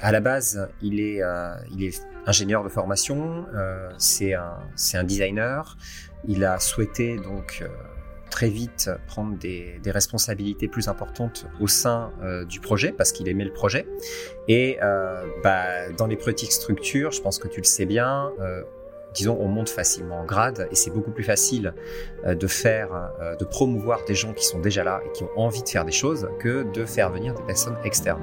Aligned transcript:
à 0.00 0.12
la 0.12 0.20
base, 0.20 0.68
il 0.82 1.00
est, 1.00 1.20
est 1.78 2.06
ingénieur 2.26 2.64
de 2.64 2.68
formation, 2.68 3.46
c'est 3.98 4.34
un, 4.34 5.04
designer. 5.04 5.76
Il 6.26 6.44
a 6.44 6.58
souhaité 6.58 7.16
donc 7.16 7.64
très 8.30 8.48
vite 8.48 8.90
prendre 9.06 9.36
des, 9.38 9.80
responsabilités 9.86 10.68
plus 10.68 10.88
importantes 10.88 11.46
au 11.60 11.66
sein 11.66 12.12
euh, 12.22 12.44
du 12.44 12.60
projet 12.60 12.92
parce 12.92 13.10
qu'il 13.10 13.28
aimait 13.28 13.44
le 13.44 13.52
projet. 13.52 13.86
Et 14.48 14.78
euh, 14.82 15.24
bah, 15.42 15.90
dans 15.96 16.06
les 16.06 16.16
petites 16.16 16.52
structures, 16.52 17.10
je 17.10 17.22
pense 17.22 17.38
que 17.38 17.48
tu 17.48 17.60
le 17.60 17.64
sais 17.64 17.86
bien, 17.86 18.30
euh, 18.40 18.62
disons, 19.14 19.36
on 19.40 19.48
monte 19.48 19.70
facilement 19.70 20.20
en 20.20 20.24
grade 20.24 20.68
et 20.70 20.74
c'est 20.74 20.90
beaucoup 20.90 21.10
plus 21.10 21.24
facile 21.24 21.74
euh, 22.26 22.34
de 22.34 22.46
faire, 22.46 23.12
euh, 23.20 23.36
de 23.36 23.44
promouvoir 23.44 24.04
des 24.06 24.14
gens 24.14 24.32
qui 24.32 24.44
sont 24.44 24.60
déjà 24.60 24.84
là 24.84 25.00
et 25.04 25.12
qui 25.12 25.24
ont 25.24 25.30
envie 25.36 25.62
de 25.62 25.68
faire 25.68 25.84
des 25.84 25.92
choses 25.92 26.28
que 26.38 26.64
de 26.72 26.84
faire 26.84 27.10
venir 27.10 27.34
des 27.34 27.42
personnes 27.42 27.76
externes. 27.84 28.22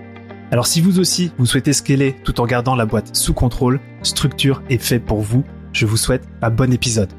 Alors 0.51 0.67
si 0.67 0.81
vous 0.81 0.99
aussi, 0.99 1.31
vous 1.37 1.45
souhaitez 1.45 1.71
scaler 1.71 2.17
tout 2.25 2.41
en 2.41 2.45
gardant 2.45 2.75
la 2.75 2.85
boîte 2.85 3.15
sous 3.15 3.33
contrôle, 3.33 3.79
Structure 4.03 4.61
est 4.69 4.83
fait 4.83 4.99
pour 4.99 5.21
vous. 5.21 5.45
Je 5.71 5.85
vous 5.85 5.95
souhaite 5.95 6.27
un 6.41 6.49
bon 6.49 6.73
épisode. 6.73 7.09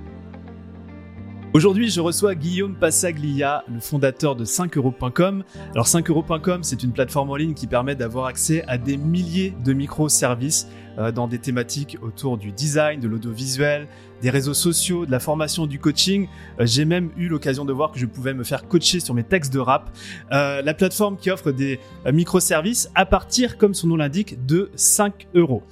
Aujourd'hui, 1.55 1.91
je 1.91 2.01
reçois 2.01 2.35
Guillaume 2.35 2.75
Passaglia, 2.75 3.63
le 3.71 3.79
fondateur 3.79 4.37
de 4.37 4.47
5euros.com. 4.47 5.45
Alors 5.75 5.87
5euros.com, 5.87 6.63
c'est 6.63 6.83
une 6.83 6.93
plateforme 6.93 7.29
en 7.29 7.37
ligne 7.37 7.53
qui 7.53 7.67
permet 7.67 7.95
d'avoir 7.95 8.25
accès 8.25 8.65
à 8.69 8.79
des 8.79 8.97
milliers 8.97 9.53
de 9.63 9.75
microservices 9.75 10.67
euh, 10.99 11.13
dans 11.13 11.29
des 11.29 11.39
thématiques 11.39 11.99
autour 12.01 12.39
du 12.39 12.53
design, 12.53 13.01
de 13.01 13.09
l'audiovisuel, 13.09 13.87
des 14.23 14.31
réseaux 14.31 14.55
sociaux, 14.55 15.05
de 15.05 15.11
la 15.11 15.21
formation, 15.21 15.67
du 15.67 15.79
coaching. 15.79 16.27
Euh, 16.59 16.65
j'ai 16.65 16.87
même 16.87 17.11
eu 17.19 17.29
l'occasion 17.29 17.67
de 17.67 17.73
voir 17.75 17.93
que 17.93 17.99
je 17.99 18.07
pouvais 18.07 18.33
me 18.33 18.45
faire 18.45 18.67
coacher 18.67 19.01
sur 19.01 19.13
mes 19.13 19.25
textes 19.25 19.53
de 19.53 19.59
rap. 19.59 19.91
Euh, 20.33 20.63
la 20.63 20.73
plateforme 20.73 21.19
qui 21.19 21.31
offre 21.31 21.51
des 21.51 21.81
microservices 22.11 22.91
à 22.95 23.05
partir, 23.05 23.59
comme 23.59 23.75
son 23.75 23.89
nom 23.89 23.97
l'indique, 23.97 24.47
de 24.47 24.71
5 24.75 25.29
euros. 25.35 25.63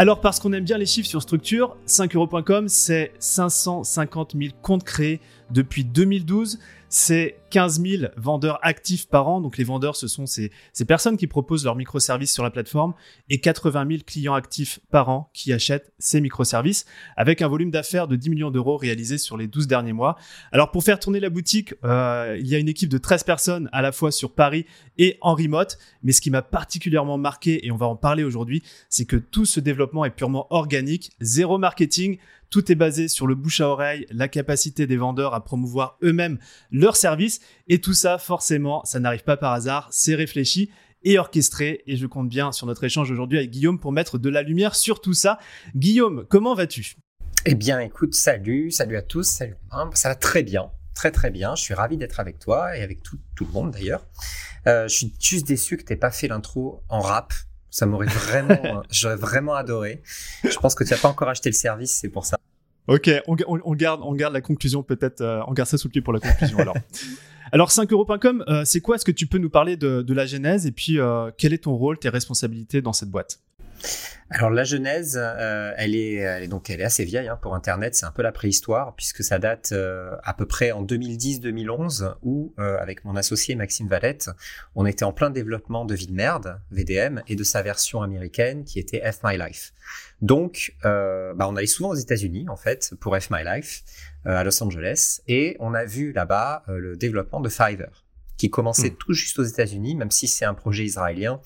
Alors 0.00 0.20
parce 0.20 0.38
qu'on 0.38 0.52
aime 0.52 0.62
bien 0.62 0.78
les 0.78 0.86
chiffres 0.86 1.08
sur 1.08 1.22
structure, 1.22 1.76
5euros.com, 1.88 2.68
c'est 2.68 3.12
550 3.18 4.36
000 4.40 4.54
comptes 4.62 4.84
créés 4.84 5.20
depuis 5.50 5.84
2012 5.84 6.60
c'est 6.88 7.38
15 7.50 7.82
000 7.82 8.02
vendeurs 8.16 8.58
actifs 8.62 9.08
par 9.08 9.28
an. 9.28 9.40
Donc 9.40 9.56
les 9.56 9.64
vendeurs, 9.64 9.96
ce 9.96 10.08
sont 10.08 10.26
ces, 10.26 10.50
personnes 10.86 11.16
qui 11.16 11.26
proposent 11.26 11.64
leurs 11.64 11.76
microservices 11.76 12.32
sur 12.32 12.42
la 12.42 12.50
plateforme 12.50 12.94
et 13.28 13.40
80 13.40 13.86
000 13.88 14.00
clients 14.06 14.34
actifs 14.34 14.80
par 14.90 15.08
an 15.08 15.30
qui 15.32 15.52
achètent 15.52 15.92
ces 15.98 16.20
microservices 16.20 16.86
avec 17.16 17.42
un 17.42 17.48
volume 17.48 17.70
d'affaires 17.70 18.08
de 18.08 18.16
10 18.16 18.30
millions 18.30 18.50
d'euros 18.50 18.76
réalisé 18.76 19.18
sur 19.18 19.36
les 19.36 19.46
12 19.46 19.66
derniers 19.66 19.92
mois. 19.92 20.16
Alors 20.52 20.70
pour 20.70 20.82
faire 20.82 20.98
tourner 20.98 21.20
la 21.20 21.30
boutique, 21.30 21.74
euh, 21.84 22.36
il 22.38 22.46
y 22.46 22.54
a 22.54 22.58
une 22.58 22.68
équipe 22.68 22.88
de 22.88 22.98
13 22.98 23.24
personnes 23.24 23.68
à 23.72 23.82
la 23.82 23.92
fois 23.92 24.10
sur 24.10 24.34
Paris 24.34 24.66
et 24.96 25.18
en 25.20 25.34
remote. 25.34 25.78
Mais 26.02 26.12
ce 26.12 26.20
qui 26.20 26.30
m'a 26.30 26.42
particulièrement 26.42 27.18
marqué, 27.18 27.66
et 27.66 27.70
on 27.70 27.76
va 27.76 27.86
en 27.86 27.96
parler 27.96 28.24
aujourd'hui, 28.24 28.62
c'est 28.88 29.04
que 29.04 29.16
tout 29.16 29.44
ce 29.44 29.60
développement 29.60 30.04
est 30.04 30.10
purement 30.10 30.46
organique, 30.50 31.12
zéro 31.20 31.58
marketing. 31.58 32.18
Tout 32.50 32.72
est 32.72 32.76
basé 32.76 33.08
sur 33.08 33.26
le 33.26 33.34
bouche 33.34 33.60
à 33.60 33.68
oreille, 33.68 34.06
la 34.10 34.28
capacité 34.28 34.86
des 34.86 34.96
vendeurs 34.96 35.34
à 35.34 35.44
promouvoir 35.44 35.98
eux-mêmes 36.02 36.38
leurs 36.70 36.96
services. 36.96 37.40
Et 37.68 37.80
tout 37.80 37.94
ça, 37.94 38.18
forcément, 38.18 38.84
ça 38.84 39.00
n'arrive 39.00 39.24
pas 39.24 39.36
par 39.36 39.52
hasard, 39.52 39.88
c'est 39.90 40.14
réfléchi 40.14 40.70
et 41.02 41.18
orchestré. 41.18 41.82
Et 41.86 41.96
je 41.96 42.06
compte 42.06 42.28
bien 42.28 42.52
sur 42.52 42.66
notre 42.66 42.84
échange 42.84 43.10
aujourd'hui 43.10 43.38
avec 43.38 43.50
Guillaume 43.50 43.78
pour 43.78 43.92
mettre 43.92 44.18
de 44.18 44.28
la 44.28 44.42
lumière 44.42 44.74
sur 44.74 45.00
tout 45.00 45.14
ça. 45.14 45.38
Guillaume, 45.74 46.26
comment 46.28 46.54
vas-tu? 46.54 46.96
Eh 47.44 47.54
bien, 47.54 47.80
écoute, 47.80 48.14
salut, 48.14 48.70
salut 48.70 48.96
à 48.96 49.02
tous, 49.02 49.24
salut. 49.24 49.56
Ça 49.94 50.08
va 50.08 50.14
très 50.14 50.42
bien, 50.42 50.70
très 50.94 51.10
très 51.10 51.30
bien. 51.30 51.54
Je 51.54 51.62
suis 51.62 51.74
ravi 51.74 51.96
d'être 51.96 52.20
avec 52.20 52.38
toi 52.38 52.76
et 52.76 52.82
avec 52.82 53.02
tout, 53.02 53.18
le 53.40 53.46
monde 53.46 53.70
d'ailleurs. 53.70 54.06
Euh, 54.66 54.88
je 54.88 54.94
suis 54.94 55.14
juste 55.20 55.46
déçu 55.46 55.76
que 55.76 55.84
tu 55.84 55.92
n'aies 55.92 55.98
pas 55.98 56.10
fait 56.10 56.28
l'intro 56.28 56.82
en 56.88 57.00
rap. 57.00 57.32
Ça 57.70 57.86
m'aurait 57.86 58.06
vraiment, 58.06 58.82
j'aurais 58.90 59.16
vraiment 59.16 59.54
adoré. 59.54 60.02
Je 60.44 60.56
pense 60.56 60.74
que 60.74 60.84
tu 60.84 60.90
n'as 60.90 60.98
pas 60.98 61.08
encore 61.08 61.28
acheté 61.28 61.48
le 61.48 61.54
service, 61.54 61.92
c'est 61.92 62.08
pour 62.08 62.24
ça. 62.24 62.38
Ok, 62.86 63.10
on, 63.26 63.34
garde, 63.74 64.00
on 64.02 64.14
garde 64.14 64.32
la 64.32 64.40
conclusion 64.40 64.82
peut-être, 64.82 65.20
euh, 65.20 65.42
on 65.46 65.52
garde 65.52 65.68
ça 65.68 65.76
sous 65.76 65.88
le 65.88 65.92
pied 65.92 66.00
pour 66.00 66.14
la 66.14 66.20
conclusion 66.20 66.58
alors. 66.58 66.76
Alors 67.52 67.70
5euros.com, 67.70 68.44
euh, 68.48 68.62
c'est 68.64 68.80
quoi? 68.80 68.96
Est-ce 68.96 69.04
que 69.04 69.10
tu 69.10 69.26
peux 69.26 69.38
nous 69.38 69.50
parler 69.50 69.76
de, 69.76 70.12
la 70.12 70.26
genèse? 70.26 70.66
Et 70.66 70.72
puis 70.72 70.98
euh, 70.98 71.30
quel 71.36 71.52
est 71.52 71.64
ton 71.64 71.74
rôle, 71.74 71.98
tes 71.98 72.08
responsabilités 72.08 72.82
dans 72.82 72.92
cette 72.92 73.10
boîte? 73.10 73.40
Alors 74.30 74.50
la 74.50 74.64
genèse, 74.64 75.18
euh, 75.18 75.72
elle, 75.78 75.94
est, 75.94 76.16
elle, 76.16 76.42
est, 76.42 76.48
donc 76.48 76.68
elle 76.68 76.82
est 76.82 76.84
assez 76.84 77.04
vieille 77.04 77.28
hein, 77.28 77.38
pour 77.40 77.54
Internet, 77.54 77.94
c'est 77.94 78.04
un 78.04 78.10
peu 78.10 78.20
la 78.20 78.32
préhistoire 78.32 78.94
puisque 78.94 79.24
ça 79.24 79.38
date 79.38 79.70
euh, 79.72 80.16
à 80.22 80.34
peu 80.34 80.44
près 80.44 80.70
en 80.70 80.84
2010-2011 80.84 82.14
où 82.22 82.52
euh, 82.58 82.78
avec 82.78 83.06
mon 83.06 83.16
associé 83.16 83.54
Maxime 83.54 83.88
Valette, 83.88 84.28
on 84.74 84.84
était 84.84 85.04
en 85.04 85.12
plein 85.12 85.30
développement 85.30 85.86
de 85.86 85.94
Vie 85.94 86.08
de 86.08 86.12
merde, 86.12 86.60
VDM, 86.70 87.22
et 87.26 87.36
de 87.36 87.42
sa 87.44 87.62
version 87.62 88.02
américaine 88.02 88.64
qui 88.64 88.78
était 88.78 89.00
F 89.10 89.20
My 89.24 89.38
Life. 89.38 89.72
Donc 90.20 90.74
bah, 90.82 91.48
on 91.48 91.56
allait 91.56 91.66
souvent 91.66 91.90
aux 91.90 91.94
États-Unis 91.94 92.46
en 92.50 92.56
fait 92.56 92.92
pour 93.00 93.16
F 93.18 93.30
My 93.30 93.44
Life 93.44 93.82
à 94.26 94.44
Los 94.44 94.62
Angeles 94.62 95.20
et 95.26 95.56
on 95.58 95.72
a 95.72 95.84
vu 95.86 96.12
là-bas 96.12 96.64
le 96.66 96.96
développement 96.96 97.40
de 97.40 97.48
Fiverr 97.48 98.04
qui 98.38 98.50
commençait 98.50 98.90
hmm. 98.90 98.96
tout 98.96 99.12
juste 99.12 99.38
aux 99.38 99.44
États-Unis, 99.44 99.96
même 99.96 100.12
si 100.12 100.28
c'est 100.28 100.44
un 100.44 100.54
projet 100.54 100.84
israélien. 100.84 101.40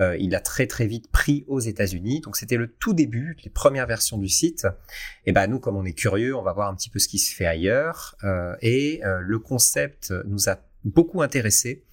Euh, 0.00 0.16
il 0.18 0.34
a 0.34 0.40
très 0.40 0.66
très 0.66 0.86
vite 0.86 1.10
pris 1.10 1.44
aux 1.48 1.60
États-Unis. 1.60 2.20
Donc 2.20 2.36
c'était 2.36 2.56
le 2.56 2.68
tout 2.68 2.94
début, 2.94 3.36
les 3.44 3.50
premières 3.50 3.86
versions 3.86 4.18
du 4.18 4.28
site. 4.28 4.66
Et 5.26 5.32
ben 5.32 5.46
nous, 5.46 5.58
comme 5.58 5.76
on 5.76 5.84
est 5.84 5.92
curieux, 5.92 6.34
on 6.34 6.42
va 6.42 6.52
voir 6.52 6.68
un 6.68 6.74
petit 6.74 6.90
peu 6.90 6.98
ce 6.98 7.08
qui 7.08 7.18
se 7.18 7.34
fait 7.34 7.46
ailleurs. 7.46 8.16
Euh, 8.24 8.54
et 8.60 9.04
euh, 9.04 9.20
le 9.20 9.38
concept 9.38 10.12
nous 10.26 10.48
a 10.48 10.58
beaucoup 10.84 11.22
intéressé. 11.22 11.84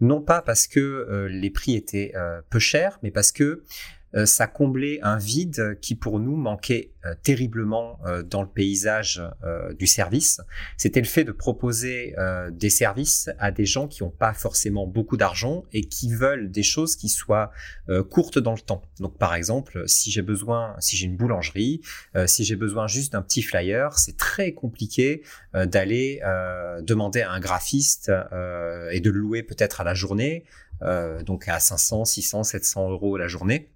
Non 0.00 0.22
pas 0.22 0.40
parce 0.40 0.66
que 0.66 1.26
les 1.30 1.50
prix 1.50 1.74
étaient 1.74 2.14
peu 2.48 2.58
chers, 2.58 2.98
mais 3.02 3.10
parce 3.10 3.32
que 3.32 3.64
ça 4.24 4.46
comblait 4.46 5.00
un 5.02 5.18
vide 5.18 5.78
qui 5.80 5.94
pour 5.94 6.18
nous 6.18 6.36
manquait 6.36 6.92
euh, 7.04 7.14
terriblement 7.22 8.00
euh, 8.06 8.22
dans 8.22 8.42
le 8.42 8.48
paysage 8.48 9.22
du 9.78 9.86
service. 9.86 10.40
C'était 10.76 11.00
le 11.00 11.06
fait 11.06 11.24
de 11.24 11.32
proposer 11.32 12.14
des 12.50 12.70
services 12.70 13.30
à 13.38 13.50
des 13.50 13.64
gens 13.64 13.86
qui 13.88 14.02
n'ont 14.02 14.10
pas 14.10 14.32
forcément 14.32 14.86
beaucoup 14.86 15.16
d'argent 15.16 15.64
et 15.72 15.82
qui 15.82 16.12
veulent 16.12 16.50
des 16.50 16.62
choses 16.62 16.96
qui 16.96 17.08
soient 17.08 17.50
courtes 18.10 18.38
dans 18.38 18.52
le 18.52 18.60
temps. 18.60 18.82
Donc 19.00 19.18
par 19.18 19.34
exemple, 19.34 19.84
si 19.86 20.10
j'ai 20.10 20.22
besoin, 20.22 20.74
si 20.78 20.96
j'ai 20.96 21.06
une 21.06 21.16
boulangerie, 21.16 21.80
si 22.26 22.44
j'ai 22.44 22.56
besoin 22.56 22.86
juste 22.86 23.12
d'un 23.12 23.22
petit 23.22 23.42
flyer, 23.42 23.98
c'est 23.98 24.16
très 24.16 24.52
compliqué 24.52 25.22
d'aller 25.54 26.20
demander 26.82 27.22
à 27.22 27.32
un 27.32 27.40
graphiste 27.40 28.08
et 28.08 29.00
de 29.00 29.10
le 29.10 29.18
louer 29.18 29.42
peut-être 29.42 29.80
à 29.80 29.84
la 29.84 29.94
journée, 29.94 30.44
donc 31.24 31.48
à 31.48 31.60
500, 31.60 32.04
600, 32.04 32.44
700 32.44 32.90
euros 32.90 33.16
la 33.16 33.28
journée. 33.28 33.70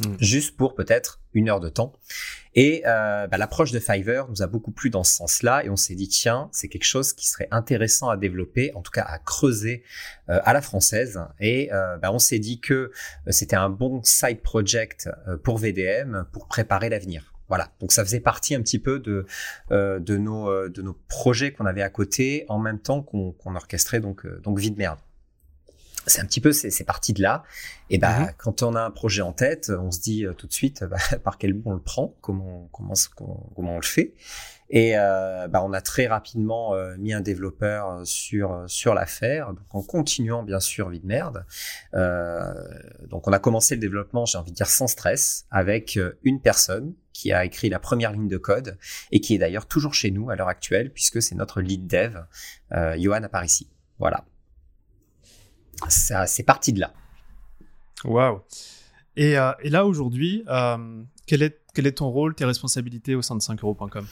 Mm. 0.00 0.16
juste 0.20 0.56
pour 0.56 0.74
peut-être 0.74 1.20
une 1.32 1.48
heure 1.48 1.60
de 1.60 1.68
temps. 1.68 1.92
Et 2.54 2.82
euh, 2.86 3.26
bah, 3.26 3.36
l'approche 3.36 3.72
de 3.72 3.78
Fiverr 3.78 4.28
nous 4.28 4.42
a 4.42 4.46
beaucoup 4.46 4.70
plu 4.70 4.90
dans 4.90 5.04
ce 5.04 5.14
sens-là, 5.14 5.64
et 5.64 5.70
on 5.70 5.76
s'est 5.76 5.94
dit 5.94 6.08
tiens, 6.08 6.48
c'est 6.52 6.68
quelque 6.68 6.84
chose 6.84 7.12
qui 7.12 7.26
serait 7.26 7.48
intéressant 7.50 8.08
à 8.08 8.16
développer, 8.16 8.72
en 8.74 8.82
tout 8.82 8.90
cas 8.90 9.02
à 9.02 9.18
creuser 9.18 9.84
euh, 10.28 10.40
à 10.44 10.52
la 10.52 10.60
française. 10.60 11.20
Et 11.40 11.72
euh, 11.72 11.96
bah, 11.98 12.12
on 12.12 12.18
s'est 12.18 12.38
dit 12.38 12.60
que 12.60 12.92
c'était 13.28 13.56
un 13.56 13.70
bon 13.70 14.02
side 14.02 14.40
project 14.40 15.08
pour 15.42 15.58
VDM 15.58 16.24
pour 16.32 16.46
préparer 16.46 16.88
l'avenir. 16.88 17.32
Voilà, 17.48 17.70
donc 17.80 17.92
ça 17.92 18.04
faisait 18.04 18.20
partie 18.20 18.56
un 18.56 18.60
petit 18.60 18.80
peu 18.80 18.98
de 18.98 19.24
de 19.70 20.16
nos 20.16 20.68
de 20.68 20.82
nos 20.82 20.94
projets 21.06 21.52
qu'on 21.52 21.64
avait 21.64 21.82
à 21.82 21.90
côté 21.90 22.44
en 22.48 22.58
même 22.58 22.80
temps 22.80 23.02
qu'on 23.02 23.54
orchestrait 23.54 24.00
donc 24.00 24.26
donc 24.42 24.58
vie 24.58 24.72
de 24.72 24.78
merde 24.78 24.98
c'est 26.06 26.20
un 26.20 26.24
petit 26.24 26.40
peu 26.40 26.52
c'est 26.52 26.84
parti 26.84 27.12
de 27.12 27.22
là. 27.22 27.42
Et 27.90 27.98
bah 27.98 28.20
mhm. 28.20 28.30
quand 28.38 28.62
on 28.62 28.74
a 28.74 28.82
un 28.82 28.90
projet 28.90 29.22
en 29.22 29.32
tête, 29.32 29.70
on 29.70 29.90
se 29.90 30.00
dit 30.00 30.24
euh, 30.24 30.32
tout 30.32 30.46
de 30.46 30.52
suite 30.52 30.84
bah, 30.84 30.96
par 31.24 31.38
quel 31.38 31.52
bout 31.52 31.70
on 31.70 31.74
le 31.74 31.80
prend, 31.80 32.14
comment 32.20 32.68
comment 32.72 32.94
comment 33.16 33.72
on 33.72 33.76
le 33.76 33.82
fait. 33.82 34.14
Et 34.68 34.98
euh, 34.98 35.46
bah, 35.46 35.62
on 35.64 35.72
a 35.72 35.80
très 35.80 36.08
rapidement 36.08 36.74
euh, 36.74 36.96
mis 36.98 37.12
un 37.12 37.20
développeur 37.20 38.04
sur 38.04 38.64
sur 38.66 38.94
l'affaire, 38.94 39.52
donc 39.52 39.66
en 39.70 39.82
continuant 39.82 40.42
bien 40.42 40.60
sûr 40.60 40.88
vie 40.88 41.00
de 41.00 41.06
merde. 41.06 41.44
donc 41.92 43.26
on 43.28 43.32
a 43.32 43.38
commencé 43.38 43.74
le 43.74 43.80
développement, 43.80 44.26
j'ai 44.26 44.38
envie 44.38 44.52
de 44.52 44.56
dire 44.56 44.68
sans 44.68 44.86
stress, 44.86 45.46
avec 45.50 45.98
une 46.22 46.40
personne 46.40 46.94
qui 47.12 47.32
a 47.32 47.44
écrit 47.44 47.70
la 47.70 47.78
première 47.78 48.12
ligne 48.12 48.28
de 48.28 48.36
code 48.36 48.76
et 49.10 49.20
qui 49.20 49.34
est 49.34 49.38
d'ailleurs 49.38 49.66
toujours 49.66 49.94
chez 49.94 50.10
nous 50.10 50.30
à 50.30 50.36
l'heure 50.36 50.48
actuelle 50.48 50.92
puisque 50.92 51.22
c'est 51.22 51.34
notre 51.34 51.60
lead 51.60 51.86
dev, 51.86 52.18
Johan 52.98 53.22
Aparici. 53.22 53.70
Voilà 53.98 54.24
ça, 55.88 56.26
c'est 56.26 56.42
parti 56.42 56.72
de 56.72 56.80
là. 56.80 56.92
Waouh. 58.04 58.40
Et, 59.16 59.32
et 59.32 59.70
là, 59.70 59.86
aujourd'hui, 59.86 60.44
quel, 61.26 61.42
est, 61.42 61.60
quel 61.74 61.86
est 61.86 61.98
ton 61.98 62.08
rôle, 62.10 62.34
tes 62.34 62.44
responsabilités 62.44 63.14
au 63.14 63.22
sein 63.22 63.34
de 63.34 63.42
5euros.com 63.42 64.06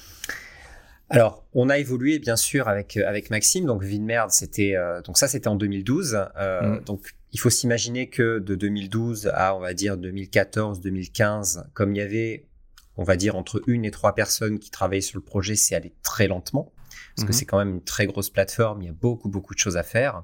alors, 1.11 1.45
on 1.53 1.69
a 1.69 1.79
évolué 1.79 2.19
bien 2.19 2.37
sûr 2.37 2.67
avec 2.67 2.97
avec 2.97 3.31
Maxime. 3.31 3.67
Donc 3.67 3.83
Vinmerd, 3.83 4.31
c'était 4.31 4.75
donc 5.05 5.19
ça 5.19 5.29
c'était 5.29 5.49
en 5.49 5.57
2012. 5.57 6.19
Euh, 6.37 6.63
mm. 6.63 6.85
Donc 6.85 7.15
il 7.33 7.41
faut 7.41 7.51
s'imaginer 7.51 8.09
que 8.09 8.39
de 8.39 8.55
2012 8.55 9.31
à 9.35 9.55
on 9.55 9.61
va 9.61 9.75
dire 9.75 9.97
2014, 9.97 10.81
2015, 10.81 11.69
comme 11.75 11.95
il 11.95 11.99
y 11.99 12.01
avait 12.01 12.47
on 12.97 13.05
va 13.05 13.17
dire 13.17 13.37
entre 13.37 13.63
une 13.67 13.85
et 13.85 13.91
trois 13.91 14.15
personnes 14.15 14.59
qui 14.59 14.71
travaillaient 14.71 15.01
sur 15.01 15.19
le 15.19 15.25
projet, 15.25 15.57
c'est 15.57 15.75
allé 15.75 15.93
très 16.03 16.27
lentement 16.27 16.73
parce 17.17 17.27
que 17.27 17.33
mhm. 17.33 17.39
c'est 17.39 17.45
quand 17.45 17.59
même 17.59 17.71
une 17.71 17.85
très 17.85 18.07
grosse 18.07 18.31
plateforme, 18.31 18.83
il 18.83 18.87
y 18.87 18.89
a 18.89 18.93
beaucoup 18.93 19.29
beaucoup 19.29 19.55
de 19.55 19.59
choses 19.59 19.77
à 19.77 19.83
faire. 19.83 20.23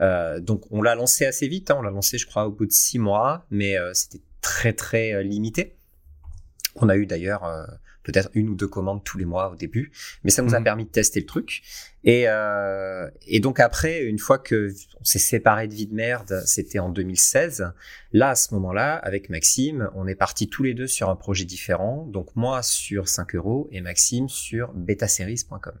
Euh, 0.00 0.40
donc 0.40 0.64
on 0.70 0.82
l'a 0.82 0.94
lancé 0.94 1.26
assez 1.26 1.48
vite, 1.48 1.70
hein. 1.70 1.76
on 1.78 1.82
l'a 1.82 1.90
lancé 1.90 2.18
je 2.18 2.26
crois 2.26 2.46
au 2.46 2.50
bout 2.50 2.66
de 2.66 2.72
six 2.72 2.98
mois, 2.98 3.46
mais 3.50 3.76
euh, 3.76 3.92
c'était 3.94 4.22
très 4.40 4.72
très 4.72 5.12
euh, 5.12 5.22
limité. 5.22 5.76
On 6.76 6.88
a 6.88 6.96
eu 6.96 7.06
d'ailleurs 7.06 7.44
euh, 7.44 7.64
peut-être 8.02 8.30
une 8.34 8.48
ou 8.48 8.54
deux 8.54 8.68
commandes 8.68 9.02
tous 9.04 9.18
les 9.18 9.24
mois 9.24 9.50
au 9.50 9.56
début, 9.56 9.92
mais 10.24 10.30
ça 10.30 10.42
nous 10.42 10.54
a 10.54 10.58
mhm. 10.58 10.64
permis 10.64 10.84
de 10.84 10.90
tester 10.90 11.20
le 11.20 11.26
truc. 11.26 11.62
Et, 12.04 12.24
euh, 12.28 13.08
et 13.26 13.40
donc 13.40 13.60
après, 13.60 14.02
une 14.02 14.18
fois 14.18 14.38
que 14.38 14.72
on 15.00 15.04
s'est 15.04 15.18
séparé 15.18 15.68
de 15.68 15.74
Vie 15.74 15.86
de 15.86 15.94
Merde, 15.94 16.42
c'était 16.46 16.78
en 16.78 16.88
2016. 16.88 17.72
Là, 18.12 18.30
à 18.30 18.34
ce 18.34 18.54
moment-là, 18.54 18.94
avec 18.96 19.28
Maxime, 19.30 19.90
on 19.94 20.06
est 20.06 20.14
partis 20.14 20.48
tous 20.48 20.62
les 20.62 20.74
deux 20.74 20.86
sur 20.86 21.10
un 21.10 21.16
projet 21.16 21.44
différent. 21.44 22.06
Donc 22.06 22.34
moi 22.36 22.62
sur 22.62 23.08
5 23.08 23.34
euros 23.34 23.68
et 23.72 23.80
Maxime 23.80 24.28
sur 24.28 24.72
betaseries.com. 24.72 25.74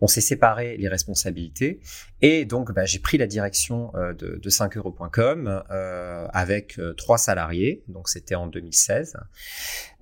On 0.00 0.06
s'est 0.06 0.20
séparé 0.20 0.76
les 0.76 0.88
responsabilités 0.88 1.80
et 2.20 2.44
donc 2.44 2.72
bah, 2.72 2.84
j'ai 2.84 2.98
pris 2.98 3.16
la 3.16 3.26
direction 3.26 3.92
euh, 3.94 4.12
de, 4.12 4.40
de 4.42 4.50
5euros.com 4.50 5.62
euh, 5.70 6.26
avec 6.32 6.78
euh, 6.78 6.92
trois 6.94 7.18
salariés, 7.18 7.84
donc 7.88 8.08
c'était 8.08 8.34
en 8.34 8.48
2016. 8.48 9.16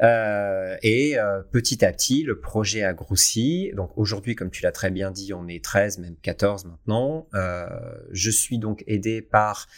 et 0.00 1.16
petit 1.52 1.84
à 1.84 1.92
petit, 1.92 2.22
le 2.22 2.40
projet 2.40 2.82
a 2.82 2.94
grossi. 2.94 3.70
Donc 3.74 3.92
aujourd'hui, 3.96 4.34
comme 4.34 4.50
tu 4.50 4.62
l'as 4.62 4.72
très 4.72 4.90
bien 4.90 5.10
dit, 5.10 5.32
on 5.34 5.46
est 5.48 5.62
13, 5.62 5.98
même 5.98 6.16
14 6.22 6.66
maintenant. 6.66 7.28
je 8.10 8.30
suis 8.30 8.58
donc 8.58 8.84
aidé 8.86 9.22
par 9.22 9.68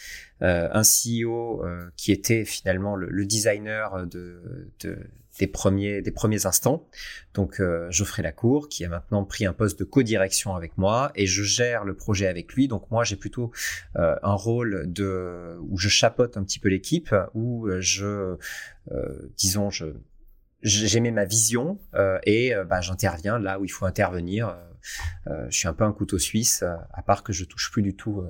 un 0.40 0.82
CEO 0.82 1.64
qui 1.96 2.12
était 2.12 2.44
finalement 2.44 2.96
le, 2.96 3.26
designer 3.26 4.06
de, 4.06 4.70
de 4.80 4.98
des 5.38 5.46
premiers, 5.46 6.02
des 6.02 6.10
premiers 6.10 6.46
instants. 6.46 6.86
Donc 7.34 7.60
euh, 7.60 7.90
Geoffrey 7.90 8.22
Lacour, 8.22 8.68
qui 8.68 8.84
a 8.84 8.88
maintenant 8.88 9.24
pris 9.24 9.46
un 9.46 9.52
poste 9.52 9.78
de 9.78 9.84
co-direction 9.84 10.54
avec 10.54 10.76
moi, 10.76 11.12
et 11.14 11.26
je 11.26 11.42
gère 11.42 11.84
le 11.84 11.94
projet 11.94 12.26
avec 12.26 12.52
lui. 12.52 12.68
Donc 12.68 12.90
moi, 12.90 13.04
j'ai 13.04 13.16
plutôt 13.16 13.52
euh, 13.96 14.16
un 14.22 14.34
rôle 14.34 14.92
de 14.92 15.56
où 15.60 15.78
je 15.78 15.88
chapote 15.88 16.36
un 16.36 16.44
petit 16.44 16.58
peu 16.58 16.68
l'équipe, 16.68 17.14
où 17.34 17.68
je, 17.78 18.36
euh, 18.92 19.32
disons, 19.36 19.70
je 19.70 19.86
j'aimais 20.62 21.12
ma 21.12 21.24
vision 21.24 21.78
et 22.24 22.52
bah, 22.68 22.80
j'interviens 22.80 23.38
là 23.38 23.60
où 23.60 23.64
il 23.64 23.68
faut 23.68 23.86
intervenir. 23.86 24.58
Je 25.24 25.56
suis 25.56 25.68
un 25.68 25.72
peu 25.72 25.84
un 25.84 25.92
couteau 25.92 26.18
suisse, 26.18 26.64
à 26.64 27.02
part 27.02 27.22
que 27.22 27.32
je 27.32 27.44
touche 27.44 27.70
plus 27.70 27.82
du 27.82 27.94
tout 27.94 28.24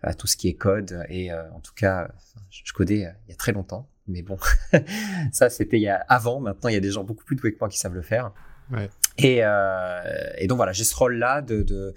à 0.00 0.14
tout 0.14 0.28
ce 0.28 0.36
qui 0.36 0.46
est 0.46 0.54
code. 0.54 1.04
Et 1.08 1.32
en 1.32 1.58
tout 1.58 1.74
cas, 1.74 2.12
je 2.48 2.72
codais 2.72 3.12
il 3.26 3.30
y 3.30 3.32
a 3.32 3.36
très 3.36 3.50
longtemps. 3.50 3.88
Mais 4.06 4.22
bon, 4.22 4.36
ça 5.32 5.50
c'était 5.50 5.78
il 5.78 5.82
y 5.82 5.88
a 5.88 5.96
avant. 6.08 6.40
Maintenant, 6.40 6.68
il 6.68 6.74
y 6.74 6.78
a 6.78 6.80
des 6.80 6.90
gens 6.90 7.04
beaucoup 7.04 7.24
plus 7.24 7.36
doués 7.36 7.52
que 7.52 7.58
moi 7.60 7.68
qui 7.68 7.78
savent 7.78 7.94
le 7.94 8.02
faire. 8.02 8.32
Ouais. 8.70 8.90
Et, 9.18 9.40
euh, 9.42 10.32
et, 10.38 10.46
donc 10.46 10.56
voilà, 10.56 10.72
j'ai 10.72 10.84
ce 10.84 10.94
rôle-là 10.94 11.42
de, 11.42 11.62
de, 11.62 11.94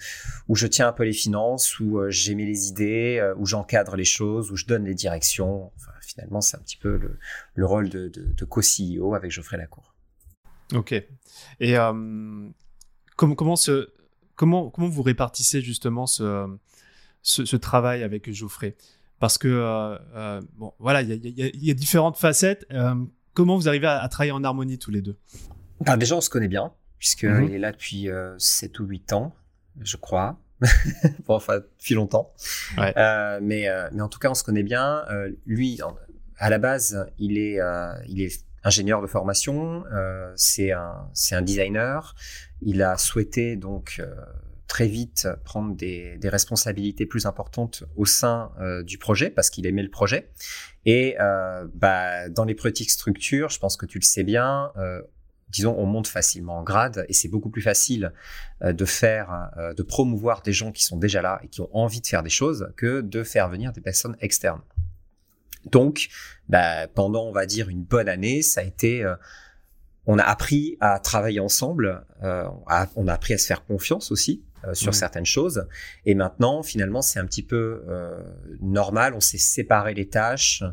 où 0.48 0.56
je 0.56 0.68
tiens 0.68 0.88
un 0.88 0.92
peu 0.92 1.04
les 1.04 1.14
finances, 1.14 1.80
où 1.80 1.98
euh, 1.98 2.10
j'émets 2.10 2.46
les 2.46 2.68
idées, 2.68 3.18
euh, 3.20 3.34
où 3.38 3.46
j'encadre 3.46 3.96
les 3.96 4.06
choses, 4.06 4.52
où 4.52 4.56
je 4.56 4.66
donne 4.66 4.86
les 4.86 4.94
directions. 4.94 5.72
Enfin, 5.78 5.92
finalement, 6.02 6.42
c'est 6.42 6.58
un 6.58 6.60
petit 6.60 6.78
peu 6.78 6.98
le, 6.98 7.18
le 7.56 7.66
rôle 7.66 7.90
de, 7.90 8.10
de, 8.10 8.34
de 8.34 8.46
co-CEO 8.46 9.16
avec 9.16 9.32
Geoffrey 9.32 9.58
Lacour. 9.58 9.96
Ok. 10.74 10.92
Et 11.60 11.78
euh, 11.78 12.50
comment, 13.16 13.36
comment, 13.36 13.56
ce, 13.56 13.90
comment, 14.36 14.70
comment 14.70 14.90
vous 14.90 15.04
répartissez 15.04 15.62
justement 15.62 16.06
ce, 16.06 16.48
ce, 17.22 17.46
ce 17.46 17.56
travail 17.56 18.04
avec 18.04 18.32
Geoffrey? 18.32 18.76
Parce 19.20 19.38
que 19.38 19.48
euh, 19.48 19.98
euh, 20.16 20.42
bon, 20.58 20.74
voilà, 20.80 21.02
il 21.02 21.12
y, 21.12 21.30
y, 21.30 21.66
y 21.68 21.72
a, 21.72 21.74
différentes 21.74 22.18
facettes. 22.18 22.66
Euh, 22.72 22.96
comment 23.34 23.56
vous 23.56 23.68
arrivez 23.68 23.88
à, 23.88 24.02
à, 24.02 24.10
travailler 24.10 24.32
en 24.32 24.44
harmonie 24.44 24.78
tous 24.78 24.92
les 24.92 25.02
deux? 25.02 25.18
Alors 25.86 25.98
déjà, 25.98 26.16
on 26.16 26.22
se 26.22 26.30
connaît 26.30 26.48
bien 26.48 26.74
puisqu'il 26.98 27.30
mm 27.30 27.48
-hmm. 27.48 27.54
est 27.54 27.60
là 27.60 27.72
depuis 27.72 28.10
7 28.40 28.80
ou 28.80 28.86
8 28.86 29.14
ans, 29.14 29.36
je 29.82 29.98
crois. 29.98 30.40
bon, 31.28 31.36
enfin, 31.36 31.60
depuis 31.60 31.94
longtemps. 31.94 32.34
Ouais. 32.78 32.92
mais, 33.42 33.68
mais 33.92 34.02
en 34.02 34.10
tout 34.10 34.18
cas, 34.18 34.32
on 34.32 34.34
se 34.36 34.44
connaît 34.44 34.64
bien. 34.64 35.06
lui, 35.46 35.80
à 36.38 36.50
la 36.50 36.58
base, 36.58 37.06
il 37.20 37.38
est, 37.38 37.60
il 38.08 38.22
est 38.22 38.44
ingénieur 38.64 39.04
de 39.04 39.08
formation. 39.08 39.84
c'est 40.36 40.72
un, 40.72 41.08
c'est 41.14 41.36
un 41.36 41.44
designer. 41.44 42.16
Il 42.62 42.82
a 42.82 42.98
souhaité 42.98 43.56
donc 43.58 44.02
très 44.68 44.88
vite 44.88 45.28
prendre 45.44 45.76
des, 45.76 46.20
responsabilités 46.24 47.06
plus 47.06 47.26
importantes 47.26 47.84
au 47.96 48.06
sein 48.06 48.52
euh, 48.60 48.84
du 48.84 48.98
projet 48.98 49.30
parce 49.30 49.50
qu'il 49.50 49.66
aimait 49.66 49.84
le 49.84 49.90
projet. 49.90 50.30
Et 50.86 51.16
euh, 51.20 51.66
bah, 51.74 52.30
dans 52.30 52.44
les 52.44 52.56
petites 52.56 52.92
structures, 52.92 53.50
je 53.50 53.60
pense 53.60 53.78
que 53.78 53.86
tu 53.86 53.98
le 53.98 54.04
sais 54.04 54.24
bien, 54.24 54.72
euh, 54.78 55.02
disons, 55.50 55.76
on 55.78 55.86
monte 55.86 56.08
facilement 56.08 56.60
en 56.60 56.64
grade 56.64 57.06
et 57.08 57.14
c'est 57.14 57.30
beaucoup 57.30 57.50
plus 57.50 57.62
facile 57.62 58.12
de 58.62 58.86
faire, 58.86 59.52
de 59.78 59.84
promouvoir 59.84 60.42
des 60.42 60.52
gens 60.52 60.74
qui 60.74 60.84
sont 60.84 60.98
déjà 60.98 61.22
là 61.22 61.40
et 61.44 61.48
qui 61.48 61.62
ont 61.62 61.70
envie 61.74 62.02
de 62.02 62.08
faire 62.08 62.22
des 62.22 62.30
choses 62.30 62.70
que 62.76 63.00
de 63.00 63.24
faire 63.24 63.48
venir 63.48 63.72
des 63.72 63.80
personnes 63.80 64.18
externes. 64.20 64.62
Donc, 65.72 66.10
bah, 66.50 66.88
pendant, 66.88 67.26
on 67.26 67.32
va 67.32 67.46
dire, 67.46 67.70
une 67.70 67.84
bonne 67.84 68.10
année, 68.10 68.42
ça 68.42 68.60
a 68.60 68.64
été 68.64 69.10
on 70.06 70.20
a 70.20 70.24
appris 70.24 70.78
à 70.82 71.00
travailler 71.00 71.40
ensemble, 71.40 72.06
on 72.22 73.08
a 73.08 73.14
appris 73.14 73.34
à 73.34 73.38
se 73.38 73.46
faire 73.46 73.64
confiance 73.66 74.12
aussi, 74.12 74.44
euh, 74.66 74.74
sur 74.74 74.96
certaines 74.96 75.26
choses. 75.26 75.68
Et 76.06 76.16
maintenant, 76.16 76.64
finalement, 76.64 77.04
c'est 77.04 77.20
un 77.20 77.26
petit 77.26 77.44
peu 77.44 77.84
euh, 77.88 78.20
normal. 78.60 79.14
On 79.14 79.20
s'est 79.20 79.38
séparé 79.38 79.94
les 79.94 80.08
tâches 80.08 80.64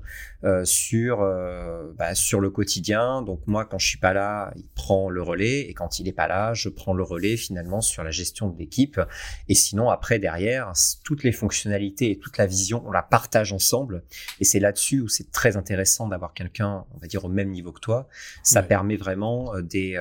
euh, 0.44 0.66
sur 0.66 1.22
euh, 1.22 1.90
bah, 1.96 2.14
sur 2.14 2.38
le 2.38 2.50
quotidien. 2.50 3.22
Donc 3.22 3.40
moi, 3.46 3.64
quand 3.64 3.78
je 3.78 3.86
suis 3.86 3.98
pas 3.98 4.12
là, 4.12 4.52
il 4.56 4.66
prend 4.74 5.08
le 5.08 5.22
relais, 5.22 5.60
et 5.60 5.72
quand 5.72 5.98
il 5.98 6.06
est 6.06 6.12
pas 6.12 6.28
là, 6.28 6.52
je 6.52 6.68
prends 6.68 6.92
le 6.92 7.02
relais 7.02 7.38
finalement 7.38 7.80
sur 7.80 8.04
la 8.04 8.10
gestion 8.10 8.48
de 8.50 8.58
l'équipe. 8.58 9.00
Et 9.48 9.54
sinon, 9.54 9.88
après 9.88 10.18
derrière, 10.18 10.72
toutes 11.02 11.22
les 11.22 11.32
fonctionnalités 11.32 12.10
et 12.10 12.18
toute 12.18 12.36
la 12.36 12.46
vision, 12.46 12.82
on 12.84 12.92
la 12.92 13.02
partage 13.02 13.54
ensemble. 13.54 14.02
Et 14.38 14.44
c'est 14.44 14.60
là-dessus 14.60 15.00
où 15.00 15.08
c'est 15.08 15.30
très 15.30 15.56
intéressant 15.56 16.08
d'avoir 16.08 16.34
quelqu'un, 16.34 16.84
on 16.94 16.98
va 16.98 17.06
dire 17.06 17.24
au 17.24 17.30
même 17.30 17.50
niveau 17.50 17.72
que 17.72 17.80
toi. 17.80 18.06
Ça 18.42 18.60
ouais. 18.60 18.66
permet 18.66 18.96
vraiment 18.96 19.58
des 19.62 19.94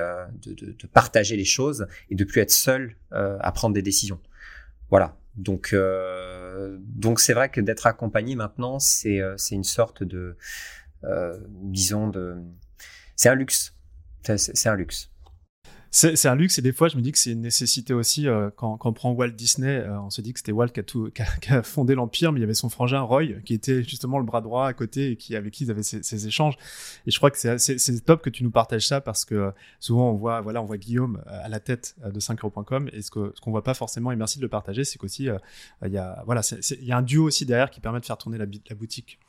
de, 0.44 0.52
de, 0.52 0.72
de, 0.72 0.86
partager 0.86 1.36
les 1.36 1.46
choses 1.46 1.86
et 2.10 2.16
de 2.16 2.24
plus 2.24 2.42
être 2.42 2.50
seul 2.50 2.96
à 3.10 3.50
prendre 3.52 3.74
des 3.74 3.82
décisions. 3.82 4.20
Voilà. 4.90 5.16
Donc, 5.36 5.72
euh, 5.72 6.78
donc 6.80 7.20
c'est 7.20 7.32
vrai 7.32 7.48
que 7.48 7.60
d'être 7.60 7.86
accompagné 7.86 8.36
maintenant, 8.36 8.78
c'est 8.78 9.20
euh, 9.20 9.34
c'est 9.36 9.54
une 9.54 9.64
sorte 9.64 10.02
de, 10.02 10.36
euh, 11.04 11.38
disons 11.48 12.08
de, 12.08 12.36
c'est 13.16 13.28
un 13.28 13.34
luxe. 13.34 13.74
C'est 14.22 14.68
un 14.68 14.74
luxe 14.74 15.10
c'est 15.94 16.26
un 16.26 16.34
luxe 16.34 16.58
et 16.58 16.62
des 16.62 16.72
fois 16.72 16.88
je 16.88 16.96
me 16.96 17.02
dis 17.02 17.12
que 17.12 17.18
c'est 17.18 17.30
une 17.30 17.42
nécessité 17.42 17.94
aussi 17.94 18.26
euh, 18.26 18.50
quand, 18.56 18.76
quand, 18.78 18.90
on 18.90 18.92
prend 18.92 19.12
Walt 19.12 19.28
Disney 19.28 19.76
euh, 19.78 20.00
on 20.00 20.10
se 20.10 20.20
dit 20.22 20.32
que 20.32 20.40
c'était 20.40 20.50
Walt 20.50 20.68
qui 20.68 20.80
a, 20.80 20.82
tout, 20.82 21.08
qui 21.14 21.22
a, 21.22 21.26
qui 21.40 21.52
a 21.52 21.62
fondé 21.62 21.94
l'empire 21.94 22.32
mais 22.32 22.40
il 22.40 22.42
y 22.42 22.44
avait 22.44 22.52
son 22.52 22.68
frangin 22.68 23.00
Roy 23.00 23.26
qui 23.44 23.54
était 23.54 23.84
justement 23.84 24.18
le 24.18 24.24
bras 24.24 24.40
droit 24.40 24.66
à 24.66 24.72
côté 24.72 25.12
et 25.12 25.16
qui 25.16 25.36
avec 25.36 25.52
qui 25.52 25.64
ils 25.64 25.70
avaient 25.70 25.84
ces, 25.84 26.02
ces 26.02 26.26
échanges 26.26 26.56
et 27.06 27.12
je 27.12 27.18
crois 27.18 27.30
que 27.30 27.38
c'est 27.38 28.04
top 28.04 28.22
que 28.22 28.30
tu 28.30 28.42
nous 28.42 28.50
partages 28.50 28.88
ça 28.88 29.00
parce 29.00 29.24
que 29.24 29.52
souvent 29.78 30.10
on 30.10 30.14
voit 30.14 30.40
voilà 30.40 30.60
on 30.60 30.64
voit 30.64 30.78
Guillaume 30.78 31.22
à 31.26 31.48
la 31.48 31.60
tête 31.60 31.94
de 32.04 32.18
5euros.com 32.18 32.90
et 32.92 33.00
ce 33.00 33.12
que 33.12 33.32
ce 33.36 33.40
qu'on 33.40 33.52
voit 33.52 33.62
pas 33.62 33.74
forcément 33.74 34.10
et 34.10 34.16
merci 34.16 34.38
de 34.38 34.42
le 34.42 34.48
partager 34.48 34.82
c'est 34.82 34.98
qu'aussi 34.98 35.28
euh, 35.28 35.38
il 35.86 35.92
y 35.92 35.98
a 35.98 36.24
voilà 36.26 36.40
il 36.80 36.84
y 36.84 36.90
a 36.90 36.96
un 36.96 37.02
duo 37.02 37.24
aussi 37.24 37.46
derrière 37.46 37.70
qui 37.70 37.80
permet 37.80 38.00
de 38.00 38.04
faire 38.04 38.18
tourner 38.18 38.38
la, 38.38 38.46
la 38.46 38.74
boutique 38.74 39.20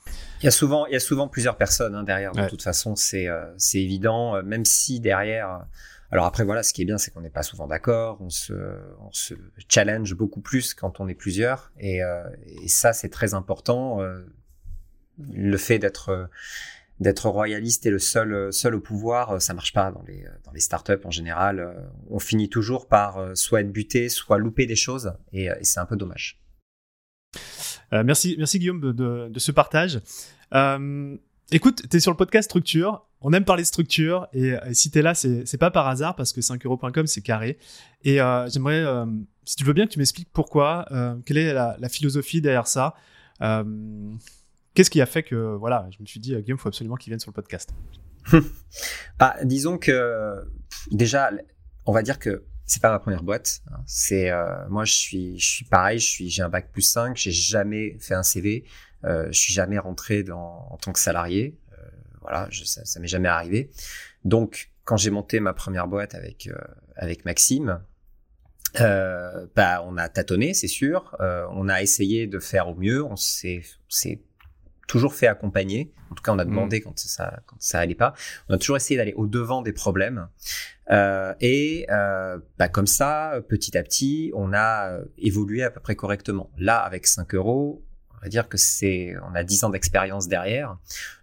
il 0.41 0.45
y 0.45 0.47
a 0.47 0.51
souvent 0.51 0.87
il 0.87 0.93
y 0.93 0.95
a 0.95 0.99
souvent 0.99 1.27
plusieurs 1.27 1.57
personnes 1.57 1.93
hein, 1.93 2.03
derrière 2.03 2.31
de 2.31 2.41
ouais. 2.41 2.49
toute 2.49 2.63
façon 2.63 2.95
c'est 2.95 3.27
c'est 3.57 3.81
évident 3.81 4.41
même 4.41 4.65
si 4.65 4.99
derrière 4.99 5.65
alors 6.11 6.25
après, 6.25 6.43
voilà, 6.43 6.63
ce 6.63 6.73
qui 6.73 6.81
est 6.81 6.85
bien, 6.85 6.97
c'est 6.97 7.11
qu'on 7.11 7.21
n'est 7.21 7.29
pas 7.29 7.43
souvent 7.43 7.67
d'accord, 7.67 8.19
on 8.21 8.29
se, 8.29 8.53
challenge 9.69 10.13
beaucoup 10.13 10.41
plus 10.41 10.73
quand 10.73 10.99
on 10.99 11.07
est 11.07 11.15
plusieurs, 11.15 11.71
et, 11.79 12.03
euh, 12.03 12.23
ça, 12.67 12.93
c'est 12.93 13.09
très 13.09 13.33
important. 13.33 14.01
Euh, 14.01 14.21
le 15.33 15.57
fait 15.57 15.79
d'être 15.79 17.29
royaliste 17.29 17.85
et 17.85 17.89
le 17.89 17.99
seul 17.99 18.75
au 18.75 18.79
pouvoir, 18.81 19.41
ça 19.41 19.53
marche 19.53 19.73
pas 19.73 19.91
dans 19.91 20.03
les 20.53 20.59
startups 20.59 21.05
en 21.05 21.11
général. 21.11 21.89
On 22.09 22.19
finit 22.19 22.49
toujours 22.49 22.87
par 22.87 23.35
soit 23.37 23.61
être 23.61 23.71
buté, 23.71 24.09
soit 24.09 24.37
louper 24.37 24.65
des 24.65 24.75
choses, 24.75 25.13
et, 25.31 25.45
et 25.45 25.63
c'est 25.63 25.79
un 25.79 25.85
peu 25.85 25.95
dommage. 25.95 26.41
Euh, 27.93 28.03
merci, 28.03 28.35
merci 28.37 28.59
Guillaume 28.59 28.93
de, 28.93 29.39
ce 29.39 29.51
partage. 29.51 29.99
Euh, 30.53 31.17
écoute, 31.51 31.83
tu 31.89 31.97
es 31.97 31.99
sur 31.99 32.11
le 32.11 32.17
podcast 32.17 32.49
Structure 32.49 33.05
on 33.27 33.33
aime 33.33 33.43
parler 33.43 33.63
structure 33.63 34.27
et, 34.33 34.49
et 34.49 34.73
si 34.75 34.91
tu 34.91 34.99
es 34.99 35.01
là, 35.01 35.15
c'est 35.15 35.57
pas 35.57 35.71
par 35.71 35.87
hasard 35.87 36.15
parce 36.15 36.31
que 36.31 36.41
5euros.com 36.41 37.07
c'est 37.07 37.21
carré. 37.21 37.57
Et 38.03 38.21
euh, 38.21 38.47
j'aimerais, 38.47 38.83
euh, 38.83 39.07
si 39.45 39.55
tu 39.55 39.63
veux 39.63 39.73
bien, 39.73 39.87
que 39.87 39.91
tu 39.91 39.97
m'expliques 39.97 40.29
pourquoi, 40.31 40.85
euh, 40.91 41.15
quelle 41.25 41.37
est 41.37 41.51
la, 41.51 41.89
philosophie 41.89 42.39
derrière 42.39 42.67
ça. 42.67 42.93
Euh, 43.41 43.63
Qu'est-ce 44.75 44.91
qui 44.91 45.01
a 45.01 45.07
fait 45.07 45.23
que, 45.23 45.55
voilà, 45.55 45.87
je 45.89 46.01
me 46.01 46.05
suis 46.05 46.19
dit, 46.19 46.35
Guillaume, 46.35 46.57
il 46.57 46.61
faut 46.61 46.67
absolument 46.67 46.97
qu'il 46.97 47.09
vienne 47.09 47.19
sur 47.19 47.31
le 47.31 47.33
podcast 47.33 47.73
bah, 49.19 49.35
Disons 49.43 49.79
que, 49.79 50.45
déjà, 50.91 51.31
on 51.87 51.93
va 51.93 52.03
dire 52.03 52.19
que 52.19 52.43
c'est 52.65 52.81
pas 52.81 52.91
ma 52.91 52.99
première 52.99 53.23
boîte. 53.23 53.61
Hein. 53.71 53.77
C'est 53.85 54.29
euh, 54.29 54.67
moi 54.69 54.85
je 54.85 54.93
suis 54.93 55.39
je 55.39 55.45
suis 55.45 55.65
pareil, 55.65 55.99
je 55.99 56.23
j'ai 56.25 56.41
un 56.41 56.49
bac 56.49 56.71
plus 56.71 56.81
5, 56.81 57.15
j'ai 57.15 57.31
jamais 57.31 57.97
fait 57.99 58.15
un 58.15 58.23
CV, 58.23 58.65
euh, 59.05 59.27
je 59.27 59.39
suis 59.39 59.53
jamais 59.53 59.77
rentré 59.77 60.23
dans, 60.23 60.67
en 60.69 60.77
tant 60.77 60.91
que 60.91 60.99
salarié. 60.99 61.57
Euh, 61.73 61.75
voilà, 62.21 62.47
je, 62.49 62.63
ça, 62.63 62.83
ça 62.85 62.99
m'est 62.99 63.07
jamais 63.07 63.29
arrivé. 63.29 63.71
Donc 64.23 64.71
quand 64.83 64.97
j'ai 64.97 65.11
monté 65.11 65.39
ma 65.39 65.53
première 65.53 65.87
boîte 65.87 66.15
avec 66.15 66.47
euh, 66.47 66.57
avec 66.95 67.25
Maxime, 67.25 67.81
euh, 68.81 69.47
bah 69.55 69.83
on 69.85 69.97
a 69.97 70.09
tâtonné, 70.09 70.53
c'est 70.53 70.67
sûr. 70.67 71.15
On 71.19 71.69
a 71.69 71.81
essayé 71.81 72.27
de 72.27 72.39
faire 72.39 72.67
au 72.67 72.75
mieux. 72.75 73.03
On 73.03 73.15
s'est 73.15 73.63
toujours 74.87 75.13
fait 75.13 75.27
accompagner. 75.27 75.93
En 76.11 76.15
tout 76.15 76.23
cas, 76.23 76.31
on 76.33 76.39
a 76.39 76.45
mmh. 76.45 76.49
demandé 76.49 76.81
quand 76.81 76.97
ça 76.99 77.39
quand 77.45 77.55
ça 77.59 77.79
allait 77.79 77.95
pas. 77.95 78.13
On 78.49 78.53
a 78.53 78.57
toujours 78.57 78.77
essayé 78.77 78.97
d'aller 78.97 79.13
au 79.13 79.27
devant 79.27 79.61
des 79.61 79.73
problèmes. 79.73 80.27
Euh, 80.91 81.33
et 81.41 81.87
euh, 81.89 82.37
bah, 82.57 82.69
comme 82.69 82.87
ça, 82.87 83.41
petit 83.47 83.77
à 83.77 83.83
petit, 83.83 84.31
on 84.35 84.53
a 84.53 84.99
évolué 85.17 85.63
à 85.63 85.71
peu 85.71 85.79
près 85.79 85.95
correctement. 85.95 86.51
Là, 86.57 86.77
avec 86.77 87.07
5 87.07 87.33
euros, 87.35 87.83
on 88.17 88.21
va 88.21 88.29
dire 88.29 88.47
que 88.49 88.57
c'est, 88.57 89.15
on 89.29 89.35
a 89.35 89.43
10 89.43 89.65
ans 89.65 89.69
d'expérience 89.69 90.27
derrière, 90.27 90.77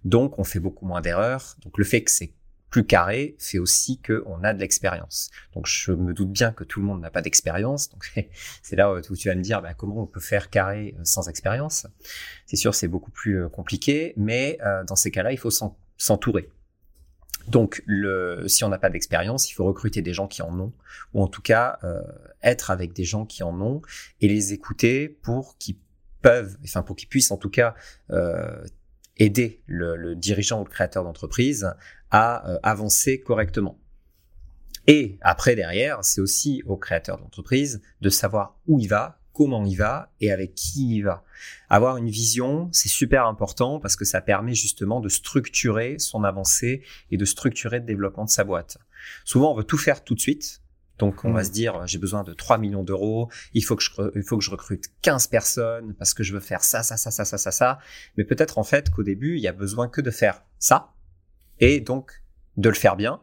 donc 0.05 0.39
on 0.39 0.45
fait 0.45 0.61
beaucoup 0.61 0.87
moins 0.87 1.01
d'erreurs. 1.01 1.57
Donc 1.65 1.79
le 1.79 1.85
fait 1.85 2.03
que 2.03 2.11
c'est 2.11 2.33
plus 2.71 2.85
carré 2.87 3.37
fait 3.39 3.59
aussi 3.59 4.01
qu'on 4.01 4.43
a 4.43 4.55
de 4.55 4.61
l'expérience. 4.61 5.31
Donc 5.55 5.67
je 5.67 5.93
me 5.93 6.15
doute 6.15 6.31
bien 6.31 6.53
que 6.53 6.65
tout 6.65 6.81
le 6.81 6.87
monde 6.87 7.03
n'a 7.03 7.11
pas 7.11 7.21
d'expérience. 7.21 7.91
Donc 7.91 8.11
c'est 8.63 8.77
là 8.77 8.93
où 8.93 9.17
tu 9.17 9.29
vas 9.29 9.35
me 9.35 9.43
dire 9.43 9.61
bah, 9.61 9.75
comment 9.75 10.03
on 10.03 10.07
peut 10.07 10.21
faire 10.21 10.49
carré 10.51 10.95
sans 11.05 11.29
expérience? 11.29 11.87
C'est 12.47 12.57
sûr, 12.57 12.75
c'est 12.75 12.89
beaucoup 12.89 13.11
plus 13.11 13.49
compliqué, 13.51 14.15
mais 14.17 14.59
dans 14.87 14.97
ces 14.97 15.11
cas-là, 15.11 15.33
il 15.33 15.39
faut 15.39 15.51
s'entourer. 15.99 16.49
Donc, 17.49 17.83
le, 17.87 18.45
si 18.47 18.65
on 18.65 18.69
n'a 18.69 18.79
pas 18.79 18.91
d'expérience, 18.91 19.51
il 19.51 19.55
faut 19.55 19.65
recruter 19.65 20.03
des 20.03 20.15
gens 20.15 20.29
qui 20.29 20.43
en 20.43 20.59
ont, 20.59 20.73
ou 21.15 21.23
en 21.23 21.27
tout 21.27 21.43
cas 21.43 21.79
euh, 21.85 22.01
être 22.43 22.71
avec 22.71 22.93
des 22.93 23.05
gens 23.05 23.25
qui 23.27 23.43
en 23.43 23.61
ont 23.61 23.83
et 24.21 24.29
les 24.29 24.53
écouter 24.53 25.09
pour 25.09 25.57
qu'ils 25.59 25.77
peuvent, 26.23 26.57
enfin 26.65 26.83
pour 26.83 26.97
qu'ils 26.97 27.09
puissent 27.09 27.31
en 27.31 27.37
tout 27.37 27.51
cas 27.51 27.75
euh, 28.11 28.65
aider 29.17 29.63
le, 29.67 30.15
dirigeant 30.15 30.61
ou 30.61 30.65
le 30.65 30.71
créateur 30.71 31.05
d'entreprise 31.05 31.71
à 32.11 32.49
euh, 32.49 32.59
avancer 32.63 33.21
correctement. 33.21 33.79
Et 34.87 35.19
après 35.21 35.55
derrière, 35.55 36.05
c'est 36.05 36.21
aussi 36.21 36.63
au 36.67 36.77
créateur 36.77 37.19
d'entreprise 37.19 37.83
de 38.01 38.11
savoir 38.11 38.59
où 38.67 38.79
il 38.81 38.89
va, 38.89 39.21
comment 39.33 39.65
il 39.65 39.77
va 39.77 40.13
et 40.21 40.31
avec 40.31 40.55
qui 40.55 40.97
il 40.97 41.03
va. 41.03 41.25
Avoir 41.69 41.97
une 41.97 42.11
vision, 42.11 42.69
c'est 42.73 42.89
super 42.89 43.27
important 43.27 43.81
parce 43.81 43.97
que 43.97 44.05
ça 44.05 44.21
permet 44.21 44.55
justement 44.55 45.01
de 45.01 45.09
structurer 45.09 45.99
son 45.99 46.25
avancée 46.25 46.83
et 47.11 47.17
de 47.17 47.25
structurer 47.25 47.79
le 47.79 47.85
développement 47.85 48.25
de 48.25 48.31
sa 48.31 48.45
boîte. 48.45 48.79
Souvent, 49.25 49.53
on 49.53 49.55
veut 49.55 49.65
tout 49.65 49.79
faire 49.79 50.05
tout 50.05 50.15
de 50.15 50.21
suite. 50.21 50.62
Donc, 51.03 51.25
on 51.25 51.33
va 51.33 51.41
mmh. 51.41 51.45
se 51.45 51.51
dire, 51.51 51.87
j'ai 51.89 51.99
besoin 51.99 52.23
de 52.23 52.33
3 52.33 52.59
millions 52.59 52.85
d'euros, 52.85 53.29
il 53.55 53.65
faut 53.65 53.75
que 53.75 53.83
je, 53.83 53.91
il 54.15 54.23
faut 54.23 54.39
que 54.39 54.45
je 54.45 54.53
recrute 54.53 54.85
15 55.03 55.27
personnes 55.27 55.95
parce 55.95 56.15
que 56.15 56.23
je 56.23 56.33
veux 56.33 56.39
faire 56.39 56.63
ça, 56.63 56.85
ça, 56.85 56.97
ça, 56.97 57.11
ça, 57.11 57.25
ça, 57.25 57.39
ça, 57.39 57.51
ça. 57.51 57.81
Mais 58.17 58.23
peut-être, 58.23 58.57
en 58.57 58.63
fait, 58.63 58.89
qu'au 58.89 59.03
début, 59.03 59.35
il 59.35 59.43
y 59.43 59.49
a 59.49 59.53
besoin 59.53 59.89
que 59.89 60.01
de 60.01 60.13
faire 60.13 60.45
ça 60.61 60.93
et 61.59 61.81
donc 61.81 62.23
de 62.57 62.69
le 62.69 62.77
faire 62.77 62.95
bien, 62.95 63.21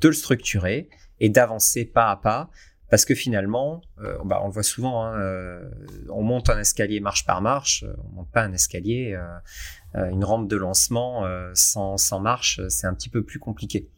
de 0.00 0.08
le 0.08 0.14
structurer 0.14 0.88
et 1.20 1.28
d'avancer 1.28 1.84
pas 1.84 2.10
à 2.10 2.16
pas 2.16 2.48
parce 2.88 3.04
que 3.04 3.14
finalement, 3.14 3.82
euh, 4.00 4.16
bah, 4.24 4.40
on 4.42 4.46
le 4.46 4.52
voit 4.54 4.62
souvent, 4.62 5.04
hein, 5.04 5.20
euh, 5.20 5.68
on 6.08 6.22
monte 6.22 6.48
un 6.48 6.58
escalier 6.58 7.00
marche 7.00 7.26
par 7.26 7.42
marche, 7.42 7.82
euh, 7.82 7.92
on 8.06 8.08
monte 8.16 8.30
pas 8.30 8.42
un 8.42 8.54
escalier, 8.54 9.12
euh, 9.94 10.10
une 10.10 10.24
rampe 10.24 10.48
de 10.48 10.56
lancement 10.56 11.26
sans, 11.52 11.98
sans 11.98 12.20
marche, 12.20 12.58
c'est 12.68 12.86
un 12.86 12.94
petit 12.94 13.10
peu 13.10 13.22
plus 13.22 13.38
compliqué. 13.38 13.90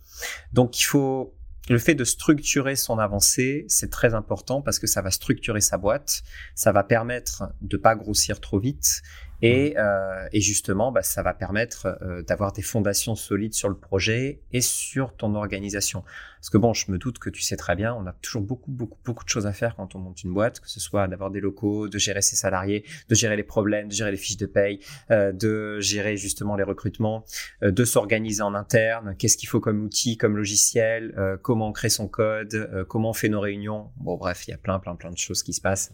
Donc 0.52 0.80
il 0.80 0.84
faut 0.84 1.32
le 1.69 1.79
fait 1.79 1.95
de 1.95 2.05
structurer 2.05 2.75
son 2.75 2.99
avancée, 2.99 3.64
c'est 3.69 3.90
très 3.90 4.14
important 4.14 4.62
parce 4.62 4.79
que 4.79 4.87
ça 4.87 5.02
va 5.02 5.11
structurer 5.11 5.61
sa 5.61 5.76
boîte, 5.76 6.23
ça 6.55 6.73
va 6.73 6.83
permettre 6.83 7.52
de 7.61 7.76
pas 7.76 7.95
grossir 7.95 8.40
trop 8.40 8.59
vite 8.59 9.02
et, 9.42 9.70
mmh. 9.70 9.78
euh, 9.78 10.28
et 10.32 10.40
justement, 10.40 10.92
bah, 10.92 11.02
ça 11.02 11.23
va 11.23 11.35
permettre 11.35 11.99
euh, 12.02 12.23
d'avoir 12.23 12.52
des 12.52 12.62
fondations 12.62 13.14
solides 13.14 13.54
sur 13.54 13.68
le 13.68 13.76
projet 13.76 14.42
et 14.52 14.61
sur 14.61 15.16
ton 15.16 15.35
organisation. 15.35 16.04
Parce 16.40 16.49
que 16.49 16.59
bon, 16.59 16.73
je 16.73 16.90
me 16.90 16.97
doute 16.97 17.18
que 17.18 17.28
tu 17.28 17.42
sais 17.42 17.56
très 17.56 17.76
bien, 17.76 17.94
on 17.94 18.06
a 18.06 18.12
toujours 18.12 18.40
beaucoup, 18.40 18.70
beaucoup, 18.70 18.99
beaucoup 19.04 19.25
de 19.25 19.28
choses 19.28 19.47
à 19.47 19.52
faire 19.52 19.76
quand 19.76 19.94
on 19.94 19.99
monte 19.99 20.23
une 20.23 20.32
boîte, 20.32 20.61
que 20.61 20.70
ce 20.70 20.80
soit 20.80 21.06
d'avoir 21.06 21.30
des 21.30 21.40
locaux, 21.40 21.87
de 21.88 21.99
gérer 21.99 22.23
ses 22.23 22.37
salariés, 22.37 22.85
de 23.11 23.14
gérer 23.14 23.37
les 23.37 23.42
problèmes, 23.42 23.88
de 23.88 23.92
gérer 23.92 24.11
les 24.11 24.16
fiches 24.16 24.38
de 24.38 24.47
paye, 24.47 24.80
euh, 25.11 25.32
de 25.32 25.80
gérer 25.80 26.16
justement 26.16 26.56
les 26.56 26.62
recrutements, 26.62 27.25
euh, 27.62 27.70
de 27.70 27.85
s'organiser 27.85 28.42
en 28.42 28.54
interne, 28.54 29.14
qu'est-ce 29.18 29.37
qu'il 29.37 29.50
faut 29.50 29.61
comme 29.61 29.82
outil, 29.82 30.16
comme 30.16 30.37
logiciel, 30.37 31.14
euh, 31.18 31.37
comment 31.37 31.68
on 31.68 31.73
crée 31.73 31.90
son 31.90 32.09
code, 32.09 32.54
euh, 32.54 32.85
comment 32.87 33.11
on 33.11 33.14
fait 33.14 33.28
nos 33.28 33.40
réunions. 33.40 33.90
Bon, 33.97 34.16
bref, 34.16 34.49
il 34.49 34.52
y 34.52 34.54
a 34.54 34.59
plein, 34.59 34.78
plein, 34.78 34.97
plein 34.97 35.11
de 35.11 35.18
choses 35.18 35.42
qui 35.42 35.52
se 35.52 35.61
passent. 35.61 35.92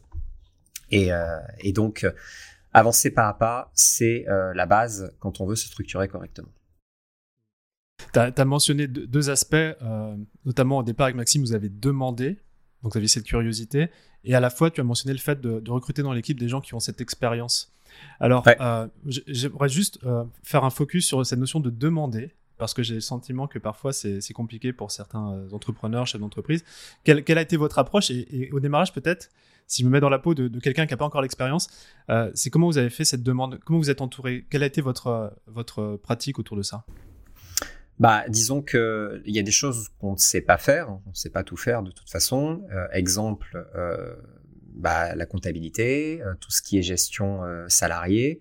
Et, 0.92 1.10
et 1.58 1.72
donc, 1.72 2.06
avancer 2.76 3.10
pas 3.10 3.26
à 3.26 3.32
pas, 3.32 3.70
c'est 3.72 4.28
euh, 4.28 4.52
la 4.52 4.66
base 4.66 5.10
quand 5.18 5.40
on 5.40 5.46
veut 5.46 5.56
se 5.56 5.66
structurer 5.66 6.08
correctement. 6.08 6.52
Tu 8.12 8.18
as, 8.18 8.44
mentionné 8.44 8.86
deux, 8.86 9.30
aspects, 9.30 9.54
euh, 9.54 10.16
notamment 10.44 10.78
au 10.78 10.82
départ 10.82 11.06
avec 11.06 11.16
Maxime, 11.16 11.40
vous 11.40 11.54
avez 11.54 11.70
demandé, 11.70 12.38
donc 12.82 12.92
vous 12.92 12.98
aviez 12.98 13.08
cette 13.08 13.24
curiosité, 13.24 13.88
et 14.24 14.34
à 14.34 14.40
la 14.40 14.50
fois 14.50 14.70
tu 14.70 14.82
as 14.82 14.84
mentionné 14.84 15.14
le 15.14 15.18
fait 15.18 15.40
de, 15.40 15.70
recruter 15.70 16.02
dans 16.02 16.12
l'équipe 16.12 16.38
des 16.38 16.50
gens 16.50 16.60
qui 16.60 16.74
ont 16.74 16.80
cette 16.80 17.00
expérience. 17.00 17.74
Alors, 18.20 18.46
euh, 18.46 18.86
j'aimerais 19.06 19.70
juste 19.70 19.98
faire 20.42 20.64
un 20.64 20.70
focus 20.70 21.06
sur 21.06 21.24
cette 21.24 21.38
notion 21.38 21.60
de 21.60 21.70
demander, 21.70 22.34
parce 22.58 22.74
que 22.74 22.82
j'ai 22.82 22.94
le 22.94 23.00
sentiment 23.00 23.46
que 23.46 23.58
parfois 23.58 23.92
c'est 23.92 24.32
compliqué 24.32 24.72
pour 24.72 24.90
certains 24.90 25.46
entrepreneurs, 25.52 26.06
chefs 26.06 26.20
d'entreprise. 26.20 26.64
Quelle, 27.04 27.38
a 27.38 27.42
été 27.42 27.56
votre 27.56 27.78
approche 27.78 28.10
et 28.10 28.50
au 28.52 28.60
démarrage 28.60 28.92
peut-être 28.92 29.30
si 29.66 29.82
je 29.82 29.86
me 29.86 29.92
mets 29.92 30.00
dans 30.00 30.08
la 30.08 30.18
peau 30.18 30.34
de, 30.34 30.48
quelqu'un 30.60 30.86
qui 30.86 30.92
n'a 30.92 30.96
pas 30.96 31.04
encore 31.04 31.22
l'expérience, 31.22 31.68
euh, 32.10 32.30
c'est 32.34 32.50
comment 32.50 32.66
vous 32.66 32.78
avez 32.78 32.90
fait 32.90 33.04
cette 33.04 33.22
demande? 33.22 33.58
Comment 33.64 33.78
vous 33.78 33.90
êtes 33.90 34.00
entouré? 34.00 34.46
Quelle 34.50 34.62
a 34.62 34.66
été 34.66 34.80
votre, 34.80 35.36
votre 35.46 35.96
pratique 35.96 36.38
autour 36.38 36.56
de 36.56 36.62
ça? 36.62 36.84
Bah, 37.98 38.24
disons 38.28 38.60
que 38.60 39.22
il 39.24 39.34
y 39.34 39.38
a 39.38 39.42
des 39.42 39.50
choses 39.50 39.88
qu'on 39.98 40.12
ne 40.12 40.18
sait 40.18 40.42
pas 40.42 40.58
faire, 40.58 40.90
on 40.90 41.10
ne 41.10 41.14
sait 41.14 41.30
pas 41.30 41.42
tout 41.42 41.56
faire 41.56 41.82
de 41.82 41.90
toute 41.90 42.10
façon. 42.10 42.62
Euh, 42.72 42.86
exemple, 42.92 43.66
euh, 43.74 44.14
bah, 44.74 45.14
la 45.14 45.26
comptabilité, 45.26 46.22
tout 46.40 46.50
ce 46.50 46.60
qui 46.62 46.78
est 46.78 46.82
gestion 46.82 47.40
salariée. 47.68 48.40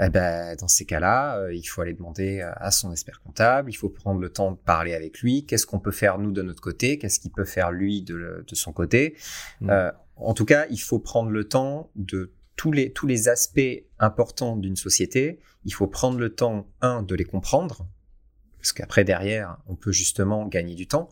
Eh 0.00 0.08
ben, 0.08 0.56
dans 0.56 0.68
ces 0.68 0.84
cas-là, 0.84 1.50
il 1.50 1.64
faut 1.64 1.82
aller 1.82 1.92
demander 1.92 2.40
à 2.40 2.70
son 2.70 2.92
expert 2.92 3.20
comptable, 3.20 3.70
il 3.70 3.74
faut 3.74 3.90
prendre 3.90 4.20
le 4.20 4.30
temps 4.30 4.52
de 4.52 4.56
parler 4.56 4.94
avec 4.94 5.20
lui, 5.20 5.44
qu'est-ce 5.44 5.66
qu'on 5.66 5.80
peut 5.80 5.90
faire 5.90 6.18
nous 6.18 6.32
de 6.32 6.40
notre 6.40 6.62
côté, 6.62 6.98
qu'est-ce 6.98 7.20
qu'il 7.20 7.30
peut 7.30 7.44
faire 7.44 7.70
lui 7.70 8.02
de, 8.02 8.44
de 8.46 8.54
son 8.54 8.72
côté? 8.72 9.16
Mmh. 9.60 9.70
En 10.16 10.34
tout 10.34 10.46
cas, 10.46 10.66
il 10.70 10.80
faut 10.80 10.98
prendre 10.98 11.30
le 11.30 11.46
temps 11.46 11.90
de 11.94 12.32
tous 12.56 12.72
les, 12.72 12.92
tous 12.92 13.06
les 13.06 13.28
aspects 13.28 13.84
importants 13.98 14.56
d'une 14.56 14.76
société. 14.76 15.40
Il 15.64 15.74
faut 15.74 15.86
prendre 15.86 16.18
le 16.18 16.34
temps, 16.34 16.68
un, 16.80 17.02
de 17.02 17.14
les 17.14 17.24
comprendre, 17.24 17.86
parce 18.58 18.72
qu'après, 18.72 19.04
derrière, 19.04 19.58
on 19.66 19.74
peut 19.74 19.92
justement 19.92 20.46
gagner 20.46 20.74
du 20.74 20.86
temps. 20.86 21.08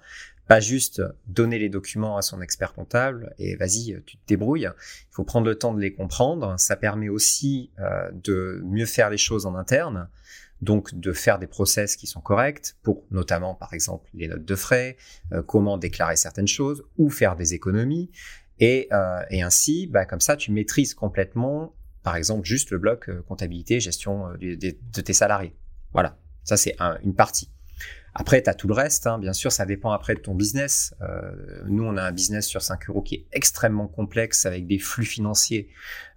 Pas 0.50 0.60
juste 0.60 1.00
donner 1.28 1.60
les 1.60 1.68
documents 1.68 2.16
à 2.16 2.22
son 2.22 2.42
expert 2.42 2.72
comptable 2.72 3.32
et 3.38 3.54
vas-y, 3.54 4.02
tu 4.04 4.16
te 4.16 4.26
débrouilles. 4.26 4.68
Il 4.68 5.14
faut 5.14 5.22
prendre 5.22 5.46
le 5.46 5.54
temps 5.54 5.72
de 5.72 5.80
les 5.80 5.92
comprendre. 5.92 6.58
Ça 6.58 6.74
permet 6.74 7.08
aussi 7.08 7.70
euh, 7.78 8.10
de 8.12 8.60
mieux 8.64 8.86
faire 8.86 9.10
les 9.10 9.18
choses 9.18 9.46
en 9.46 9.54
interne 9.54 10.08
donc 10.60 10.94
de 10.94 11.14
faire 11.14 11.38
des 11.38 11.46
process 11.46 11.96
qui 11.96 12.06
sont 12.06 12.20
corrects 12.20 12.74
pour 12.82 13.06
notamment 13.10 13.54
par 13.54 13.72
exemple 13.72 14.10
les 14.12 14.28
notes 14.28 14.44
de 14.44 14.54
frais, 14.54 14.98
euh, 15.32 15.42
comment 15.42 15.78
déclarer 15.78 16.16
certaines 16.16 16.48
choses 16.48 16.84
ou 16.98 17.08
faire 17.08 17.34
des 17.34 17.54
économies. 17.54 18.10
Et, 18.60 18.88
euh, 18.92 19.22
ainsi, 19.32 19.86
bah, 19.86 20.04
comme 20.04 20.20
ça, 20.20 20.36
tu 20.36 20.52
maîtrises 20.52 20.94
complètement, 20.94 21.74
par 22.02 22.16
exemple, 22.16 22.44
juste 22.44 22.70
le 22.70 22.78
bloc 22.78 23.08
euh, 23.08 23.22
comptabilité, 23.22 23.80
gestion 23.80 24.28
euh, 24.28 24.36
de, 24.36 25.00
tes 25.00 25.12
salariés. 25.14 25.56
Voilà, 25.92 26.18
ça 26.44 26.58
c'est 26.58 26.76
un, 26.78 26.98
une 27.02 27.14
partie. 27.14 27.50
Après, 28.14 28.42
tu 28.42 28.50
as 28.50 28.54
tout 28.54 28.66
le 28.66 28.74
reste, 28.74 29.06
hein. 29.06 29.18
bien 29.18 29.32
sûr, 29.32 29.52
ça 29.52 29.66
dépend 29.66 29.92
après 29.92 30.14
de 30.14 30.20
ton 30.20 30.34
business. 30.34 30.94
Euh, 31.00 31.62
nous, 31.66 31.84
on 31.84 31.96
a 31.96 32.02
un 32.02 32.12
business 32.12 32.46
sur 32.46 32.60
5 32.60 32.88
euros 32.88 33.02
qui 33.02 33.14
est 33.14 33.26
extrêmement 33.32 33.86
complexe 33.86 34.46
avec 34.46 34.66
des 34.66 34.78
flux 34.78 35.04
financiers 35.04 35.68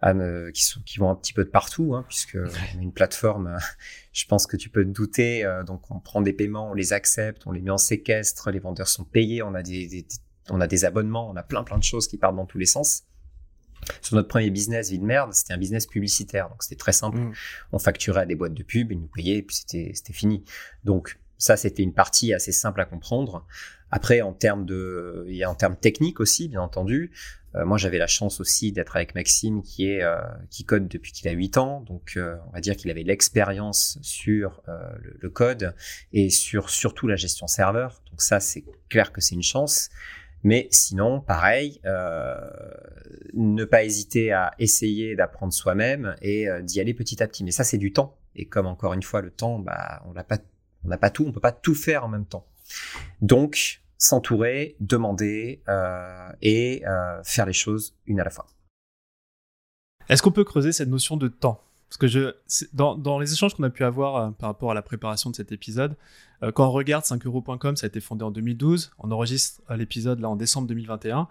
euh, 0.04 0.52
qui, 0.52 0.64
sont, 0.64 0.82
qui 0.82 0.98
vont 0.98 1.12
un 1.12 1.16
petit 1.16 1.34
peu 1.34 1.44
de 1.44 1.50
partout, 1.50 1.94
hein, 1.94 2.04
puisque 2.08 2.38
on 2.38 2.80
a 2.80 2.82
une 2.82 2.94
plateforme, 2.94 3.58
je 4.14 4.26
pense 4.26 4.48
que 4.48 4.58
tu 4.58 4.70
peux 4.70 4.84
te 4.84 4.90
douter. 4.90 5.46
Euh, 5.46 5.64
donc, 5.64 5.92
on 5.92 6.00
prend 6.00 6.22
des 6.22 6.34
paiements, 6.34 6.72
on 6.72 6.74
les 6.74 6.94
accepte, 6.94 7.46
on 7.46 7.52
les 7.52 7.62
met 7.62 7.72
en 7.72 7.78
séquestre, 7.78 8.50
les 8.50 8.60
vendeurs 8.60 8.88
sont 8.88 9.04
payés, 9.04 9.44
on 9.44 9.54
a 9.54 9.62
des, 9.62 9.88
des, 9.88 10.06
on 10.50 10.62
a 10.62 10.68
des 10.68 10.86
abonnements, 10.86 11.30
on 11.30 11.36
a 11.36 11.44
plein 11.44 11.64
plein 11.64 11.78
de 11.78 11.84
choses 11.84 12.08
qui 12.08 12.18
partent 12.18 12.36
dans 12.36 12.48
tous 12.48 12.58
les 12.58 12.66
sens. 12.66 13.04
Sur 14.02 14.16
notre 14.16 14.30
premier 14.30 14.50
business, 14.50 14.90
vie 14.90 15.00
de 15.00 15.06
merde, 15.06 15.34
c'était 15.34 15.54
un 15.54 15.58
business 15.58 15.88
publicitaire, 15.88 16.50
donc 16.50 16.64
c'était 16.64 16.76
très 16.76 16.94
simple. 16.94 17.18
Mm. 17.18 17.34
On 17.74 17.80
facturait 17.80 18.22
à 18.22 18.26
des 18.26 18.36
boîtes 18.36 18.54
de 18.54 18.64
pub, 18.64 18.92
ils 18.92 19.00
nous 19.00 19.10
payaient, 19.14 19.38
et 19.38 19.44
puis 19.44 19.58
c'était 19.58 19.92
c'était 19.94 20.14
fini. 20.14 20.44
Donc 20.84 21.20
Ça, 21.44 21.58
c'était 21.58 21.84
une 21.84 21.94
partie 21.94 22.34
assez 22.34 22.54
simple 22.54 22.80
à 22.80 22.86
comprendre. 22.86 23.46
Après, 23.92 24.22
en 24.22 24.32
termes 24.32 24.66
de, 24.66 25.28
en 25.46 25.56
termes 25.56 25.76
techniques 25.76 26.22
aussi, 26.22 26.48
bien 26.48 26.62
entendu. 26.62 27.12
Euh, 27.56 27.66
moi, 27.66 27.78
j'avais 27.78 27.98
la 27.98 28.08
chance 28.08 28.40
aussi 28.40 28.72
d'être 28.72 28.96
avec 28.96 29.14
Maxime, 29.14 29.62
qui 29.62 29.90
est 29.90 30.04
euh, 30.04 30.22
qui 30.50 30.64
code 30.64 30.88
depuis 30.88 31.12
qu'il 31.12 31.28
a 31.28 31.34
8 31.34 31.58
ans. 31.58 31.82
Donc, 31.82 32.14
euh, 32.16 32.38
on 32.48 32.52
va 32.54 32.62
dire 32.62 32.78
qu'il 32.78 32.90
avait 32.90 33.04
l'expérience 33.04 34.00
sur 34.02 34.62
le, 34.68 35.18
le, 35.20 35.30
code 35.30 35.76
et 36.14 36.30
sur 36.30 36.70
surtout 36.70 37.08
la 37.08 37.18
gestion 37.18 37.46
serveur. 37.46 38.02
Donc 38.10 38.22
ça, 38.22 38.40
c'est 38.40 38.64
clair 38.88 39.12
que 39.12 39.20
c'est 39.20 39.36
une 39.36 39.44
chance. 39.44 39.90
Mais 40.44 40.70
sinon, 40.72 41.20
pareil, 41.20 41.82
ne 43.34 43.66
pas 43.66 43.84
hésiter 43.84 44.32
à 44.32 44.54
essayer 44.60 45.18
d'apprendre 45.18 45.52
soi-même 45.52 46.16
et 46.22 46.48
d'y 46.62 46.80
aller 46.80 46.94
petit 46.94 47.22
à 47.22 47.28
petit. 47.28 47.44
Mais 47.44 47.52
ça, 47.52 47.66
c'est 47.66 47.78
du 47.78 47.92
temps. 47.92 48.18
Et 48.34 48.46
comme 48.46 48.66
encore 48.66 48.94
une 48.94 49.04
fois, 49.04 49.22
le 49.22 49.30
temps, 49.30 49.60
bah, 49.60 50.02
on 50.06 50.14
n'a 50.14 50.24
pas, 50.24 50.38
on 50.86 50.90
n'a 50.90 50.98
pas 50.98 51.10
tout, 51.10 51.26
on 51.28 51.32
peut 51.32 51.40
pas 51.40 51.52
tout 51.52 51.76
faire 51.76 52.04
en 52.04 52.10
même 52.10 52.26
temps. 52.26 52.46
Donc, 53.22 53.84
s'entourer, 54.04 54.76
demander 54.80 55.62
euh, 55.70 56.30
et 56.42 56.86
euh, 56.86 57.24
faire 57.24 57.46
les 57.46 57.54
choses 57.54 57.96
une 58.06 58.20
à 58.20 58.24
la 58.24 58.30
fois. 58.30 58.48
Est-ce 60.10 60.22
qu'on 60.22 60.32
peut 60.32 60.44
creuser 60.44 60.74
cette 60.74 60.90
notion 60.90 61.16
de 61.16 61.30
temps? 61.30 61.62
Parce 61.88 61.98
que 61.98 62.08
je, 62.08 62.36
dans, 62.74 62.98
dans, 62.98 63.20
les 63.20 63.32
échanges 63.32 63.54
qu'on 63.54 63.64
a 63.64 63.70
pu 63.70 63.84
avoir 63.84 64.16
euh, 64.16 64.32
par 64.32 64.50
rapport 64.50 64.72
à 64.72 64.74
la 64.74 64.82
préparation 64.82 65.30
de 65.30 65.36
cet 65.36 65.52
épisode, 65.52 65.96
quand 66.56 66.68
on 66.68 66.72
regarde 66.72 67.06
5euros.com, 67.06 67.78
ça 67.78 67.86
a 67.86 67.88
été 67.88 68.02
fondé 68.02 68.26
en 68.26 68.32
2012, 68.32 68.92
on 69.00 69.12
enregistre 69.12 69.62
l'épisode 69.74 70.20
là 70.20 70.28
en 70.28 70.36
décembre 70.36 70.68
2021, 70.68 71.30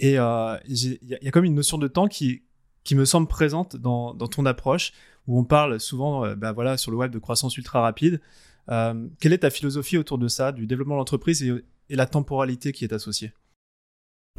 et 0.00 0.14
il 0.14 0.98
y, 1.04 1.28
a 1.28 1.30
comme 1.30 1.44
une 1.44 1.54
notion 1.54 1.78
de 1.78 1.86
temps 1.86 2.08
qui, 2.08 2.42
qui 2.82 2.96
me 2.96 3.04
semble 3.04 3.28
présente 3.28 3.76
dans, 3.76 4.14
dans 4.14 4.26
ton 4.26 4.46
approche, 4.46 4.94
où 5.28 5.38
on 5.38 5.44
parle 5.44 5.78
souvent 5.78 6.34
bah 6.34 6.50
voilà, 6.50 6.76
sur 6.76 6.90
le 6.90 6.96
web 6.96 7.12
de 7.12 7.20
croissance 7.20 7.56
ultra 7.56 7.80
rapide. 7.82 8.20
Quelle 8.68 9.32
est 9.32 9.38
ta 9.38 9.50
philosophie 9.50 9.96
autour 9.98 10.18
de 10.18 10.28
ça, 10.28 10.52
du 10.52 10.66
développement 10.66 10.94
de 10.94 10.98
l'entreprise 10.98 11.42
et, 11.42 11.52
et 11.88 11.96
la 11.96 12.06
temporalité 12.06 12.72
qui 12.72 12.84
est 12.84 12.92
associée? 12.92 13.32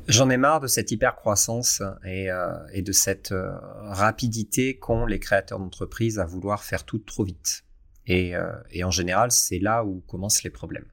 J'en 0.08 0.30
ai 0.30 0.38
marre 0.38 0.62
de 0.62 0.68
cette 0.68 0.92
hyper-croissance 0.92 1.84
et, 2.06 2.32
euh, 2.32 2.54
et, 2.72 2.82
de 2.82 2.92
cette 2.94 3.34
euh, 3.34 3.52
rapidité 3.82 4.78
qu'ont 4.78 5.06
les 5.06 5.20
créateurs 5.20 5.60
d'entreprises 5.60 6.20
à 6.20 6.26
vouloir 6.26 6.64
faire 6.64 6.86
tout 6.86 7.00
trop 7.00 7.26
vite. 7.26 7.66
Et, 8.08 8.34
euh, 8.36 8.52
et 8.72 8.84
en 8.84 8.92
général, 8.92 9.32
c'est 9.32 9.60
là 9.60 9.84
où 9.84 10.00
commencent 10.08 10.44
les 10.44 10.50
problèmes. 10.50 10.86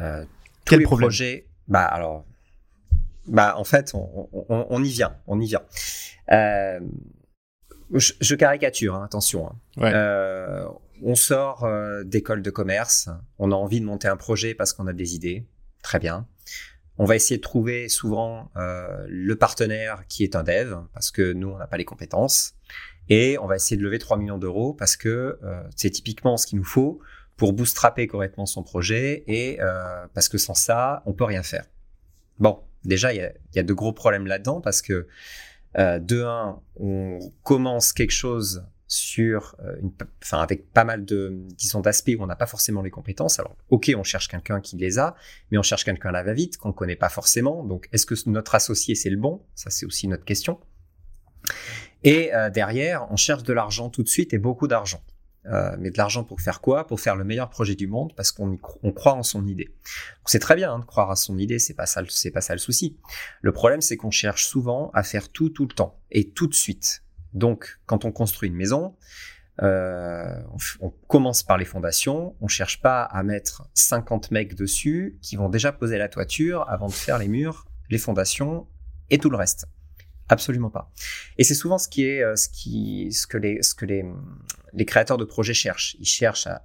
Euh, 0.00 0.24
tous 0.64 0.70
Quel 0.70 0.80
les 0.80 0.84
problème? 0.84 1.08
projets, 1.08 1.48
bah 1.66 1.84
alors, 1.84 2.26
bah 3.26 3.54
en 3.56 3.64
fait, 3.64 3.92
on, 3.94 4.28
on, 4.32 4.66
on 4.68 4.84
y 4.84 4.90
vient, 4.90 5.16
on 5.26 5.40
y 5.40 5.46
vient. 5.46 5.62
Euh, 6.30 6.80
je, 7.94 8.12
je, 8.20 8.34
caricature, 8.34 8.94
hein, 8.94 9.04
attention. 9.04 9.48
Hein. 9.48 9.56
Ouais. 9.78 9.92
On 11.02 11.14
sort 11.14 11.66
d'école 12.04 12.42
de 12.42 12.50
commerce, 12.50 13.08
on 13.38 13.52
a 13.52 13.54
envie 13.54 13.80
de 13.80 13.86
monter 13.86 14.08
un 14.08 14.16
projet 14.16 14.54
parce 14.54 14.72
qu'on 14.72 14.86
a 14.86 14.92
des 14.92 15.14
idées, 15.14 15.46
très 15.82 15.98
bien. 15.98 16.26
On 16.98 17.06
va 17.06 17.16
essayer 17.16 17.38
de 17.38 17.42
trouver 17.42 17.88
souvent 17.88 18.50
euh, 18.56 19.06
le 19.08 19.34
partenaire 19.34 20.04
qui 20.06 20.22
est 20.22 20.36
un 20.36 20.42
dev, 20.42 20.74
parce 20.92 21.10
que 21.10 21.32
nous, 21.32 21.48
on 21.48 21.56
n'a 21.56 21.66
pas 21.66 21.78
les 21.78 21.86
compétences. 21.86 22.54
Et 23.08 23.38
on 23.38 23.46
va 23.46 23.56
essayer 23.56 23.78
de 23.78 23.82
lever 23.82 23.98
3 23.98 24.18
millions 24.18 24.36
d'euros 24.36 24.74
parce 24.74 24.96
que 24.96 25.38
euh, 25.42 25.62
c'est 25.74 25.90
typiquement 25.90 26.36
ce 26.36 26.46
qu'il 26.46 26.58
nous 26.58 26.64
faut 26.64 27.00
pour 27.36 27.54
bootstrapper 27.54 28.06
correctement 28.06 28.44
son 28.44 28.62
projet 28.62 29.24
et 29.26 29.60
euh, 29.60 30.06
parce 30.14 30.28
que 30.28 30.36
sans 30.36 30.54
ça, 30.54 31.02
on 31.06 31.14
peut 31.14 31.24
rien 31.24 31.42
faire. 31.42 31.64
Bon, 32.38 32.60
déjà, 32.84 33.14
il 33.14 33.16
y 33.16 33.22
a, 33.22 33.32
y 33.54 33.58
a, 33.58 33.62
de 33.62 33.72
gros 33.72 33.92
problèmes 33.92 34.26
là-dedans 34.26 34.60
parce 34.60 34.82
que 34.82 35.08
euh, 35.78 35.98
de 35.98 36.22
un, 36.22 36.60
on 36.76 37.18
commence 37.42 37.92
quelque 37.92 38.12
chose 38.12 38.62
sur 38.90 39.54
euh, 39.64 39.76
une, 39.80 39.92
enfin 40.20 40.42
avec 40.42 40.72
pas 40.72 40.82
mal 40.82 41.04
de 41.04 41.32
disons 41.56 41.80
d'aspects 41.80 42.10
où 42.18 42.22
on 42.22 42.26
n'a 42.26 42.34
pas 42.34 42.48
forcément 42.48 42.82
les 42.82 42.90
compétences. 42.90 43.38
Alors 43.38 43.56
ok, 43.68 43.92
on 43.96 44.02
cherche 44.02 44.26
quelqu'un 44.26 44.60
qui 44.60 44.76
les 44.76 44.98
a, 44.98 45.14
mais 45.50 45.58
on 45.58 45.62
cherche 45.62 45.84
quelqu'un 45.84 46.08
à 46.08 46.12
la 46.12 46.24
va-vite 46.24 46.56
qu'on 46.56 46.72
connaît 46.72 46.96
pas 46.96 47.08
forcément. 47.08 47.62
Donc 47.62 47.88
est-ce 47.92 48.04
que 48.04 48.14
notre 48.28 48.56
associé 48.56 48.96
c'est 48.96 49.08
le 49.08 49.16
bon? 49.16 49.42
Ça 49.54 49.70
c'est 49.70 49.86
aussi 49.86 50.08
notre 50.08 50.24
question. 50.24 50.58
Et 52.02 52.34
euh, 52.34 52.50
derrière, 52.50 53.06
on 53.12 53.16
cherche 53.16 53.44
de 53.44 53.52
l'argent 53.52 53.90
tout 53.90 54.02
de 54.02 54.08
suite 54.08 54.34
et 54.34 54.38
beaucoup 54.38 54.66
d'argent. 54.66 55.02
Euh, 55.46 55.76
mais 55.78 55.90
de 55.90 55.96
l'argent 55.96 56.24
pour 56.24 56.40
faire 56.40 56.60
quoi? 56.60 56.84
Pour 56.88 56.98
faire 56.98 57.14
le 57.14 57.22
meilleur 57.22 57.48
projet 57.48 57.76
du 57.76 57.86
monde 57.86 58.12
parce 58.16 58.32
qu'on 58.32 58.58
on 58.82 58.92
croit 58.92 59.14
en 59.14 59.22
son 59.22 59.46
idée. 59.46 59.72
C'est 60.26 60.40
très 60.40 60.56
bien 60.56 60.72
hein, 60.72 60.80
de 60.80 60.84
croire 60.84 61.12
à 61.12 61.16
son 61.16 61.38
idée, 61.38 61.60
c'est 61.60 61.74
pas 61.74 61.86
c'est 61.86 62.32
pas 62.32 62.40
ça 62.40 62.54
le 62.54 62.58
souci. 62.58 62.98
Le 63.40 63.52
problème, 63.52 63.80
c'est 63.82 63.96
qu'on 63.96 64.10
cherche 64.10 64.46
souvent 64.46 64.90
à 64.94 65.04
faire 65.04 65.28
tout 65.28 65.48
tout 65.48 65.66
le 65.66 65.74
temps 65.74 66.00
et 66.10 66.30
tout 66.30 66.48
de 66.48 66.54
suite. 66.54 67.04
Donc, 67.34 67.78
quand 67.86 68.04
on 68.04 68.12
construit 68.12 68.48
une 68.48 68.56
maison, 68.56 68.96
euh, 69.62 70.40
on, 70.52 70.86
on, 70.86 70.90
commence 71.06 71.42
par 71.42 71.58
les 71.58 71.64
fondations. 71.64 72.34
On 72.40 72.48
cherche 72.48 72.80
pas 72.80 73.02
à 73.02 73.22
mettre 73.22 73.68
50 73.74 74.30
mecs 74.30 74.54
dessus 74.54 75.18
qui 75.20 75.36
vont 75.36 75.48
déjà 75.48 75.72
poser 75.72 75.98
la 75.98 76.08
toiture 76.08 76.64
avant 76.68 76.86
de 76.86 76.92
faire 76.92 77.18
les 77.18 77.28
murs, 77.28 77.66
les 77.90 77.98
fondations 77.98 78.66
et 79.10 79.18
tout 79.18 79.28
le 79.28 79.36
reste. 79.36 79.66
Absolument 80.28 80.70
pas. 80.70 80.92
Et 81.38 81.44
c'est 81.44 81.54
souvent 81.54 81.76
ce 81.76 81.88
qui 81.88 82.04
est 82.04 82.22
euh, 82.22 82.36
ce 82.36 82.48
qui 82.48 83.12
ce 83.12 83.26
que 83.26 83.36
les 83.36 83.62
ce 83.62 83.74
que 83.74 83.84
les 83.84 84.04
les 84.72 84.84
créateurs 84.84 85.18
de 85.18 85.24
projets 85.24 85.54
cherchent. 85.54 85.96
Ils 85.98 86.06
cherchent 86.06 86.46
à 86.46 86.64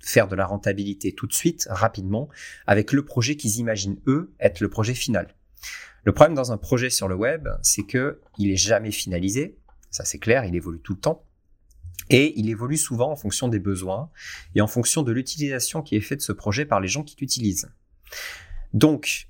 faire 0.00 0.28
de 0.28 0.34
la 0.34 0.44
rentabilité 0.44 1.12
tout 1.12 1.26
de 1.26 1.32
suite, 1.32 1.66
rapidement, 1.70 2.28
avec 2.66 2.92
le 2.92 3.04
projet 3.04 3.36
qu'ils 3.36 3.56
imaginent 3.56 4.00
eux 4.06 4.34
être 4.40 4.60
le 4.60 4.68
projet 4.68 4.94
final. 4.94 5.34
Le 6.02 6.12
problème 6.12 6.34
dans 6.34 6.52
un 6.52 6.58
projet 6.58 6.90
sur 6.90 7.08
le 7.08 7.14
web, 7.14 7.48
c'est 7.62 7.84
que 7.84 8.20
il 8.36 8.50
est 8.50 8.56
jamais 8.56 8.90
finalisé 8.90 9.56
ça 9.94 10.04
c'est 10.04 10.18
clair, 10.18 10.44
il 10.44 10.56
évolue 10.56 10.80
tout 10.80 10.94
le 10.94 11.00
temps. 11.00 11.24
Et 12.10 12.38
il 12.38 12.50
évolue 12.50 12.76
souvent 12.76 13.12
en 13.12 13.16
fonction 13.16 13.46
des 13.46 13.60
besoins 13.60 14.10
et 14.56 14.60
en 14.60 14.66
fonction 14.66 15.02
de 15.02 15.12
l'utilisation 15.12 15.82
qui 15.82 15.94
est 15.94 16.00
faite 16.00 16.18
de 16.18 16.24
ce 16.24 16.32
projet 16.32 16.66
par 16.66 16.80
les 16.80 16.88
gens 16.88 17.04
qui 17.04 17.16
l'utilisent. 17.18 17.70
Donc, 18.72 19.28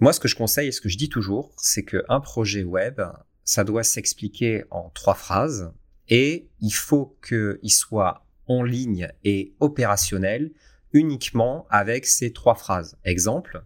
moi, 0.00 0.14
ce 0.14 0.20
que 0.20 0.26
je 0.26 0.36
conseille 0.36 0.68
et 0.68 0.72
ce 0.72 0.80
que 0.80 0.88
je 0.88 0.96
dis 0.96 1.10
toujours, 1.10 1.52
c'est 1.58 1.84
qu'un 1.84 2.20
projet 2.20 2.64
web, 2.64 3.02
ça 3.44 3.62
doit 3.62 3.84
s'expliquer 3.84 4.64
en 4.70 4.88
trois 4.88 5.14
phrases 5.14 5.70
et 6.08 6.48
il 6.60 6.72
faut 6.72 7.18
qu'il 7.22 7.70
soit 7.70 8.26
en 8.46 8.62
ligne 8.62 9.12
et 9.24 9.54
opérationnel 9.60 10.50
uniquement 10.94 11.66
avec 11.68 12.06
ces 12.06 12.32
trois 12.32 12.54
phrases. 12.54 12.96
Exemple, 13.04 13.62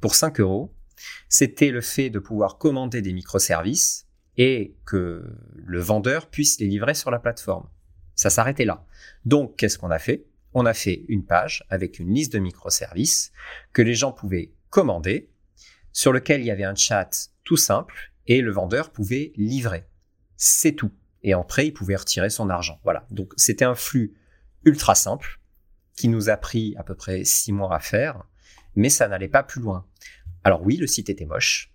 pour 0.00 0.14
5 0.14 0.38
euros, 0.38 0.72
c'était 1.28 1.72
le 1.72 1.80
fait 1.80 2.08
de 2.08 2.20
pouvoir 2.20 2.56
commander 2.56 3.02
des 3.02 3.12
microservices 3.12 4.06
et 4.42 4.74
que 4.86 5.22
le 5.54 5.80
vendeur 5.80 6.30
puisse 6.30 6.60
les 6.60 6.66
livrer 6.66 6.94
sur 6.94 7.10
la 7.10 7.18
plateforme. 7.18 7.68
Ça 8.14 8.30
s'arrêtait 8.30 8.64
là. 8.64 8.86
Donc, 9.26 9.56
qu'est-ce 9.56 9.76
qu'on 9.76 9.90
a 9.90 9.98
fait? 9.98 10.24
On 10.54 10.64
a 10.64 10.72
fait 10.72 11.04
une 11.08 11.26
page 11.26 11.62
avec 11.68 11.98
une 11.98 12.14
liste 12.14 12.32
de 12.32 12.38
microservices 12.38 13.32
que 13.74 13.82
les 13.82 13.94
gens 13.94 14.12
pouvaient 14.12 14.54
commander, 14.70 15.28
sur 15.92 16.10
lequel 16.10 16.40
il 16.40 16.46
y 16.46 16.50
avait 16.50 16.64
un 16.64 16.74
chat 16.74 17.28
tout 17.44 17.58
simple 17.58 18.14
et 18.26 18.40
le 18.40 18.50
vendeur 18.50 18.92
pouvait 18.92 19.34
livrer. 19.36 19.84
C'est 20.38 20.72
tout. 20.72 20.92
Et 21.22 21.34
après, 21.34 21.66
il 21.66 21.72
pouvait 21.72 21.96
retirer 21.96 22.30
son 22.30 22.48
argent. 22.48 22.80
Voilà. 22.82 23.06
Donc, 23.10 23.34
c'était 23.36 23.66
un 23.66 23.74
flux 23.74 24.14
ultra 24.64 24.94
simple 24.94 25.38
qui 25.98 26.08
nous 26.08 26.30
a 26.30 26.38
pris 26.38 26.74
à 26.78 26.82
peu 26.82 26.94
près 26.94 27.24
six 27.24 27.52
mois 27.52 27.74
à 27.74 27.78
faire, 27.78 28.24
mais 28.74 28.88
ça 28.88 29.06
n'allait 29.06 29.28
pas 29.28 29.42
plus 29.42 29.60
loin. 29.60 29.86
Alors 30.44 30.62
oui, 30.62 30.78
le 30.78 30.86
site 30.86 31.10
était 31.10 31.26
moche, 31.26 31.69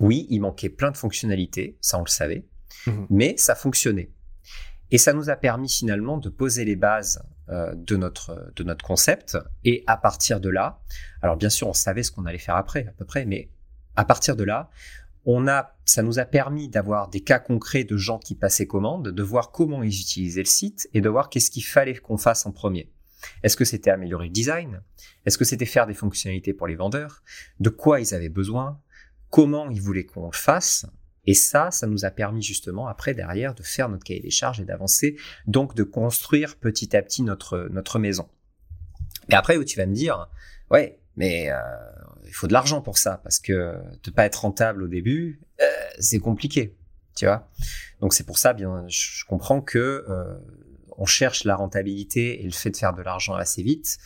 oui, 0.00 0.26
il 0.30 0.40
manquait 0.40 0.68
plein 0.68 0.90
de 0.90 0.96
fonctionnalités, 0.96 1.76
ça 1.80 1.98
on 1.98 2.02
le 2.02 2.08
savait, 2.08 2.46
mmh. 2.86 3.04
mais 3.10 3.36
ça 3.36 3.54
fonctionnait. 3.54 4.10
Et 4.90 4.98
ça 4.98 5.12
nous 5.12 5.30
a 5.30 5.36
permis 5.36 5.68
finalement 5.68 6.18
de 6.18 6.28
poser 6.28 6.64
les 6.64 6.76
bases 6.76 7.22
euh, 7.48 7.74
de, 7.74 7.96
notre, 7.96 8.52
de 8.54 8.62
notre 8.62 8.84
concept. 8.84 9.36
Et 9.64 9.82
à 9.86 9.96
partir 9.96 10.40
de 10.40 10.48
là, 10.48 10.80
alors 11.22 11.36
bien 11.36 11.50
sûr, 11.50 11.68
on 11.68 11.72
savait 11.72 12.02
ce 12.02 12.12
qu'on 12.12 12.26
allait 12.26 12.38
faire 12.38 12.56
après, 12.56 12.86
à 12.86 12.92
peu 12.92 13.04
près, 13.04 13.24
mais 13.24 13.50
à 13.96 14.04
partir 14.04 14.36
de 14.36 14.44
là, 14.44 14.70
on 15.24 15.48
a, 15.48 15.76
ça 15.84 16.02
nous 16.02 16.20
a 16.20 16.24
permis 16.24 16.68
d'avoir 16.68 17.08
des 17.08 17.20
cas 17.20 17.40
concrets 17.40 17.82
de 17.82 17.96
gens 17.96 18.18
qui 18.18 18.36
passaient 18.36 18.68
commande, 18.68 19.08
de 19.08 19.22
voir 19.22 19.50
comment 19.50 19.82
ils 19.82 20.00
utilisaient 20.00 20.42
le 20.42 20.46
site 20.46 20.88
et 20.94 21.00
de 21.00 21.08
voir 21.08 21.30
qu'est-ce 21.30 21.50
qu'il 21.50 21.64
fallait 21.64 21.96
qu'on 21.96 22.16
fasse 22.16 22.46
en 22.46 22.52
premier. 22.52 22.92
Est-ce 23.42 23.56
que 23.56 23.64
c'était 23.64 23.90
améliorer 23.90 24.26
le 24.26 24.32
design? 24.32 24.82
Est-ce 25.24 25.36
que 25.36 25.44
c'était 25.44 25.66
faire 25.66 25.86
des 25.86 25.94
fonctionnalités 25.94 26.52
pour 26.52 26.68
les 26.68 26.76
vendeurs? 26.76 27.24
De 27.58 27.70
quoi 27.70 28.00
ils 28.00 28.14
avaient 28.14 28.28
besoin? 28.28 28.80
Comment 29.36 29.68
ils 29.68 29.82
voulaient 29.82 30.06
qu'on 30.06 30.28
le 30.28 30.32
fasse. 30.32 30.86
Et 31.26 31.34
ça, 31.34 31.70
ça 31.70 31.86
nous 31.86 32.06
a 32.06 32.10
permis 32.10 32.40
justement 32.40 32.86
après 32.88 33.12
derrière 33.12 33.54
de 33.54 33.62
faire 33.62 33.90
notre 33.90 34.02
cahier 34.02 34.20
des 34.20 34.30
charges 34.30 34.60
et 34.60 34.64
d'avancer, 34.64 35.18
donc 35.46 35.74
de 35.74 35.82
construire 35.82 36.56
petit 36.56 36.96
à 36.96 37.02
petit 37.02 37.22
notre 37.22 37.68
notre 37.70 37.98
maison. 37.98 38.30
Et 39.28 39.34
après 39.34 39.58
où 39.58 39.64
tu 39.64 39.76
vas 39.76 39.84
me 39.84 39.92
dire, 39.92 40.30
ouais, 40.70 41.00
mais 41.16 41.50
euh, 41.50 41.58
il 42.24 42.32
faut 42.32 42.46
de 42.46 42.54
l'argent 42.54 42.80
pour 42.80 42.96
ça 42.96 43.20
parce 43.24 43.38
que 43.38 43.74
de 44.02 44.10
pas 44.10 44.24
être 44.24 44.36
rentable 44.36 44.82
au 44.82 44.88
début, 44.88 45.42
euh, 45.60 45.66
c'est 45.98 46.18
compliqué, 46.18 46.74
tu 47.14 47.26
vois. 47.26 47.50
Donc 48.00 48.14
c'est 48.14 48.24
pour 48.24 48.38
ça, 48.38 48.54
bien, 48.54 48.86
je 48.88 49.22
comprends 49.26 49.60
que 49.60 50.06
euh, 50.08 50.34
on 50.96 51.04
cherche 51.04 51.44
la 51.44 51.56
rentabilité 51.56 52.40
et 52.40 52.44
le 52.44 52.52
fait 52.52 52.70
de 52.70 52.76
faire 52.78 52.94
de 52.94 53.02
l'argent 53.02 53.34
assez 53.34 53.62
vite 53.62 53.98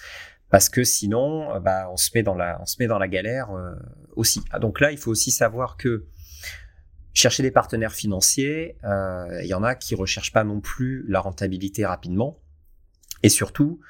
parce 0.51 0.69
que 0.69 0.85
sinon, 0.85 1.55
euh, 1.55 1.61
bah, 1.61 1.89
on 1.91 1.97
se 1.97 2.11
met 2.15 2.23
dans 2.23 2.35
la, 2.35 2.61
on 2.61 2.67
se 2.67 2.77
met 2.81 2.87
dans 2.87 2.99
la 2.99 3.09
galère 3.09 3.51
euh, 3.53 3.75
aussi. 4.17 4.43
Ah, 4.51 4.59
donc 4.59 4.81
là, 4.81 4.91
il 4.93 4.99
faut 4.99 5.11
aussi 5.11 5.31
savoir 5.31 5.77
que 5.77 6.07
chercher 7.15 7.43
des 7.43 7.51
partenaires 7.51 7.93
financiers, 7.93 8.77
euh, 8.85 9.41
il 9.43 9.49
y 9.49 9.55
en 9.55 9.63
a 9.63 9.75
qui 9.75 9.95
recherchent 9.95 10.33
pas 10.33 10.45
non 10.45 10.61
plus 10.61 11.05
la 11.09 11.21
rentabilité 11.21 11.87
rapidement, 11.87 12.39
et 13.23 13.29
surtout, 13.29 13.81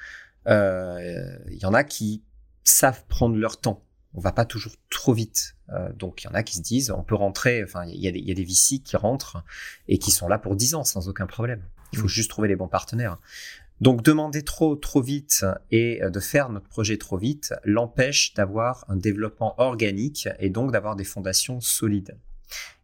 il 0.47 1.59
y 1.61 1.65
en 1.65 1.73
a 1.73 1.83
qui 1.83 2.23
savent 2.63 3.05
prendre 3.07 3.35
leur 3.35 3.59
temps. 3.59 3.83
On 4.13 4.19
va 4.19 4.31
pas 4.31 4.43
toujours 4.43 4.73
trop 4.89 5.13
vite. 5.13 5.55
donc 5.95 6.23
il 6.23 6.25
y 6.25 6.29
en 6.29 6.33
a 6.33 6.43
qui 6.43 6.55
se 6.55 6.61
disent, 6.61 6.91
on 6.91 7.03
peut 7.03 7.15
rentrer, 7.15 7.63
enfin 7.63 7.85
il 7.85 8.01
y, 8.01 8.07
a 8.07 8.11
des, 8.11 8.19
y 8.19 8.31
a 8.31 8.33
des 8.33 8.43
VC 8.43 8.79
qui 8.83 8.97
rentrent 8.97 9.43
et 9.87 9.99
qui 9.99 10.11
sont 10.11 10.27
là 10.27 10.37
pour 10.37 10.55
10 10.55 10.75
ans 10.75 10.83
sans 10.83 11.07
aucun 11.07 11.27
problème. 11.27 11.63
Il 11.93 11.99
faut 11.99 12.05
mmh. 12.05 12.09
juste 12.09 12.29
trouver 12.29 12.47
les 12.47 12.55
bons 12.55 12.67
partenaires. 12.67 13.19
Donc 13.81 14.03
demander 14.03 14.43
trop 14.43 14.75
trop 14.75 15.01
vite 15.01 15.43
et 15.71 16.01
de 16.07 16.19
faire 16.19 16.49
notre 16.49 16.67
projet 16.67 16.97
trop 16.97 17.17
vite 17.17 17.53
l'empêche 17.63 18.35
d'avoir 18.35 18.85
un 18.89 18.95
développement 18.95 19.59
organique 19.59 20.29
et 20.39 20.51
donc 20.51 20.71
d'avoir 20.71 20.95
des 20.95 21.03
fondations 21.03 21.59
solides. 21.59 22.15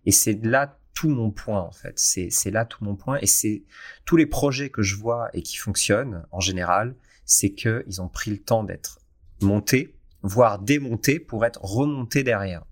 Et 0.08 0.12
c'est 0.12 0.44
là 0.44 0.80
tout 0.96 1.10
mon 1.10 1.30
point 1.30 1.62
en 1.62 1.72
fait. 1.72 2.00
C'est 2.00 2.50
là 2.50 2.66
tout 2.66 2.84
mon 2.84 2.96
point 2.96 3.20
et 3.22 3.28
c'est 3.28 3.64
tous 4.06 4.18
les 4.18 4.26
projets 4.26 4.72
que 4.72 4.82
je 4.82 4.96
vois 4.96 5.30
et 5.34 5.44
qui 5.44 5.58
fonctionnent 5.58 6.26
en 6.32 6.40
général, 6.40 6.96
c'est 7.26 7.52
qu'ils 7.52 8.02
ont 8.02 8.10
pris 8.10 8.32
le 8.32 8.40
temps 8.40 8.64
d'être 8.64 9.00
montés, 9.42 9.96
voire 10.24 10.58
démontés 10.58 11.20
pour 11.20 11.46
être 11.46 11.64
remontés 11.64 12.24
derrière 12.24 12.64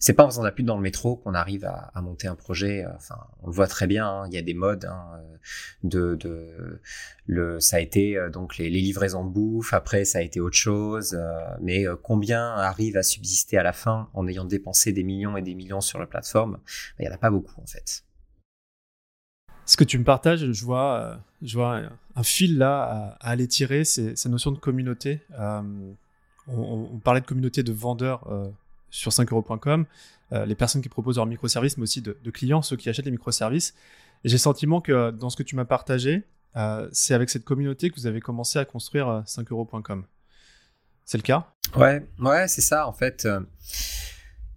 c'est 0.00 0.14
pas 0.14 0.24
en 0.24 0.30
faisant 0.30 0.40
de 0.40 0.46
la 0.46 0.52
pub 0.52 0.64
dans 0.64 0.76
le 0.76 0.82
métro 0.82 1.16
qu'on 1.16 1.34
arrive 1.34 1.66
à, 1.66 1.92
monter 2.00 2.26
un 2.26 2.34
projet. 2.34 2.84
Euh, 2.84 2.90
enfin, 2.96 3.18
on 3.42 3.48
le 3.48 3.52
voit 3.52 3.66
très 3.66 3.86
bien. 3.86 4.08
Hein, 4.08 4.28
il 4.28 4.34
y 4.34 4.38
a 4.38 4.42
des 4.42 4.54
modes 4.54 4.86
hein, 4.86 5.20
euh, 5.84 6.16
de, 6.16 7.58
ça 7.60 7.76
a 7.76 7.80
été 7.80 8.16
euh, 8.16 8.30
donc 8.30 8.56
les, 8.56 8.70
livraisons 8.70 9.26
de 9.26 9.30
bouffe. 9.30 9.74
Après, 9.74 10.06
ça 10.06 10.18
a 10.18 10.22
été 10.22 10.40
autre 10.40 10.56
chose. 10.56 11.16
mais 11.60 11.84
combien 12.02 12.54
arrivent 12.54 12.96
à 12.96 13.02
subsister 13.02 13.58
à 13.58 13.62
la 13.62 13.74
fin 13.74 14.08
en 14.14 14.26
ayant 14.26 14.46
dépensé 14.46 14.92
des 14.92 15.02
millions 15.02 15.36
et 15.36 15.42
des 15.42 15.54
millions 15.54 15.82
sur 15.82 15.98
la 15.98 16.06
plateforme? 16.06 16.58
Il 16.98 17.04
y 17.04 17.08
en 17.08 17.12
a 17.12 17.18
pas 17.18 17.30
beaucoup 17.30 17.60
en 17.60 17.66
fait. 17.66 18.04
Ce 19.66 19.76
que 19.76 19.84
tu 19.84 19.98
me 19.98 20.04
partages, 20.04 20.50
je 20.50 20.64
vois, 20.64 21.20
je 21.42 21.54
vois 21.56 21.82
un 22.16 22.22
fil 22.22 22.56
là 22.56 23.16
à, 23.20 23.30
aller 23.30 23.46
tirer, 23.46 23.84
c'est 23.84 24.16
cette 24.16 24.32
notion 24.32 24.50
de 24.50 24.58
communauté. 24.58 25.20
on, 26.48 26.98
parlait 27.04 27.20
de 27.20 27.26
communauté 27.26 27.62
de 27.62 27.72
vendeurs 27.72 28.26
sur 28.90 29.12
5euros.com, 29.12 29.86
euh, 30.32 30.46
les 30.46 30.54
personnes 30.54 30.82
qui 30.82 30.88
proposent 30.88 31.16
leurs 31.16 31.26
microservices, 31.26 31.76
mais 31.76 31.84
aussi 31.84 32.02
de, 32.02 32.12
clients, 32.30 32.62
ceux 32.62 32.76
qui 32.76 32.88
achètent 32.88 33.04
les 33.04 33.10
microservices. 33.10 33.74
J'ai 34.24 34.34
le 34.34 34.38
sentiment 34.38 34.80
que 34.80 35.10
dans 35.10 35.30
ce 35.30 35.36
que 35.36 35.42
tu 35.42 35.56
m'as 35.56 35.64
partagé, 35.64 36.24
euh, 36.56 36.88
c'est 36.92 37.14
avec 37.14 37.30
cette 37.30 37.44
communauté 37.44 37.90
que 37.90 37.96
vous 37.96 38.06
avez 38.06 38.20
commencé 38.20 38.58
à 38.58 38.64
construire 38.64 39.22
5euros.com. 39.26 40.00
Euh, 40.00 40.06
c'est 41.04 41.18
le 41.18 41.22
cas? 41.22 41.52
Ouais, 41.76 42.06
ouais, 42.20 42.46
c'est 42.46 42.60
ça. 42.60 42.86
En 42.86 42.92
fait, 42.92 43.26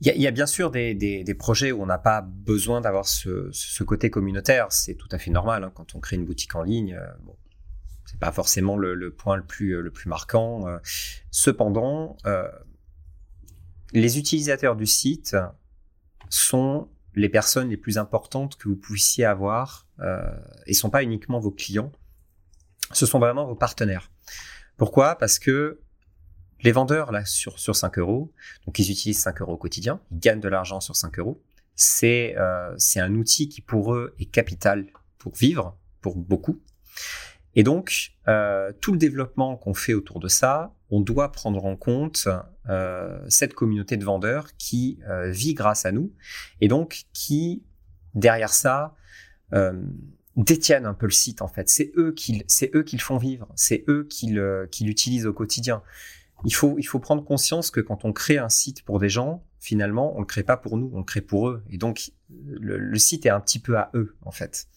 il 0.01 0.21
y, 0.21 0.27
a 0.27 0.31
bien 0.31 0.45
sûr 0.45 0.69
des, 0.69 1.35
projets 1.39 1.71
où 1.71 1.81
on 1.81 1.85
n'a 1.85 1.97
pas 1.97 2.21
besoin 2.21 2.81
d'avoir 2.81 3.07
ce, 3.07 3.83
côté 3.83 4.11
communautaire. 4.11 4.71
C'est 4.71 4.95
tout 4.95 5.07
à 5.11 5.17
fait 5.17 5.31
normal 5.31 5.63
hein, 5.63 5.71
quand 5.73 5.95
on 5.95 5.99
crée 5.99 6.17
une 6.17 6.25
boutique 6.25 6.53
en 6.55 6.61
ligne. 6.61 6.99
bon, 7.21 7.35
c'est 8.05 8.19
pas 8.19 8.31
forcément 8.31 8.77
le, 8.77 9.11
point 9.11 9.37
le 9.37 9.43
plus, 9.43 9.81
le 9.81 9.89
plus 9.89 10.09
marquant. 10.09 10.65
cependant, 11.31 12.17
les 13.93 14.17
utilisateurs 14.17 14.75
du 14.75 14.85
site 14.85 15.37
sont 16.29 16.89
les 17.15 17.29
personnes 17.29 17.69
les 17.69 17.77
plus 17.77 17.97
importantes 17.97 18.57
que 18.57 18.67
vous 18.67 18.75
puissiez 18.75 19.23
avoir 19.23 19.87
euh, 19.99 20.29
et 20.65 20.73
sont 20.73 20.89
pas 20.89 21.03
uniquement 21.03 21.39
vos 21.39 21.51
clients, 21.51 21.91
ce 22.91 23.05
sont 23.05 23.19
vraiment 23.19 23.45
vos 23.45 23.55
partenaires. 23.55 24.11
Pourquoi? 24.77 25.15
Parce 25.15 25.37
que 25.37 25.79
les 26.61 26.71
vendeurs 26.71 27.11
là 27.11 27.23
sur, 27.25 27.59
sur 27.59 27.75
5 27.75 27.99
euros, 27.99 28.33
donc 28.65 28.79
ils 28.79 28.89
utilisent 28.89 29.19
5 29.19 29.41
euros 29.41 29.53
au 29.53 29.57
quotidien, 29.57 30.01
ils 30.11 30.19
gagnent 30.19 30.39
de 30.39 30.49
l'argent 30.49 30.79
sur 30.79 30.95
5 30.95 31.19
euros. 31.19 31.43
C'est 31.75 32.35
euh, 32.37 32.75
un 32.95 33.15
outil 33.15 33.49
qui 33.49 33.61
pour 33.61 33.93
eux 33.93 34.15
est 34.19 34.25
capital 34.25 34.87
pour 35.17 35.35
vivre, 35.35 35.77
pour 36.01 36.15
beaucoup. 36.15 36.61
Et 37.55 37.63
donc, 37.63 38.13
euh, 38.27 38.71
tout 38.81 38.91
le 38.91 38.97
développement 38.97 39.57
qu'on 39.57 39.73
fait 39.73 39.93
autour 39.93 40.19
de 40.19 40.27
ça, 40.27 40.73
on 40.93 41.01
doit 41.01 41.31
prendre 41.31 41.65
en 41.65 41.75
compte 41.75 42.27
euh, 42.69 43.19
cette 43.27 43.55
communauté 43.55 43.97
de 43.97 44.05
vendeurs 44.05 44.55
qui 44.57 44.99
euh, 45.09 45.31
vit 45.31 45.55
grâce 45.55 45.87
à 45.87 45.91
nous 45.91 46.13
et 46.61 46.67
donc 46.67 47.05
qui, 47.13 47.63
derrière 48.13 48.53
ça, 48.53 48.95
euh, 49.53 49.73
détiennent 50.35 50.85
un 50.85 50.93
peu 50.93 51.07
le 51.07 51.11
site 51.11 51.41
en 51.41 51.47
fait. 51.47 51.67
C'est 51.67 51.91
eux 51.97 52.13
qui, 52.13 52.43
c'est 52.47 52.69
eux 52.75 52.83
qui 52.83 52.95
le 52.95 53.01
font 53.01 53.17
vivre, 53.17 53.47
c'est 53.55 53.83
eux 53.87 54.07
qui, 54.07 54.27
l'utilisent 54.81 55.25
au 55.25 55.33
quotidien. 55.33 55.81
Il 56.45 56.53
faut, 56.53 56.75
il 56.77 56.83
faut 56.83 56.99
prendre 56.99 57.25
conscience 57.25 57.71
que 57.71 57.79
quand 57.79 58.05
on 58.05 58.13
crée 58.13 58.37
un 58.37 58.49
site 58.49 58.83
pour 58.83 58.99
des 58.99 59.09
gens, 59.09 59.43
finalement, 59.59 60.15
on 60.15 60.19
le 60.19 60.25
crée 60.27 60.43
pas 60.43 60.57
pour 60.57 60.77
nous, 60.77 60.91
on 60.93 60.99
le 60.99 61.03
crée 61.05 61.21
pour 61.21 61.49
eux. 61.49 61.63
Et 61.71 61.77
donc, 61.77 62.11
le, 62.29 62.99
site 62.99 63.25
est 63.25 63.29
un 63.29 63.39
petit 63.39 63.59
peu 63.59 63.77
à 63.77 63.89
eux, 63.95 64.15
en 64.21 64.31
fait. 64.31 64.67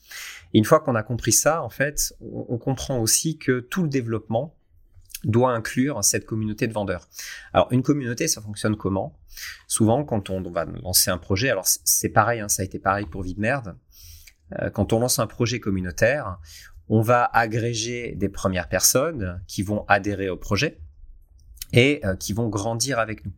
Une 0.54 0.64
fois 0.64 0.80
qu'on 0.80 0.94
a 0.94 1.02
compris 1.02 1.32
ça, 1.32 1.62
en 1.62 1.68
fait, 1.68 2.14
on, 2.20 2.56
comprend 2.56 3.00
aussi 3.00 3.36
que 3.36 3.60
tout 3.60 3.82
le 3.82 3.88
développement 3.88 4.55
doit 5.26 5.52
inclure 5.52 6.02
cette 6.02 6.24
communauté 6.24 6.66
de 6.66 6.72
vendeurs. 6.72 7.08
Alors, 7.52 7.68
une 7.72 7.82
communauté, 7.82 8.28
ça 8.28 8.40
fonctionne 8.40 8.76
comment? 8.76 9.18
Souvent, 9.66 10.04
quand 10.04 10.30
on, 10.30 10.40
va 10.50 10.64
lancer 10.64 11.10
un 11.10 11.18
projet, 11.18 11.50
alors 11.50 11.66
c'est 11.66 12.08
pareil, 12.08 12.40
hein, 12.40 12.48
ça 12.48 12.62
a 12.62 12.64
été 12.64 12.78
pareil 12.78 13.06
pour 13.06 13.24
Merde. 13.36 13.76
Euh, 14.60 14.70
quand 14.70 14.92
on 14.92 15.00
lance 15.00 15.18
un 15.18 15.26
projet 15.26 15.60
communautaire, 15.60 16.38
on 16.88 17.00
va 17.00 17.24
agréger 17.24 18.14
des 18.14 18.28
premières 18.28 18.68
personnes 18.68 19.42
qui 19.48 19.62
vont 19.62 19.84
adhérer 19.88 20.28
au 20.30 20.36
projet 20.36 20.78
et 21.72 22.00
euh, 22.04 22.14
qui 22.14 22.32
vont 22.32 22.48
grandir 22.48 23.00
avec 23.00 23.26
nous 23.26 23.32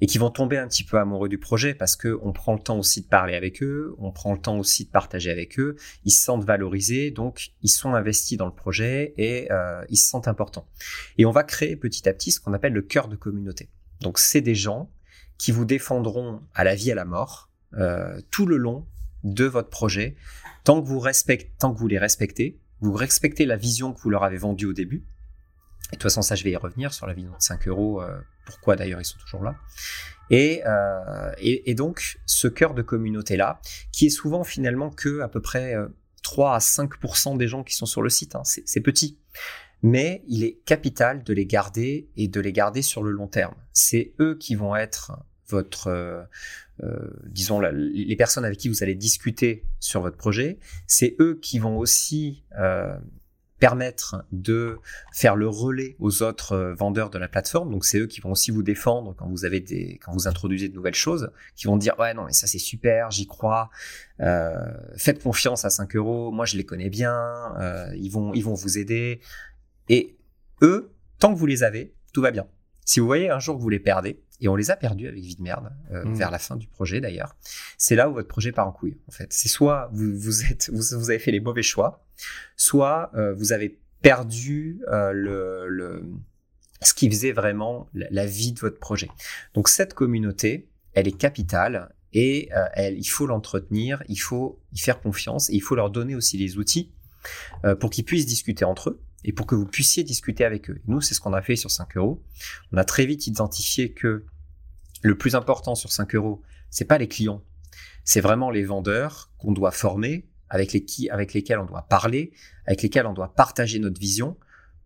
et 0.00 0.06
qui 0.06 0.18
vont 0.18 0.30
tomber 0.30 0.58
un 0.58 0.68
petit 0.68 0.84
peu 0.84 0.98
amoureux 0.98 1.28
du 1.28 1.38
projet 1.38 1.74
parce 1.74 1.96
que 1.96 2.18
on 2.22 2.32
prend 2.32 2.54
le 2.54 2.60
temps 2.60 2.78
aussi 2.78 3.02
de 3.02 3.06
parler 3.06 3.34
avec 3.34 3.62
eux, 3.62 3.94
on 3.98 4.12
prend 4.12 4.32
le 4.32 4.40
temps 4.40 4.58
aussi 4.58 4.84
de 4.84 4.90
partager 4.90 5.30
avec 5.30 5.58
eux, 5.58 5.76
ils 6.04 6.10
se 6.10 6.22
sentent 6.22 6.44
valorisés, 6.44 7.10
donc 7.10 7.52
ils 7.62 7.68
sont 7.68 7.94
investis 7.94 8.36
dans 8.36 8.46
le 8.46 8.54
projet 8.54 9.14
et 9.16 9.50
euh, 9.50 9.84
ils 9.88 9.96
se 9.96 10.08
sentent 10.08 10.28
importants. 10.28 10.68
Et 11.18 11.26
on 11.26 11.30
va 11.30 11.44
créer 11.44 11.76
petit 11.76 12.08
à 12.08 12.12
petit 12.12 12.30
ce 12.30 12.40
qu'on 12.40 12.52
appelle 12.52 12.72
le 12.72 12.82
cœur 12.82 13.08
de 13.08 13.16
communauté. 13.16 13.70
Donc 14.00 14.18
c'est 14.18 14.40
des 14.40 14.54
gens 14.54 14.90
qui 15.38 15.52
vous 15.52 15.64
défendront 15.64 16.42
à 16.54 16.64
la 16.64 16.74
vie 16.74 16.92
à 16.92 16.94
la 16.94 17.04
mort 17.04 17.50
euh, 17.74 18.20
tout 18.30 18.46
le 18.46 18.56
long 18.56 18.86
de 19.24 19.44
votre 19.44 19.68
projet, 19.68 20.16
tant 20.64 20.80
que 20.80 20.86
vous 20.86 21.02
tant 21.58 21.72
que 21.72 21.78
vous 21.78 21.88
les 21.88 21.98
respectez, 21.98 22.60
vous 22.80 22.92
respectez 22.92 23.46
la 23.46 23.56
vision 23.56 23.92
que 23.92 24.00
vous 24.00 24.10
leur 24.10 24.24
avez 24.24 24.36
vendue 24.36 24.66
au 24.66 24.72
début. 24.72 25.04
Et 25.92 25.96
de 25.96 26.00
toute 26.00 26.02
façon, 26.02 26.22
ça, 26.22 26.34
je 26.34 26.44
vais 26.44 26.50
y 26.50 26.56
revenir 26.56 26.92
sur 26.92 27.06
la 27.06 27.14
vision 27.14 27.32
de 27.32 27.42
5 27.42 27.68
euros. 27.68 28.02
Euh, 28.02 28.18
pourquoi 28.46 28.76
d'ailleurs 28.76 29.00
ils 29.00 29.04
sont 29.04 29.18
toujours 29.18 29.42
là. 29.42 29.56
Euh, 30.32 31.32
et, 31.38 31.70
et, 31.70 31.74
donc 31.74 32.18
ce 32.26 32.48
cœur 32.48 32.74
de 32.74 32.82
communauté 32.82 33.36
là, 33.36 33.60
qui 33.92 34.06
est 34.06 34.10
souvent 34.10 34.44
finalement 34.44 34.90
que 34.90 35.20
à 35.20 35.28
peu 35.28 35.40
près 35.40 35.74
3 36.22 36.50
euh, 36.50 36.54
à 36.54 36.58
5% 36.58 37.36
des 37.36 37.48
gens 37.48 37.62
qui 37.62 37.76
sont 37.76 37.86
sur 37.86 38.02
le 38.02 38.08
site, 38.08 38.34
hein. 38.34 38.42
c'est 38.44 38.80
petit, 38.80 39.18
mais 39.82 40.24
il 40.26 40.42
est 40.42 40.58
capital 40.64 41.22
de 41.22 41.32
les 41.32 41.46
garder 41.46 42.08
et 42.16 42.28
de 42.28 42.40
les 42.40 42.52
garder 42.52 42.82
sur 42.82 43.02
le 43.02 43.10
long 43.10 43.28
terme. 43.28 43.54
C'est 43.72 44.14
eux 44.18 44.36
qui 44.36 44.56
vont 44.56 44.74
être 44.74 45.12
votre, 45.48 45.86
euh, 45.86 47.10
disons, 47.26 47.60
les 47.60 48.16
personnes 48.16 48.44
avec 48.44 48.58
qui 48.58 48.68
vous 48.68 48.82
allez 48.82 48.96
discuter 48.96 49.64
sur 49.78 50.00
votre 50.00 50.16
projet. 50.16 50.58
C'est 50.88 51.14
eux 51.20 51.38
qui 51.40 51.60
vont 51.60 51.78
aussi 51.78 52.42
permettre 53.58 54.24
de 54.32 54.78
faire 55.12 55.36
le 55.36 55.48
relais 55.48 55.96
aux 55.98 56.22
autres 56.22 56.52
euh, 56.52 56.74
vendeurs 56.74 57.10
de 57.10 57.18
la 57.18 57.28
plateforme. 57.28 57.70
Donc 57.70 57.84
c'est 57.84 57.98
eux 57.98 58.06
qui 58.06 58.20
vont 58.20 58.32
aussi 58.32 58.50
vous 58.50 58.62
défendre 58.62 59.14
quand 59.16 59.28
vous 59.28 59.44
avez 59.44 59.60
des, 59.60 59.98
quand 60.04 60.12
vous 60.12 60.28
introduisez 60.28 60.68
de 60.68 60.74
nouvelles 60.74 60.94
choses, 60.94 61.30
qui 61.54 61.66
vont 61.66 61.76
dire 61.76 61.98
ouais 61.98 62.14
non 62.14 62.24
mais 62.24 62.32
ça 62.32 62.46
c'est 62.46 62.58
super, 62.58 63.10
j'y 63.10 63.26
crois, 63.26 63.70
euh, 64.20 64.54
faites 64.96 65.22
confiance 65.22 65.64
à 65.64 65.70
5 65.70 65.96
euros, 65.96 66.30
moi 66.30 66.44
je 66.44 66.56
les 66.56 66.64
connais 66.64 66.90
bien, 66.90 67.54
euh, 67.58 67.90
ils 67.96 68.10
vont 68.10 68.34
ils 68.34 68.44
vont 68.44 68.54
vous 68.54 68.78
aider. 68.78 69.20
Et 69.88 70.16
eux, 70.62 70.92
tant 71.18 71.32
que 71.32 71.38
vous 71.38 71.46
les 71.46 71.62
avez, 71.62 71.94
tout 72.12 72.22
va 72.22 72.30
bien. 72.30 72.46
Si 72.84 73.00
vous 73.00 73.06
voyez 73.06 73.30
un 73.30 73.40
jour 73.40 73.56
que 73.56 73.62
vous 73.62 73.68
les 73.68 73.80
perdez, 73.80 74.22
et 74.40 74.48
on 74.48 74.56
les 74.56 74.70
a 74.70 74.76
perdus 74.76 75.08
avec 75.08 75.20
Vie 75.20 75.36
de 75.36 75.42
Merde, 75.42 75.72
euh, 75.92 76.04
mmh. 76.04 76.14
vers 76.14 76.30
la 76.30 76.38
fin 76.38 76.56
du 76.56 76.66
projet 76.66 77.00
d'ailleurs, 77.00 77.36
c'est 77.78 77.94
là 77.94 78.08
où 78.08 78.14
votre 78.14 78.28
projet 78.28 78.52
part 78.52 78.66
en 78.66 78.72
couille, 78.72 78.98
en 79.08 79.12
fait. 79.12 79.32
C'est 79.32 79.48
soit 79.48 79.90
vous, 79.92 80.16
vous, 80.16 80.44
êtes, 80.44 80.70
vous, 80.72 81.10
avez 81.10 81.18
fait 81.18 81.32
les 81.32 81.40
mauvais 81.40 81.62
choix, 81.62 82.04
soit 82.56 83.10
euh, 83.14 83.34
vous 83.34 83.52
avez 83.52 83.78
perdu 84.02 84.80
euh, 84.88 85.12
le, 85.12 85.68
le, 85.68 86.04
ce 86.82 86.94
qui 86.94 87.10
faisait 87.10 87.32
vraiment 87.32 87.88
la, 87.94 88.26
vie 88.26 88.52
de 88.52 88.60
votre 88.60 88.78
projet. 88.78 89.08
Donc 89.54 89.68
cette 89.68 89.94
communauté, 89.94 90.68
elle 90.92 91.08
est 91.08 91.16
capitale 91.16 91.94
et 92.12 92.48
elle, 92.74 92.98
il 92.98 93.04
faut 93.04 93.26
l'entretenir, 93.26 94.02
il 94.08 94.16
faut 94.16 94.60
y 94.72 94.78
faire 94.78 95.00
confiance 95.00 95.50
et 95.50 95.54
il 95.54 95.60
faut 95.60 95.74
leur 95.74 95.90
donner 95.90 96.14
aussi 96.14 96.38
les 96.38 96.56
outils 96.56 96.92
pour 97.80 97.90
qu'ils 97.90 98.04
puissent 98.04 98.26
discuter 98.26 98.64
entre 98.64 98.90
eux 98.90 99.05
et 99.26 99.32
pour 99.32 99.46
que 99.46 99.54
vous 99.54 99.66
puissiez 99.66 100.04
discuter 100.04 100.44
avec 100.44 100.70
eux. 100.70 100.80
Nous, 100.86 101.00
c'est 101.00 101.12
ce 101.12 101.20
qu'on 101.20 101.34
a 101.34 101.42
fait 101.42 101.56
sur 101.56 101.70
5 101.70 101.96
euros. 101.96 102.22
On 102.72 102.78
a 102.78 102.84
très 102.84 103.04
vite 103.04 103.26
identifié 103.26 103.92
que 103.92 104.24
le 105.02 105.18
plus 105.18 105.34
important 105.34 105.74
sur 105.74 105.92
5 105.92 106.14
euros, 106.14 106.42
c'est 106.70 106.84
pas 106.86 106.96
les 106.96 107.08
clients, 107.08 107.42
c'est 108.04 108.20
vraiment 108.20 108.50
les 108.50 108.64
vendeurs 108.64 109.32
qu'on 109.38 109.52
doit 109.52 109.72
former, 109.72 110.28
avec, 110.48 110.72
les 110.72 110.84
qui, 110.84 111.10
avec 111.10 111.34
lesquels 111.34 111.58
on 111.58 111.66
doit 111.66 111.82
parler, 111.82 112.32
avec 112.66 112.82
lesquels 112.82 113.06
on 113.06 113.12
doit 113.12 113.34
partager 113.34 113.80
notre 113.80 114.00
vision 114.00 114.36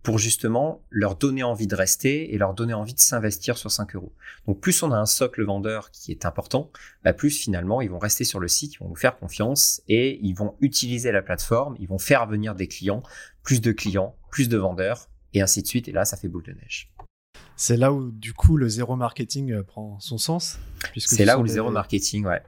pour 0.03 0.19
justement 0.19 0.83
leur 0.89 1.17
donner 1.17 1.43
envie 1.43 1.67
de 1.67 1.75
rester 1.75 2.35
et 2.35 2.39
leur 2.39 2.55
donner 2.55 2.73
envie 2.73 2.95
de 2.95 3.01
s'investir 3.01 3.59
sur 3.59 3.71
5 3.71 3.95
euros. 3.95 4.15
Donc 4.47 4.61
plus 4.61 4.83
on 4.83 4.93
a 4.93 4.97
un 4.97 5.05
socle 5.05 5.45
vendeur 5.45 5.91
qui 5.91 6.11
est 6.11 6.25
important, 6.25 6.71
bah 7.05 7.13
plus 7.13 7.31
finalement 7.31 7.83
ils 7.83 7.91
vont 7.91 7.99
rester 7.99 8.25
sur 8.25 8.41
le 8.41 8.49
site, 8.49 8.75
ils 8.75 8.79
vont 8.79 8.89
nous 8.89 8.97
faire 8.97 9.19
confiance 9.19 9.83
et 9.89 10.19
ils 10.23 10.33
vont 10.33 10.57
utiliser 10.61 11.13
la 11.13 11.21
plateforme, 11.21 11.77
ils 11.79 11.89
vont 11.89 11.99
faire 11.99 12.27
venir 12.27 12.55
des 12.55 12.67
clients, 12.67 13.03
plus 13.43 13.61
de 13.61 13.73
clients, 13.73 14.17
plus 14.31 14.49
de 14.49 14.57
vendeurs, 14.57 15.09
et 15.35 15.43
ainsi 15.43 15.63
de 15.63 15.67
suite. 15.67 15.89
Et 15.89 15.93
là, 15.93 16.05
ça 16.05 16.17
fait 16.17 16.29
boule 16.29 16.45
de 16.45 16.53
neige. 16.53 16.93
C'est 17.57 17.77
là 17.77 17.93
où, 17.93 18.11
du 18.11 18.33
coup, 18.33 18.57
le 18.57 18.69
zéro 18.69 18.97
marketing 18.97 19.53
euh, 19.53 19.63
prend 19.63 19.99
son 20.01 20.19
sens. 20.19 20.59
C'est 20.97 21.25
là 21.25 21.39
où 21.39 21.43
le 21.43 21.49
zéro 21.49 21.71
marketing, 21.71 22.25
ouais. 22.25 22.43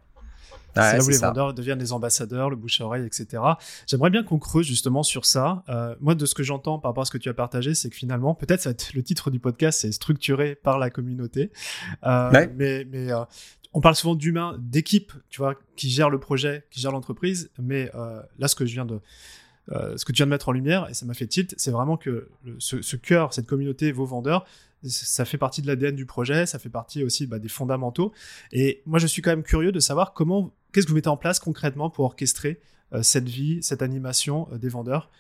c'est 0.74 0.96
là 0.96 1.04
où 1.04 1.08
les 1.08 1.18
vendeurs 1.18 1.52
deviennent 1.52 1.78
des 1.78 1.92
ambassadeurs, 1.92 2.48
le 2.48 2.56
bouche 2.56 2.80
à 2.80 2.86
oreille, 2.86 3.04
etc. 3.04 3.42
J'aimerais 3.86 4.08
bien 4.08 4.22
qu'on 4.22 4.38
creuse 4.38 4.66
justement 4.66 5.02
sur 5.02 5.26
ça. 5.26 5.64
Euh, 5.68 5.94
moi, 6.00 6.14
de 6.14 6.24
ce 6.24 6.34
que 6.34 6.42
j'entends 6.42 6.78
par 6.78 6.90
rapport 6.90 7.02
à 7.02 7.04
ce 7.04 7.10
que 7.10 7.18
tu 7.18 7.28
as 7.28 7.34
partagé, 7.34 7.74
c'est 7.74 7.90
que 7.90 7.96
finalement, 7.96 8.34
peut-être 8.34 8.66
le 8.94 9.02
titre 9.02 9.30
du 9.30 9.38
podcast, 9.38 9.80
c'est 9.82 9.92
structuré 9.92 10.54
par 10.54 10.78
la 10.78 10.88
communauté. 10.88 11.52
Euh, 12.04 12.46
Mais, 12.56 12.86
mais 12.90 13.08
on 13.74 13.80
parle 13.80 13.96
souvent 13.96 14.14
d'humains, 14.14 14.56
d'équipes, 14.58 15.12
tu 15.28 15.40
vois, 15.40 15.56
qui 15.76 15.90
gèrent 15.90 16.10
le 16.10 16.20
projet, 16.20 16.64
qui 16.70 16.80
gèrent 16.80 16.92
l'entreprise. 16.92 17.50
Mais 17.58 17.90
là, 18.38 18.48
ce 18.48 18.54
que 18.54 18.64
je 18.64 18.72
viens 18.72 18.86
de 18.86 18.98
euh, 19.70 19.96
ce 19.96 20.04
que 20.04 20.12
tu 20.12 20.18
viens 20.18 20.26
de 20.26 20.30
mettre 20.30 20.48
en 20.48 20.52
lumière, 20.52 20.88
et 20.90 20.94
ça 20.94 21.06
m'a 21.06 21.14
fait 21.14 21.26
tilt, 21.26 21.54
c'est 21.56 21.70
vraiment 21.70 21.96
que 21.96 22.28
ce, 22.58 22.96
cœur, 22.96 23.32
cette 23.32 23.46
communauté, 23.46 23.92
vos 23.92 24.04
vendeurs, 24.04 24.44
ça 24.84 25.24
fait 25.24 25.38
partie 25.38 25.62
de 25.62 25.68
l'ADN 25.68 25.94
du 25.94 26.06
projet, 26.06 26.46
ça 26.46 26.58
fait 26.58 26.68
partie 26.68 27.04
aussi 27.04 27.26
bah, 27.26 27.38
des 27.38 27.48
fondamentaux. 27.48 28.12
Et 28.50 28.82
moi, 28.86 28.98
je 28.98 29.06
suis 29.06 29.22
quand 29.22 29.30
même 29.30 29.44
curieux 29.44 29.70
de 29.70 29.80
savoir 29.80 30.12
comment, 30.12 30.52
qu'est-ce 30.72 30.86
que 30.86 30.90
vous 30.90 30.96
mettez 30.96 31.08
en 31.08 31.16
place 31.16 31.38
concrètement 31.38 31.88
pour 31.88 32.04
orchestrer 32.04 32.60
euh, 32.92 33.02
cette 33.02 33.28
vie, 33.28 33.62
cette 33.62 33.82
animation 33.82 34.48
euh, 34.52 34.58
des 34.58 34.68
vendeurs 34.68 35.10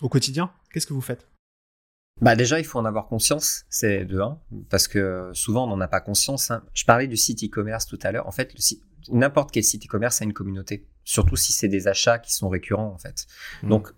au 0.00 0.08
quotidien. 0.08 0.50
Qu'est-ce 0.72 0.86
que 0.86 0.94
vous 0.94 1.02
faites? 1.02 1.28
Bah 2.20 2.34
déjà, 2.34 2.58
il 2.58 2.64
faut 2.64 2.78
en 2.78 2.84
avoir 2.84 3.08
conscience, 3.08 3.64
c'est 3.68 4.04
de 4.04 4.20
un, 4.20 4.38
parce 4.70 4.88
que 4.88 5.30
souvent 5.34 5.64
on 5.64 5.66
n'en 5.68 5.80
a 5.80 5.88
pas 5.88 6.00
conscience. 6.00 6.50
Hein. 6.50 6.62
Je 6.72 6.84
parlais 6.84 7.06
du 7.06 7.16
site 7.16 7.44
e-commerce 7.44 7.86
tout 7.86 7.98
à 8.02 8.10
l'heure. 8.10 8.26
En 8.26 8.32
fait, 8.32 8.54
n'importe 9.10 9.50
quel 9.50 9.64
site 9.64 9.86
e-commerce 9.86 10.22
a 10.22 10.24
une 10.24 10.32
communauté 10.32 10.86
surtout 11.04 11.36
si 11.36 11.52
c'est 11.52 11.68
des 11.68 11.88
achats 11.88 12.18
qui 12.18 12.32
sont 12.32 12.48
récurrents 12.48 12.92
en 12.92 12.98
fait. 12.98 13.26
Mmh. 13.62 13.68
Donc 13.68 13.88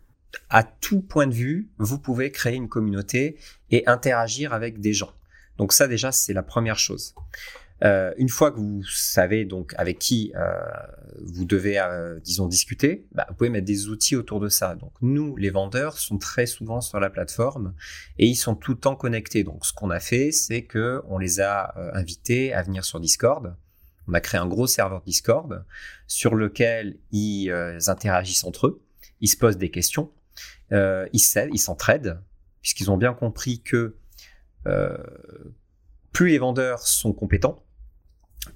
à 0.50 0.62
tout 0.62 1.00
point 1.00 1.26
de 1.26 1.34
vue, 1.34 1.70
vous 1.78 1.98
pouvez 1.98 2.30
créer 2.30 2.56
une 2.56 2.68
communauté 2.68 3.38
et 3.70 3.86
interagir 3.86 4.52
avec 4.52 4.80
des 4.80 4.92
gens. 4.92 5.12
Donc 5.58 5.72
ça 5.72 5.86
déjà 5.86 6.12
c'est 6.12 6.32
la 6.32 6.42
première 6.42 6.78
chose. 6.78 7.14
Euh, 7.82 8.14
une 8.16 8.28
fois 8.28 8.52
que 8.52 8.58
vous 8.58 8.82
savez 8.84 9.44
donc 9.44 9.74
avec 9.76 9.98
qui 9.98 10.32
euh, 10.36 10.54
vous 11.22 11.44
devez, 11.44 11.78
euh, 11.78 12.20
disons, 12.20 12.46
discuter, 12.46 13.06
bah, 13.12 13.26
vous 13.28 13.34
pouvez 13.34 13.50
mettre 13.50 13.66
des 13.66 13.88
outils 13.88 14.16
autour 14.16 14.40
de 14.40 14.48
ça. 14.48 14.74
Donc 14.74 14.92
nous, 15.02 15.36
les 15.36 15.50
vendeurs, 15.50 15.98
sont 15.98 16.16
très 16.16 16.46
souvent 16.46 16.80
sur 16.80 17.00
la 17.00 17.10
plateforme 17.10 17.74
et 18.18 18.26
ils 18.26 18.36
sont 18.36 18.54
tout 18.54 18.72
le 18.72 18.78
temps 18.78 18.96
connectés. 18.96 19.44
Donc 19.44 19.66
ce 19.66 19.72
qu'on 19.72 19.90
a 19.90 20.00
fait, 20.00 20.30
c'est 20.30 20.62
que 20.62 21.02
on 21.08 21.18
les 21.18 21.40
a 21.40 21.74
invités 21.94 22.54
à 22.54 22.62
venir 22.62 22.84
sur 22.84 23.00
Discord 23.00 23.54
on 24.08 24.14
a 24.14 24.20
créé 24.20 24.40
un 24.40 24.46
gros 24.46 24.66
serveur 24.66 25.02
Discord 25.02 25.64
sur 26.06 26.34
lequel 26.34 26.98
ils 27.10 27.50
euh, 27.50 27.78
interagissent 27.86 28.44
entre 28.44 28.66
eux, 28.66 28.82
ils 29.20 29.28
se 29.28 29.36
posent 29.36 29.56
des 29.56 29.70
questions, 29.70 30.10
euh, 30.72 31.06
ils 31.12 31.58
s'entraident, 31.58 32.20
puisqu'ils 32.60 32.90
ont 32.90 32.96
bien 32.96 33.14
compris 33.14 33.60
que 33.62 33.96
euh, 34.66 34.96
plus 36.12 36.28
les 36.28 36.38
vendeurs 36.38 36.86
sont 36.86 37.12
compétents, 37.12 37.64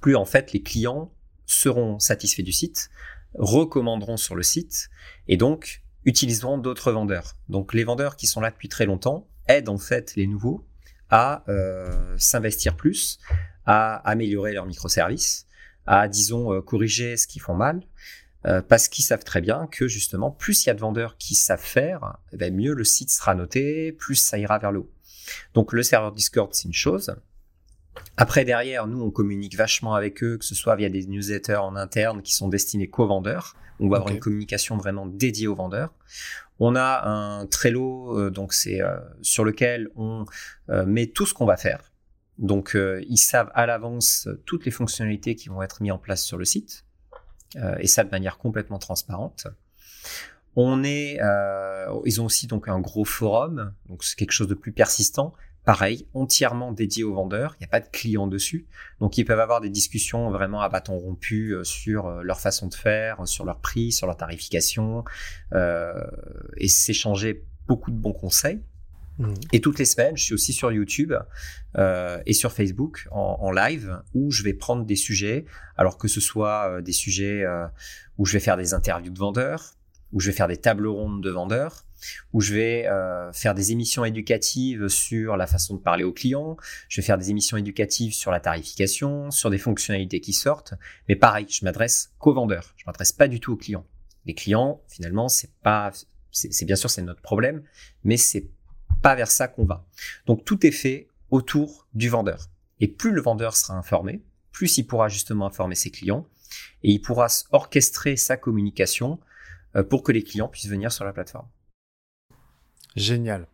plus 0.00 0.16
en 0.16 0.24
fait 0.24 0.52
les 0.52 0.62
clients 0.62 1.12
seront 1.46 1.98
satisfaits 1.98 2.42
du 2.42 2.52
site, 2.52 2.90
recommanderont 3.34 4.16
sur 4.16 4.34
le 4.34 4.42
site 4.42 4.90
et 5.28 5.36
donc 5.36 5.82
utiliseront 6.04 6.58
d'autres 6.58 6.92
vendeurs. 6.92 7.36
Donc 7.48 7.74
les 7.74 7.84
vendeurs 7.84 8.16
qui 8.16 8.26
sont 8.26 8.40
là 8.40 8.50
depuis 8.50 8.68
très 8.68 8.86
longtemps 8.86 9.28
aident 9.46 9.68
en 9.68 9.78
fait 9.78 10.14
les 10.16 10.26
nouveaux 10.26 10.66
à 11.10 11.44
s'investir 12.18 12.76
plus, 12.76 13.18
à 13.68 13.96
améliorer 14.08 14.54
leurs 14.54 14.64
microservices, 14.64 15.46
à, 15.86 16.08
disons, 16.08 16.54
euh, 16.54 16.62
corriger 16.62 17.18
ce 17.18 17.26
qu'ils 17.26 17.42
font 17.42 17.54
mal, 17.54 17.82
euh, 18.46 18.62
parce 18.62 18.88
qu'ils 18.88 19.04
savent 19.04 19.24
très 19.24 19.42
bien 19.42 19.66
que 19.70 19.86
justement, 19.86 20.30
plus 20.30 20.64
il 20.64 20.68
y 20.68 20.70
a 20.70 20.74
de 20.74 20.80
vendeurs 20.80 21.18
qui 21.18 21.34
savent 21.34 21.60
faire, 21.60 22.16
eh 22.32 22.38
ben, 22.38 22.54
mieux 22.54 22.72
le 22.72 22.84
site 22.84 23.10
sera 23.10 23.34
noté, 23.34 23.92
plus 23.92 24.14
ça 24.14 24.38
ira 24.38 24.58
vers 24.58 24.72
le 24.72 24.80
haut. 24.80 24.90
Donc 25.52 25.74
le 25.74 25.82
serveur 25.82 26.12
Discord, 26.12 26.48
c'est 26.54 26.64
une 26.64 26.72
chose. 26.72 27.14
Après, 28.16 28.46
derrière, 28.46 28.86
nous, 28.86 29.02
on 29.02 29.10
communique 29.10 29.54
vachement 29.54 29.94
avec 29.94 30.22
eux, 30.22 30.38
que 30.38 30.46
ce 30.46 30.54
soit 30.54 30.74
via 30.74 30.88
des 30.88 31.04
newsletters 31.06 31.56
en 31.56 31.76
interne 31.76 32.22
qui 32.22 32.34
sont 32.34 32.48
destinés 32.48 32.88
qu'aux 32.88 33.06
vendeurs. 33.06 33.54
On 33.80 33.90
va 33.90 33.98
avoir 33.98 34.14
une 34.14 34.20
communication 34.20 34.78
vraiment 34.78 35.04
dédiée 35.04 35.46
aux 35.46 35.56
vendeurs. 35.56 35.92
On 36.58 36.74
a 36.74 37.06
un 37.06 37.46
Trello, 37.46 38.18
euh, 38.18 38.30
donc 38.30 38.54
c'est 38.54 38.80
sur 39.20 39.44
lequel 39.44 39.90
on 39.94 40.24
met 40.68 41.08
tout 41.08 41.26
ce 41.26 41.34
qu'on 41.34 41.44
va 41.44 41.58
faire. 41.58 41.92
Donc, 42.38 42.76
euh, 42.76 43.02
ils 43.08 43.18
savent 43.18 43.50
à 43.54 43.66
l'avance 43.66 44.28
toutes 44.46 44.64
les 44.64 44.70
fonctionnalités 44.70 45.34
qui 45.34 45.48
vont 45.48 45.60
être 45.60 45.82
mises 45.82 45.92
en 45.92 45.98
place 45.98 46.22
sur 46.24 46.38
le 46.38 46.44
site, 46.44 46.84
euh, 47.56 47.76
et 47.80 47.88
ça 47.88 48.04
de 48.04 48.10
manière 48.10 48.38
complètement 48.38 48.78
transparente. 48.78 49.48
On 50.54 50.82
est, 50.84 51.20
euh, 51.20 51.86
ils 52.04 52.20
ont 52.20 52.26
aussi 52.26 52.46
donc 52.46 52.68
un 52.68 52.80
gros 52.80 53.04
forum, 53.04 53.74
donc 53.88 54.04
c'est 54.04 54.16
quelque 54.16 54.32
chose 54.32 54.48
de 54.48 54.54
plus 54.54 54.72
persistant. 54.72 55.34
Pareil, 55.64 56.06
entièrement 56.14 56.72
dédié 56.72 57.04
aux 57.04 57.12
vendeurs. 57.12 57.54
Il 57.56 57.62
n'y 57.62 57.66
a 57.66 57.68
pas 57.68 57.80
de 57.80 57.88
clients 57.88 58.26
dessus, 58.26 58.66
donc 59.00 59.18
ils 59.18 59.24
peuvent 59.24 59.40
avoir 59.40 59.60
des 59.60 59.68
discussions 59.68 60.30
vraiment 60.30 60.60
à 60.60 60.68
bâton 60.68 60.96
rompu 60.96 61.54
sur 61.62 62.08
leur 62.22 62.40
façon 62.40 62.68
de 62.68 62.74
faire, 62.74 63.26
sur 63.28 63.44
leur 63.44 63.60
prix, 63.60 63.92
sur 63.92 64.06
leur 64.06 64.16
tarification, 64.16 65.04
et 66.56 66.68
s'échanger 66.68 67.44
beaucoup 67.66 67.90
de 67.90 67.96
bons 67.96 68.14
conseils. 68.14 68.62
Mmh. 69.18 69.34
Et 69.52 69.60
toutes 69.60 69.78
les 69.78 69.84
semaines, 69.84 70.16
je 70.16 70.22
suis 70.22 70.34
aussi 70.34 70.52
sur 70.52 70.70
YouTube 70.70 71.12
euh, 71.76 72.22
et 72.24 72.32
sur 72.32 72.52
Facebook 72.52 73.08
en, 73.10 73.50
live 73.50 74.00
où 74.14 74.30
je 74.30 74.42
vais 74.42 74.54
prendre 74.54 74.84
des 74.84 74.96
sujets, 74.96 75.44
alors 75.76 75.98
que 75.98 76.08
ce 76.08 76.20
soit 76.20 76.70
euh, 76.70 76.80
des 76.80 76.92
sujets 76.92 77.42
euh, 77.42 77.66
où 78.16 78.26
je 78.26 78.32
vais 78.32 78.40
faire 78.40 78.56
des 78.56 78.74
interviews 78.74 79.12
de 79.12 79.18
vendeurs, 79.18 79.74
où 80.12 80.20
je 80.20 80.30
vais 80.30 80.36
faire 80.36 80.46
des 80.46 80.56
tables 80.56 80.86
rondes 80.86 81.22
de 81.22 81.30
vendeurs, 81.30 81.84
où 82.32 82.40
je 82.40 82.54
vais 82.54 82.88
faire 83.32 83.54
des 83.54 83.72
émissions 83.72 84.04
éducatives 84.04 84.86
sur 84.88 85.36
la 85.36 85.48
façon 85.48 85.74
de 85.74 85.80
parler 85.80 86.04
aux 86.04 86.12
clients, 86.12 86.56
je 86.88 87.00
vais 87.00 87.04
faire 87.04 87.18
des 87.18 87.30
émissions 87.30 87.56
éducatives 87.56 88.14
sur 88.14 88.30
la 88.30 88.38
tarification, 88.38 89.32
sur 89.32 89.50
des 89.50 89.58
fonctionnalités 89.58 90.20
qui 90.20 90.32
sortent. 90.32 90.74
Mais 91.08 91.16
pareil, 91.16 91.46
je 91.50 91.64
m'adresse 91.64 92.12
qu'aux 92.18 92.32
vendeurs, 92.32 92.72
je 92.76 92.84
m'adresse 92.86 93.12
pas 93.12 93.26
du 93.26 93.40
tout 93.40 93.52
aux 93.52 93.56
clients. 93.56 93.84
Les 94.26 94.34
clients, 94.34 94.80
finalement, 94.88 95.28
c'est 95.28 95.50
pas, 95.62 95.90
c'est 96.30 96.64
bien 96.64 96.76
sûr 96.76 96.88
c'est 96.88 97.02
notre 97.02 97.20
problème, 97.20 97.62
mais 98.04 98.16
c'est 98.16 98.48
pas 99.02 99.14
vers 99.14 99.30
ça 99.30 99.48
qu'on 99.48 99.64
va. 99.64 99.86
Donc 100.26 100.44
tout 100.44 100.66
est 100.66 100.72
fait 100.72 101.08
autour 101.30 101.86
du 101.94 102.08
vendeur. 102.08 102.48
Et 102.80 102.88
plus 102.88 103.12
le 103.12 103.20
vendeur 103.20 103.56
sera 103.56 103.74
informé, 103.74 104.22
plus 104.52 104.78
il 104.78 104.84
pourra 104.84 105.08
justement 105.08 105.46
informer 105.46 105.74
ses 105.74 105.90
clients 105.90 106.26
et 106.82 106.92
il 106.92 107.00
pourra 107.00 107.26
orchestrer 107.50 108.16
sa 108.16 108.36
communication 108.36 109.18
euh, 109.76 109.82
pour 109.82 110.02
que 110.02 110.12
les 110.12 110.22
clients 110.22 110.48
puissent 110.48 110.68
venir 110.68 110.92
sur 110.92 111.04
la 111.04 111.12
plateforme. 111.12 111.48
Génial. 112.96 113.46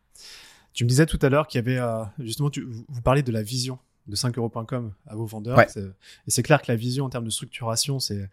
Tu 0.73 0.85
me 0.85 0.89
disais 0.89 1.07
tout 1.07 1.19
à 1.23 1.29
l'heure 1.29 1.47
qu'il 1.47 1.59
y 1.59 1.65
avait 1.65 1.79
euh, 1.79 2.05
justement, 2.19 2.51
vous 2.89 3.03
parlez 3.03 3.23
de 3.23 3.33
la 3.33 3.43
vision 3.43 3.79
de 4.07 4.17
5euros.com 4.17 4.93
à 5.07 5.15
vos 5.15 5.27
vendeurs. 5.27 5.59
Et 5.61 6.31
c'est 6.31 6.43
clair 6.43 6.61
que 6.61 6.71
la 6.71 6.77
vision 6.77 7.05
en 7.05 7.11
termes 7.11 7.25
de 7.25 7.31
structuration, 7.31 7.99
c'est 7.99 8.29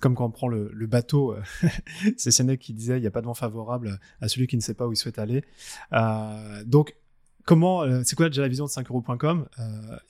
comme 0.00 0.14
quand 0.14 0.26
on 0.26 0.30
prend 0.30 0.48
le, 0.48 0.86
bateau. 0.86 1.34
Euh, 1.34 1.42
c'est 2.16 2.30
Sénèque 2.30 2.60
qui 2.60 2.74
disait 2.74 2.98
il 2.98 3.00
n'y 3.00 3.06
a 3.06 3.10
pas 3.10 3.20
de 3.20 3.26
vent 3.26 3.34
favorable 3.34 3.98
à 4.20 4.28
celui 4.28 4.46
qui 4.46 4.56
ne 4.56 4.62
sait 4.62 4.74
pas 4.74 4.86
où 4.86 4.92
il 4.92 4.96
souhaite 4.96 5.18
aller. 5.18 5.44
Euh, 5.92 6.64
donc, 6.64 6.96
comment, 7.44 7.82
euh, 7.82 8.02
c'est 8.04 8.16
quoi 8.16 8.28
déjà 8.28 8.42
la 8.42 8.48
vision 8.48 8.66
de 8.66 8.70
5euros.com 8.70 9.48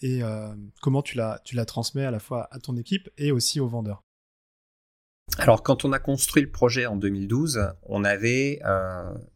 et 0.03 0.20
comment 0.81 1.03
tu 1.03 1.16
la, 1.16 1.40
tu 1.44 1.57
la 1.57 1.64
transmets 1.64 2.05
à 2.05 2.11
la 2.11 2.20
fois 2.20 2.49
à 2.51 2.59
ton 2.59 2.77
équipe 2.77 3.09
et 3.18 3.33
aussi 3.33 3.61
aux 3.61 3.68
vendeurs? 3.68 4.03
Alors, 5.38 5.62
quand 5.62 5.85
on 5.85 5.92
a 5.92 6.01
construit 6.01 6.42
le 6.42 6.51
projet 6.51 6.87
en 6.87 6.96
2012, 6.96 7.73
on 7.85 8.05
avait 8.05 8.61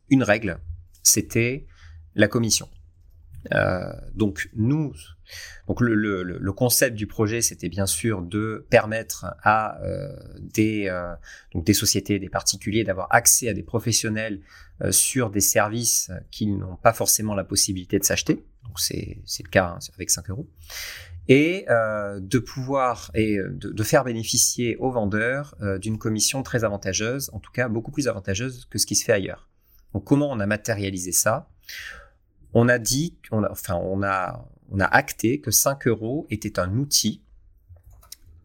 une 0.08 0.22
règle, 0.22 0.58
c'était 1.02 1.66
la 2.14 2.28
commission. 2.28 2.68
Euh, 3.52 3.92
donc 4.14 4.48
nous, 4.54 4.94
donc 5.68 5.80
le, 5.80 6.52
concept 6.52 6.96
du 6.96 7.06
projet, 7.06 7.42
c'était 7.42 7.68
bien 7.68 7.86
sûr 7.86 8.22
de 8.22 8.66
permettre 8.70 9.26
à 9.42 9.80
euh, 9.82 10.08
des 10.40 10.86
euh, 10.88 11.14
donc 11.52 11.64
des 11.64 11.74
sociétés, 11.74 12.18
des 12.18 12.28
particuliers 12.28 12.84
d'avoir 12.84 13.08
accès 13.10 13.48
à 13.48 13.54
des 13.54 13.62
professionnels 13.62 14.40
sur 14.90 15.30
des 15.30 15.40
services 15.40 16.10
qu'ils 16.32 16.58
n'ont 16.58 16.76
pas 16.76 16.92
forcément 16.92 17.34
la 17.34 17.44
possibilité 17.44 17.98
de 17.98 18.04
s'acheter. 18.04 18.44
Donc 18.64 18.80
c'est 18.80 19.22
le 19.38 19.48
cas 19.48 19.76
hein, 19.76 19.78
avec 19.94 20.10
5 20.10 20.30
euros 20.30 20.48
et 21.28 21.64
de 21.68 22.38
pouvoir 22.38 23.10
et 23.14 23.38
de, 23.38 23.82
faire 23.82 24.04
bénéficier 24.04 24.76
aux 24.76 24.90
vendeurs 24.90 25.54
d'une 25.80 25.96
commission 25.96 26.42
très 26.42 26.64
avantageuse, 26.64 27.30
en 27.32 27.38
tout 27.38 27.52
cas 27.52 27.68
beaucoup 27.68 27.92
plus 27.92 28.08
avantageuse 28.08 28.66
que 28.68 28.78
ce 28.78 28.84
qui 28.84 28.96
se 28.96 29.04
fait 29.04 29.12
ailleurs. 29.12 29.48
Donc 29.94 30.04
comment 30.04 30.28
on 30.30 30.40
a 30.40 30.46
matérialisé 30.46 31.12
ça? 31.12 31.48
On 32.54 32.68
a 32.68 32.78
dit, 32.78 33.16
on 33.30 33.42
a, 34.02 34.46
acté 34.80 35.40
que 35.40 35.50
5 35.50 35.86
euros 35.86 36.26
était 36.30 36.58
un 36.58 36.76
outil 36.76 37.22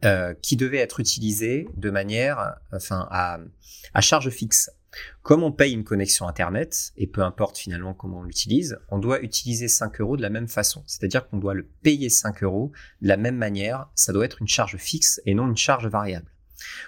euh, 0.04 0.34
qui 0.42 0.56
devait 0.56 0.78
être 0.78 1.00
utilisé 1.00 1.68
de 1.76 1.90
manière, 1.90 2.58
à 3.14 4.02
charge 4.02 4.30
fixe. 4.30 4.72
Comme 5.22 5.44
on 5.44 5.52
paye 5.52 5.74
une 5.74 5.84
connexion 5.84 6.28
Internet, 6.28 6.94
et 6.98 7.06
peu 7.06 7.22
importe 7.22 7.58
finalement 7.58 7.94
comment 7.94 8.20
on 8.20 8.24
l'utilise, 8.24 8.80
on 8.90 8.98
doit 8.98 9.22
utiliser 9.22 9.68
5 9.68 10.02
euros 10.02 10.18
de 10.18 10.22
la 10.22 10.30
même 10.30 10.48
façon. 10.48 10.84
C'est-à-dire 10.88 11.28
qu'on 11.28 11.38
doit 11.38 11.54
le 11.54 11.68
payer 11.84 12.10
5 12.10 12.44
euros 12.44 12.72
de 13.02 13.08
la 13.08 13.18
même 13.18 13.38
manière. 13.38 13.90
Ça 13.96 14.14
doit 14.14 14.26
être 14.26 14.42
une 14.42 14.48
charge 14.48 14.78
fixe 14.78 15.22
et 15.26 15.36
non 15.36 15.48
une 15.48 15.58
charge 15.58 15.88
variable. 15.88 16.32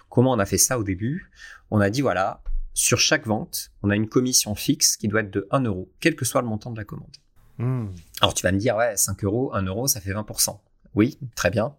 Comment 0.10 0.32
on 0.32 0.40
a 0.40 0.46
fait 0.46 0.58
ça 0.58 0.80
au 0.80 0.84
début? 0.84 1.30
On 1.70 1.80
a 1.80 1.90
dit, 1.90 2.02
voilà, 2.02 2.42
sur 2.74 3.00
chaque 3.00 3.28
vente, 3.28 3.72
on 3.84 3.90
a 3.90 3.96
une 3.96 4.08
commission 4.08 4.56
fixe 4.56 4.98
qui 4.98 5.08
doit 5.08 5.22
être 5.22 5.32
de 5.32 5.48
1 5.52 5.62
euro, 5.64 5.92
quel 6.00 6.16
que 6.16 6.26
soit 6.26 6.42
le 6.42 6.48
montant 6.48 6.72
de 6.72 6.78
la 6.78 6.86
commande. 6.86 7.16
Hmm. 7.58 7.88
Alors 8.22 8.34
tu 8.34 8.44
vas 8.44 8.52
me 8.52 8.58
dire, 8.58 8.76
ouais, 8.76 8.96
5 8.96 9.24
euros, 9.24 9.54
1 9.54 9.64
euro, 9.64 9.88
ça 9.88 10.02
fait 10.02 10.12
20%. 10.12 10.60
Oui, 10.96 11.20
très 11.36 11.50
bien. 11.50 11.76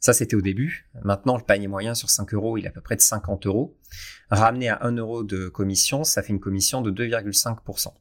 Ça, 0.00 0.14
c'était 0.14 0.34
au 0.34 0.40
début. 0.40 0.88
Maintenant, 1.02 1.36
le 1.36 1.42
panier 1.42 1.68
moyen 1.68 1.94
sur 1.94 2.08
5 2.08 2.32
euros, 2.32 2.56
il 2.56 2.64
est 2.64 2.68
à 2.68 2.72
peu 2.72 2.80
près 2.80 2.96
de 2.96 3.02
50 3.02 3.46
euros. 3.46 3.76
Ramené 4.30 4.70
à 4.70 4.78
1 4.82 4.96
euro 4.96 5.22
de 5.22 5.48
commission, 5.48 6.04
ça 6.04 6.22
fait 6.22 6.30
une 6.30 6.40
commission 6.40 6.80
de 6.80 6.90
2,5%. 6.90 7.92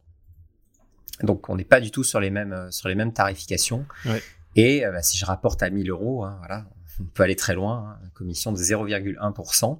Donc, 1.23 1.49
on 1.49 1.57
n'est 1.57 1.65
pas 1.65 1.81
du 1.81 1.91
tout 1.91 2.05
sur 2.05 2.21
les 2.21 2.29
mêmes, 2.29 2.53
euh, 2.53 2.71
sur 2.71 2.87
les 2.87 2.95
mêmes 2.95 3.11
tarifications. 3.11 3.85
Et 4.55 4.85
euh, 4.85 4.91
bah, 4.91 5.01
si 5.01 5.17
je 5.17 5.25
rapporte 5.25 5.61
à 5.61 5.69
1000 5.69 5.89
euros, 5.89 6.23
hein, 6.23 6.37
voilà, 6.39 6.65
on 6.99 7.05
peut 7.05 7.23
aller 7.23 7.35
très 7.35 7.53
loin, 7.53 7.97
hein, 8.03 8.09
commission 8.13 8.51
de 8.51 8.57
0,1%. 8.57 9.79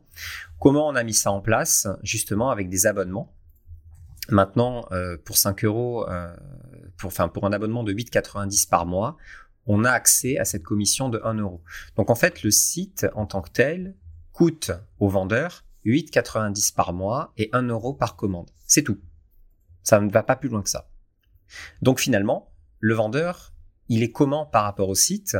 Comment 0.60 0.88
on 0.88 0.96
a 0.96 1.04
mis 1.04 1.14
ça 1.14 1.32
en 1.32 1.42
place 1.42 1.88
Justement 2.04 2.50
avec 2.50 2.70
des 2.70 2.86
abonnements? 2.86 3.34
Maintenant, 4.30 4.86
euh, 4.92 5.18
pour 5.18 5.38
5 5.38 5.66
euros, 5.66 6.08
enfin, 7.04 7.28
pour 7.28 7.46
un 7.46 7.52
abonnement 7.52 7.84
de 7.84 7.94
8,90 7.94 8.70
par 8.70 8.86
mois, 8.86 9.18
on 9.66 9.86
a 9.86 9.92
accès 9.92 10.38
à 10.38 10.46
cette 10.46 10.64
commission 10.64 11.10
de 11.10 11.22
1 11.24 11.36
euro. 11.36 11.62
Donc 11.96 12.10
en 12.10 12.16
fait, 12.16 12.44
le 12.44 12.52
site 12.52 13.06
en 13.14 13.26
tant 13.26 13.42
que 13.42 13.50
tel 13.50 13.96
coûte 14.34 14.72
au 15.00 15.10
vendeur 15.10 15.64
8,90 15.86 16.74
par 16.74 16.94
mois 16.94 17.34
et 17.38 17.50
1 17.54 17.68
euro 17.68 17.94
par 17.94 18.16
commande. 18.16 18.50
C'est 18.66 18.84
tout. 18.84 19.00
Ça 19.84 20.00
ne 20.00 20.10
va 20.12 20.24
pas 20.24 20.36
plus 20.36 20.50
loin 20.50 20.62
que 20.62 20.70
ça. 20.70 20.90
Donc 21.82 22.00
finalement, 22.00 22.52
le 22.80 22.94
vendeur, 22.94 23.54
il 23.90 24.04
est 24.04 24.12
comment 24.12 24.46
par 24.46 24.64
rapport 24.64 24.90
au 24.90 24.96
site? 24.96 25.38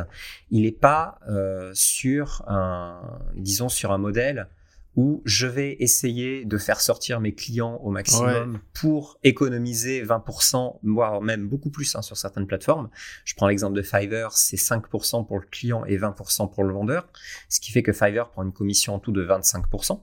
Il 0.50 0.62
n'est 0.62 0.72
pas 0.72 1.18
euh, 1.28 1.70
sur 1.74 2.44
un, 2.48 3.20
disons, 3.34 3.68
sur 3.68 3.92
un 3.92 3.98
modèle 3.98 4.48
où 4.96 5.22
je 5.24 5.46
vais 5.46 5.76
essayer 5.78 6.44
de 6.44 6.58
faire 6.58 6.80
sortir 6.80 7.20
mes 7.20 7.32
clients 7.32 7.76
au 7.76 7.90
maximum 7.90 8.58
pour 8.74 9.18
économiser 9.22 10.04
20%, 10.04 10.78
voire 10.82 11.22
même 11.22 11.48
beaucoup 11.48 11.70
plus 11.70 11.94
hein, 11.94 12.02
sur 12.02 12.16
certaines 12.16 12.46
plateformes. 12.46 12.90
Je 13.24 13.34
prends 13.34 13.46
l'exemple 13.46 13.76
de 13.76 13.82
Fiverr, 13.82 14.32
c'est 14.32 14.56
5% 14.56 15.26
pour 15.26 15.38
le 15.38 15.46
client 15.46 15.84
et 15.84 15.96
20% 15.96 16.52
pour 16.52 16.64
le 16.64 16.74
vendeur, 16.74 17.08
ce 17.48 17.60
qui 17.60 17.70
fait 17.70 17.84
que 17.84 17.92
Fiverr 17.92 18.30
prend 18.30 18.42
une 18.42 18.52
commission 18.52 18.94
en 18.94 18.98
tout 18.98 19.12
de 19.12 19.24
25%. 19.24 20.00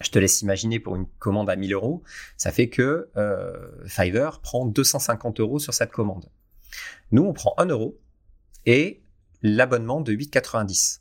Je 0.00 0.10
te 0.10 0.18
laisse 0.18 0.42
imaginer 0.42 0.80
pour 0.80 0.96
une 0.96 1.06
commande 1.20 1.48
à 1.48 1.54
1000 1.54 1.72
euros, 1.72 2.02
ça 2.36 2.50
fait 2.50 2.68
que 2.68 3.08
euh, 3.16 3.86
Fiverr 3.86 4.40
prend 4.40 4.66
250 4.66 5.38
euros 5.38 5.60
sur 5.60 5.74
cette 5.74 5.92
commande. 5.92 6.28
Nous, 7.10 7.22
on 7.22 7.32
prend 7.32 7.54
1 7.58 7.66
euro 7.66 7.98
et 8.66 9.02
l'abonnement 9.42 10.00
de 10.00 10.12
8,90. 10.12 11.00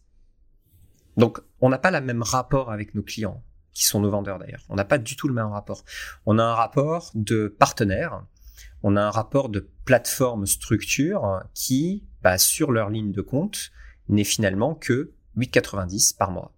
Donc, 1.17 1.39
on 1.59 1.69
n'a 1.69 1.77
pas 1.77 1.91
le 1.91 2.01
même 2.01 2.23
rapport 2.23 2.71
avec 2.71 2.95
nos 2.95 3.03
clients, 3.03 3.43
qui 3.73 3.85
sont 3.85 3.99
nos 3.99 4.09
vendeurs 4.09 4.39
d'ailleurs. 4.39 4.63
On 4.69 4.75
n'a 4.75 4.85
pas 4.85 4.97
du 4.97 5.15
tout 5.15 5.27
le 5.27 5.33
même 5.33 5.47
rapport. 5.47 5.83
On 6.25 6.39
a 6.39 6.43
un 6.43 6.55
rapport 6.55 7.11
de 7.13 7.47
partenaire, 7.47 8.25
on 8.83 8.95
a 8.95 9.01
un 9.01 9.11
rapport 9.11 9.49
de 9.49 9.69
plateforme 9.85 10.45
structure 10.45 11.43
qui, 11.53 12.05
bah, 12.21 12.37
sur 12.37 12.71
leur 12.71 12.89
ligne 12.89 13.11
de 13.11 13.21
compte, 13.21 13.71
n'est 14.09 14.23
finalement 14.23 14.75
que 14.75 15.13
8,90 15.37 16.17
par 16.17 16.31
mois. 16.31 16.53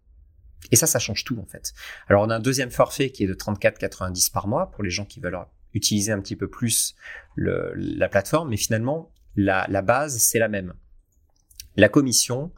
Et 0.71 0.75
ça, 0.75 0.87
ça 0.87 0.99
change 0.99 1.23
tout 1.23 1.37
en 1.39 1.45
fait. 1.45 1.73
Alors 2.07 2.23
on 2.23 2.29
a 2.29 2.35
un 2.35 2.39
deuxième 2.39 2.71
forfait 2.71 3.11
qui 3.11 3.23
est 3.23 3.27
de 3.27 3.33
34,90 3.33 4.31
par 4.31 4.47
mois 4.47 4.71
pour 4.71 4.83
les 4.83 4.89
gens 4.89 5.05
qui 5.05 5.19
veulent 5.19 5.37
utiliser 5.73 6.11
un 6.11 6.19
petit 6.19 6.35
peu 6.35 6.49
plus 6.49 6.95
la 7.35 8.09
plateforme, 8.09 8.49
mais 8.49 8.57
finalement 8.57 9.11
la, 9.35 9.65
la 9.69 9.81
base 9.81 10.17
c'est 10.17 10.39
la 10.39 10.49
même. 10.49 10.73
La 11.75 11.89
commission, 11.89 12.51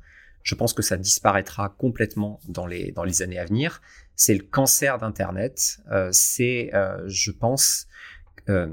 je 0.46 0.56
pense 0.56 0.74
que 0.74 0.84
ça 0.84 0.96
disparaîtra 0.96 1.70
complètement 1.78 2.40
dans 2.48 2.68
les, 2.68 2.92
dans 2.92 3.04
les 3.04 3.22
années 3.22 3.40
à 3.40 3.46
venir. 3.46 3.82
C'est 4.16 4.36
le 4.36 4.44
cancer 4.44 4.98
d'Internet. 5.00 5.80
Euh, 5.92 6.10
c'est, 6.12 6.70
euh, 6.74 7.04
je 7.08 7.32
pense, 7.32 7.88
euh, 8.50 8.68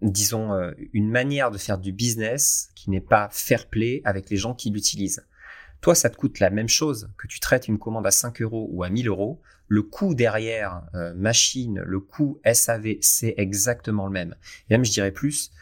disons, 0.00 0.50
une 0.94 1.10
manière 1.10 1.50
de 1.50 1.58
faire 1.58 1.78
du 1.78 1.92
business 1.92 2.70
qui 2.74 2.88
n'est 2.90 3.02
pas 3.02 3.28
fair 3.30 3.68
play 3.68 4.00
avec 4.04 4.30
les 4.30 4.38
gens 4.38 4.54
qui 4.54 4.70
l'utilisent. 4.70 5.26
Toi, 5.82 5.94
ça 5.94 6.08
te 6.08 6.16
coûte 6.16 6.40
la 6.40 6.50
même 6.50 6.68
chose 6.68 7.10
que 7.18 7.26
tu 7.26 7.38
traites 7.38 7.68
une 7.68 7.78
commande 7.78 8.06
à 8.06 8.10
5 8.10 8.40
euros 8.40 8.68
ou 8.70 8.82
à 8.82 8.88
1000 8.88 9.08
euros. 9.08 9.42
Le 9.72 9.82
coût 9.82 10.14
derrière 10.14 10.82
machine, 11.14 11.80
le 11.86 12.00
coût 12.00 12.40
SAV, 12.44 12.96
c'est 13.02 13.34
exactement 13.36 14.06
le 14.06 14.12
même. 14.12 14.34
Et 14.68 14.74
même, 14.74 14.84
je 14.84 14.90
dirais 14.90 15.12
plus, 15.12 15.52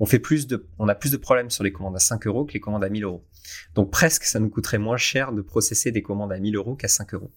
on 0.00 0.06
fait 0.06 0.18
plus 0.18 0.46
de, 0.46 0.66
on 0.78 0.88
a 0.88 0.94
plus 0.94 1.10
de 1.10 1.18
problèmes 1.18 1.50
sur 1.50 1.64
les 1.64 1.70
commandes 1.70 1.94
à 1.94 1.98
5 1.98 2.26
euros 2.26 2.46
que 2.46 2.54
les 2.54 2.60
commandes 2.60 2.82
à 2.82 2.88
1000 2.88 3.04
euros. 3.04 3.26
Donc 3.74 3.90
presque, 3.90 4.24
ça 4.24 4.40
nous 4.40 4.48
coûterait 4.48 4.78
moins 4.78 4.96
cher 4.96 5.32
de 5.32 5.42
processer 5.42 5.90
des 5.90 6.00
commandes 6.00 6.32
à 6.32 6.38
1000 6.38 6.56
euros 6.56 6.76
qu'à 6.76 6.88
5 6.88 7.12
euros. 7.12 7.30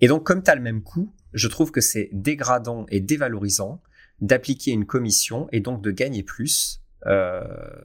Et 0.00 0.08
donc, 0.08 0.24
comme 0.24 0.42
tu 0.42 0.50
as 0.50 0.54
le 0.54 0.60
même 0.60 0.82
coût, 0.82 1.12
je 1.32 1.48
trouve 1.48 1.70
que 1.70 1.80
c'est 1.80 2.10
dégradant 2.12 2.86
et 2.90 3.00
dévalorisant 3.00 3.82
d'appliquer 4.20 4.70
une 4.70 4.86
commission 4.86 5.48
et 5.52 5.60
donc 5.60 5.82
de 5.82 5.90
gagner 5.90 6.22
plus 6.22 6.82
euh, 7.06 7.42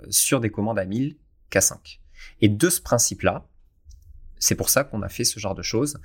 sur 0.10 0.40
des 0.40 0.50
commandes 0.50 0.80
à 0.80 0.86
1000 0.86 1.18
qu'à 1.50 1.62
5. 1.62 2.02
Et 2.42 2.50
de 2.50 2.70
ce 2.70 2.82
principe-là, 2.82 3.48
c'est 4.40 4.56
pour 4.56 4.70
ça 4.70 4.84
qu'on 4.84 5.02
a 5.04 5.10
fait 5.10 5.24
ce 5.24 5.40
genre 5.40 5.56
de 5.56 5.62
choses. 5.62 6.00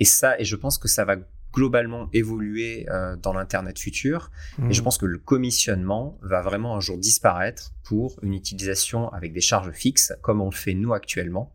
Et 0.00 0.04
ça, 0.04 0.38
et 0.40 0.44
je 0.44 0.56
pense 0.56 0.78
que 0.78 0.88
ça 0.88 1.04
va 1.04 1.16
globalement 1.52 2.08
évoluer 2.12 2.86
euh, 2.90 3.16
dans 3.16 3.32
l'Internet 3.32 3.78
futur. 3.78 4.30
Et 4.68 4.72
je 4.72 4.80
mmh. 4.80 4.84
pense 4.84 4.98
que 4.98 5.06
le 5.06 5.18
commissionnement 5.18 6.18
va 6.22 6.42
vraiment 6.42 6.76
un 6.76 6.80
jour 6.80 6.96
disparaître 6.96 7.72
pour 7.82 8.18
une 8.22 8.34
utilisation 8.34 9.08
avec 9.10 9.32
des 9.32 9.40
charges 9.40 9.72
fixes, 9.72 10.12
comme 10.22 10.40
on 10.40 10.50
le 10.50 10.54
fait 10.54 10.74
nous 10.74 10.92
actuellement. 10.94 11.54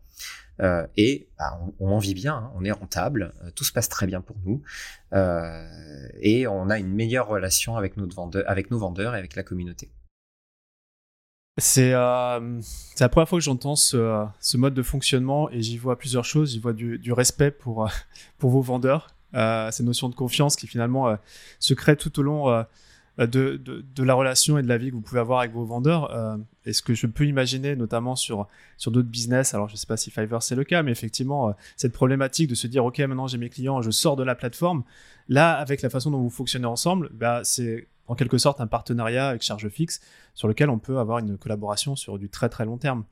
Euh, 0.60 0.86
et 0.96 1.28
bah, 1.38 1.60
on, 1.80 1.90
en 1.90 1.98
vit 1.98 2.14
bien, 2.14 2.34
hein. 2.34 2.52
on 2.54 2.64
est 2.64 2.72
rentable, 2.72 3.34
euh, 3.44 3.50
tout 3.54 3.64
se 3.64 3.72
passe 3.72 3.90
très 3.90 4.06
bien 4.06 4.22
pour 4.22 4.36
nous, 4.46 4.62
et 6.20 6.46
on 6.46 6.70
a 6.70 6.78
une 6.78 6.94
meilleure 6.94 7.28
relation 7.28 7.76
avec, 7.76 7.98
notre 7.98 8.16
vendeur, 8.16 8.44
avec 8.46 8.70
nos 8.70 8.78
vendeurs 8.78 9.14
et 9.14 9.18
avec 9.18 9.36
la 9.36 9.42
communauté. 9.42 9.90
C'est 11.58 11.92
la 11.92 12.40
première 13.10 13.28
fois 13.28 13.38
que 13.38 13.44
j'entends 13.44 13.76
ce, 13.76 14.24
ce, 14.40 14.56
mode 14.56 14.74
de 14.74 14.82
fonctionnement 14.82 15.50
et 15.50 15.62
j'y 15.62 15.78
vois 15.78 15.96
plusieurs 15.96 16.24
choses. 16.24 16.52
J'y 16.52 16.58
vois 16.58 16.74
du, 16.74 16.98
du 16.98 17.12
respect 17.12 17.50
pour, 17.50 17.88
pour 18.38 18.50
vos 18.50 18.60
vendeurs 18.60 19.08
euh, 19.34 19.70
cette 19.70 19.86
notion 19.86 20.08
de 20.08 20.14
confiance 20.14 20.56
qui 20.56 20.66
finalement 20.66 21.08
euh, 21.08 21.16
se 21.58 21.74
crée 21.74 21.96
tout 21.96 22.18
au 22.20 22.22
long 22.22 22.64
euh, 23.18 23.26
de, 23.26 23.56
de, 23.56 24.02
la 24.02 24.14
relation 24.14 24.58
et 24.58 24.62
de 24.62 24.68
la 24.68 24.78
vie 24.78 24.90
que 24.90 24.94
vous 24.94 25.00
pouvez 25.00 25.20
avoir 25.20 25.40
avec 25.40 25.52
vos 25.52 25.64
vendeurs. 25.64 26.14
Euh, 26.14 26.36
et 26.64 26.72
ce 26.72 26.82
que 26.82 26.94
je 26.94 27.06
peux 27.06 27.26
imaginer, 27.26 27.76
notamment 27.76 28.16
sur, 28.16 28.48
sur 28.76 28.90
d'autres 28.90 29.08
business, 29.08 29.54
alors 29.54 29.68
je 29.68 29.74
ne 29.74 29.78
sais 29.78 29.86
pas 29.86 29.96
si 29.96 30.10
Fiverr 30.10 30.42
c'est 30.42 30.54
le 30.54 30.64
cas, 30.64 30.82
mais 30.82 30.92
effectivement, 30.92 31.54
cette 31.76 31.92
problématique 31.92 32.48
de 32.50 32.54
se 32.54 32.66
dire, 32.66 32.84
OK, 32.84 32.98
maintenant 32.98 33.26
j'ai 33.26 33.38
mes 33.38 33.48
clients, 33.48 33.82
je 33.82 33.90
sors 33.90 34.16
de 34.16 34.24
la 34.24 34.34
plateforme, 34.34 34.82
là, 35.28 35.54
avec 35.54 35.82
la 35.82 35.90
façon 35.90 36.10
dont 36.10 36.20
vous 36.20 36.30
fonctionnez 36.30 36.66
ensemble, 36.66 37.10
bah, 37.12 37.40
c'est 37.44 37.88
en 38.08 38.14
quelque 38.14 38.38
sorte 38.38 38.60
un 38.60 38.66
partenariat 38.66 39.28
avec 39.28 39.42
charge 39.42 39.68
fixe 39.68 40.00
sur 40.34 40.48
lequel 40.48 40.70
on 40.70 40.78
peut 40.78 40.98
avoir 40.98 41.18
une 41.18 41.38
collaboration 41.38 41.96
sur 41.96 42.18
du 42.18 42.28
très 42.28 42.48
très 42.48 42.64
long 42.64 42.78
terme. 42.78 43.04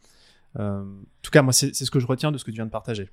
en 0.59 0.85
tout 1.23 1.31
cas, 1.31 1.43
moi, 1.43 1.53
c'est 1.53 1.73
ce 1.73 1.91
que 1.91 2.01
je 2.01 2.07
retiens 2.07 2.33
de 2.33 2.39
ce 2.39 2.45
que 2.45 2.51
tu 2.51 2.57
viens 2.57 2.67
de 2.67 2.71
partager. 2.71 3.11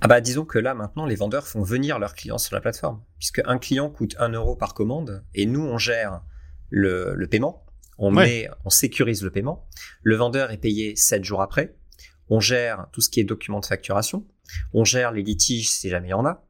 Ah 0.00 0.08
bah 0.08 0.20
disons 0.20 0.44
que 0.44 0.58
là 0.58 0.74
maintenant 0.74 1.06
les 1.06 1.14
vendeurs 1.14 1.46
font 1.46 1.62
venir 1.62 1.98
leurs 1.98 2.14
clients 2.14 2.38
sur 2.38 2.54
la 2.54 2.60
plateforme, 2.60 3.00
puisque 3.18 3.40
un 3.46 3.58
client 3.58 3.88
coûte 3.88 4.16
1 4.18 4.30
euro 4.30 4.56
par 4.56 4.74
commande 4.74 5.24
et 5.34 5.46
nous 5.46 5.64
on 5.64 5.78
gère 5.78 6.20
le, 6.74 7.14
le 7.14 7.26
paiement, 7.28 7.64
on 7.98 8.10
met, 8.10 8.48
on 8.64 8.70
sécurise 8.70 9.22
le 9.22 9.30
paiement, 9.30 9.68
le 10.02 10.16
vendeur 10.16 10.50
est 10.50 10.58
payé 10.58 10.96
7 10.96 11.22
jours 11.22 11.40
après, 11.40 11.76
on 12.28 12.40
gère 12.40 12.88
tout 12.92 13.00
ce 13.00 13.08
qui 13.08 13.20
est 13.20 13.24
documents 13.24 13.60
de 13.60 13.66
facturation, 13.66 14.26
on 14.72 14.84
gère 14.84 15.12
les 15.12 15.22
litiges 15.22 15.70
si 15.70 15.88
jamais 15.88 16.08
il 16.08 16.10
y 16.10 16.14
en 16.14 16.26
a. 16.26 16.44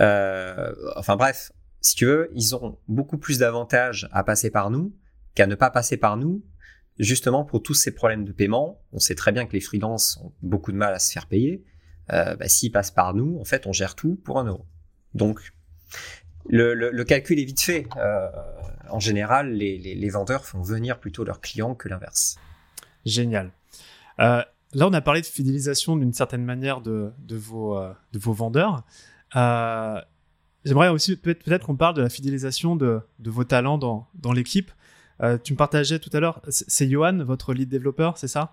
Euh, 0.00 0.74
enfin 0.96 1.16
bref, 1.16 1.52
si 1.80 1.94
tu 1.94 2.06
veux, 2.06 2.30
ils 2.34 2.56
ont 2.56 2.78
beaucoup 2.88 3.18
plus 3.18 3.38
d'avantages 3.38 4.08
à 4.10 4.24
passer 4.24 4.50
par 4.50 4.70
nous 4.70 4.96
qu'à 5.34 5.46
ne 5.46 5.54
pas 5.54 5.70
passer 5.70 5.96
par 5.96 6.16
nous, 6.16 6.44
justement 6.98 7.44
pour 7.44 7.62
tous 7.62 7.74
ces 7.74 7.92
problèmes 7.92 8.24
de 8.24 8.32
paiement. 8.32 8.82
On 8.92 8.98
sait 8.98 9.14
très 9.14 9.32
bien 9.32 9.46
que 9.46 9.52
les 9.52 9.60
freelances 9.60 10.18
ont 10.22 10.32
beaucoup 10.42 10.72
de 10.72 10.76
mal 10.76 10.94
à 10.94 10.98
se 10.98 11.12
faire 11.12 11.26
payer. 11.26 11.64
Euh, 12.12 12.36
bah, 12.36 12.48
s'il 12.48 12.72
passe 12.72 12.90
par 12.90 13.14
nous, 13.14 13.38
en 13.40 13.44
fait, 13.44 13.66
on 13.66 13.72
gère 13.72 13.94
tout 13.94 14.16
pour 14.24 14.38
un 14.38 14.44
euro. 14.44 14.66
Donc, 15.14 15.52
le, 16.48 17.02
calcul 17.04 17.38
est 17.38 17.44
vite 17.44 17.60
fait. 17.60 17.86
Euh, 17.96 18.28
en 18.90 19.00
général, 19.00 19.52
les, 19.52 20.08
vendeurs 20.10 20.44
font 20.44 20.62
venir 20.62 20.98
plutôt 20.98 21.24
leurs 21.24 21.40
clients 21.40 21.74
que 21.74 21.88
l'inverse. 21.88 22.36
Génial. 23.04 23.50
Euh, 24.20 24.42
là, 24.72 24.86
on 24.86 24.92
a 24.92 25.00
parlé 25.00 25.20
de 25.20 25.26
fidélisation 25.26 25.96
d'une 25.96 26.12
certaine 26.12 26.44
manière 26.44 26.80
de, 26.80 27.12
vos, 27.30 27.78
de 28.12 28.18
vos 28.18 28.32
vendeurs. 28.32 28.84
J'aimerais 30.64 30.88
aussi 30.88 31.16
peut-être 31.16 31.66
qu'on 31.66 31.76
parle 31.76 31.94
de 31.94 32.02
la 32.02 32.08
fidélisation 32.08 32.76
de, 32.76 33.00
vos 33.18 33.44
talents 33.44 33.78
dans, 33.78 34.08
dans 34.14 34.32
l'équipe. 34.32 34.70
tu 35.42 35.52
me 35.52 35.56
partageais 35.56 35.98
tout 35.98 36.10
à 36.12 36.20
l'heure, 36.20 36.40
c'est 36.48 36.88
Johan, 36.88 37.24
votre 37.24 37.52
lead 37.54 37.68
développeur, 37.68 38.18
c'est 38.18 38.28
ça? 38.28 38.52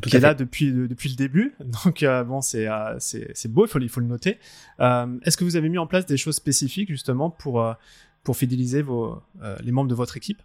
Qui 0.00 0.16
est 0.16 0.20
là 0.20 0.34
depuis, 0.34 0.72
depuis 0.72 1.10
le 1.10 1.16
début. 1.16 1.54
Donc, 1.84 2.02
euh, 2.02 2.24
bon, 2.24 2.40
c'est 2.40 2.68
euh, 2.68 2.96
c'est 2.98 3.48
beau, 3.48 3.66
il 3.66 3.68
faut, 3.68 3.78
il 3.80 3.88
faut 3.88 4.00
le 4.00 4.06
noter. 4.06 4.38
Euh, 4.80 5.18
Est-ce 5.24 5.36
que 5.36 5.44
vous 5.44 5.56
avez 5.56 5.68
mis 5.68 5.78
en 5.78 5.86
place 5.86 6.06
des 6.06 6.16
choses 6.16 6.36
spécifiques 6.36 6.88
justement 6.88 7.30
pour, 7.30 7.62
euh, 7.62 7.74
pour 8.22 8.36
fidéliser 8.36 8.82
vos, 8.82 9.22
les 9.62 9.72
membres 9.72 9.88
de 9.88 9.94
votre 9.94 10.16
équipe? 10.16 10.42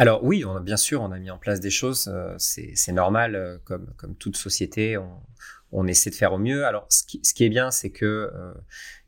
Alors 0.00 0.22
oui, 0.22 0.44
on 0.44 0.54
a, 0.54 0.60
bien 0.60 0.76
sûr, 0.76 1.02
on 1.02 1.10
a 1.10 1.18
mis 1.18 1.30
en 1.30 1.38
place 1.38 1.60
des 1.60 1.70
choses. 1.70 2.12
c'est 2.38 2.92
normal, 2.92 3.60
comme, 3.64 3.92
comme 3.96 4.14
toute 4.14 4.36
société, 4.36 4.96
on, 4.96 5.10
on, 5.72 5.86
essaie 5.88 6.10
de 6.10 6.14
faire 6.14 6.32
au 6.32 6.38
mieux. 6.38 6.64
Alors 6.64 6.86
ce 6.88 7.02
qui, 7.02 7.20
ce 7.24 7.34
qui 7.34 7.44
est 7.44 7.48
bien, 7.48 7.72
c'est 7.72 7.90
que 7.90 8.30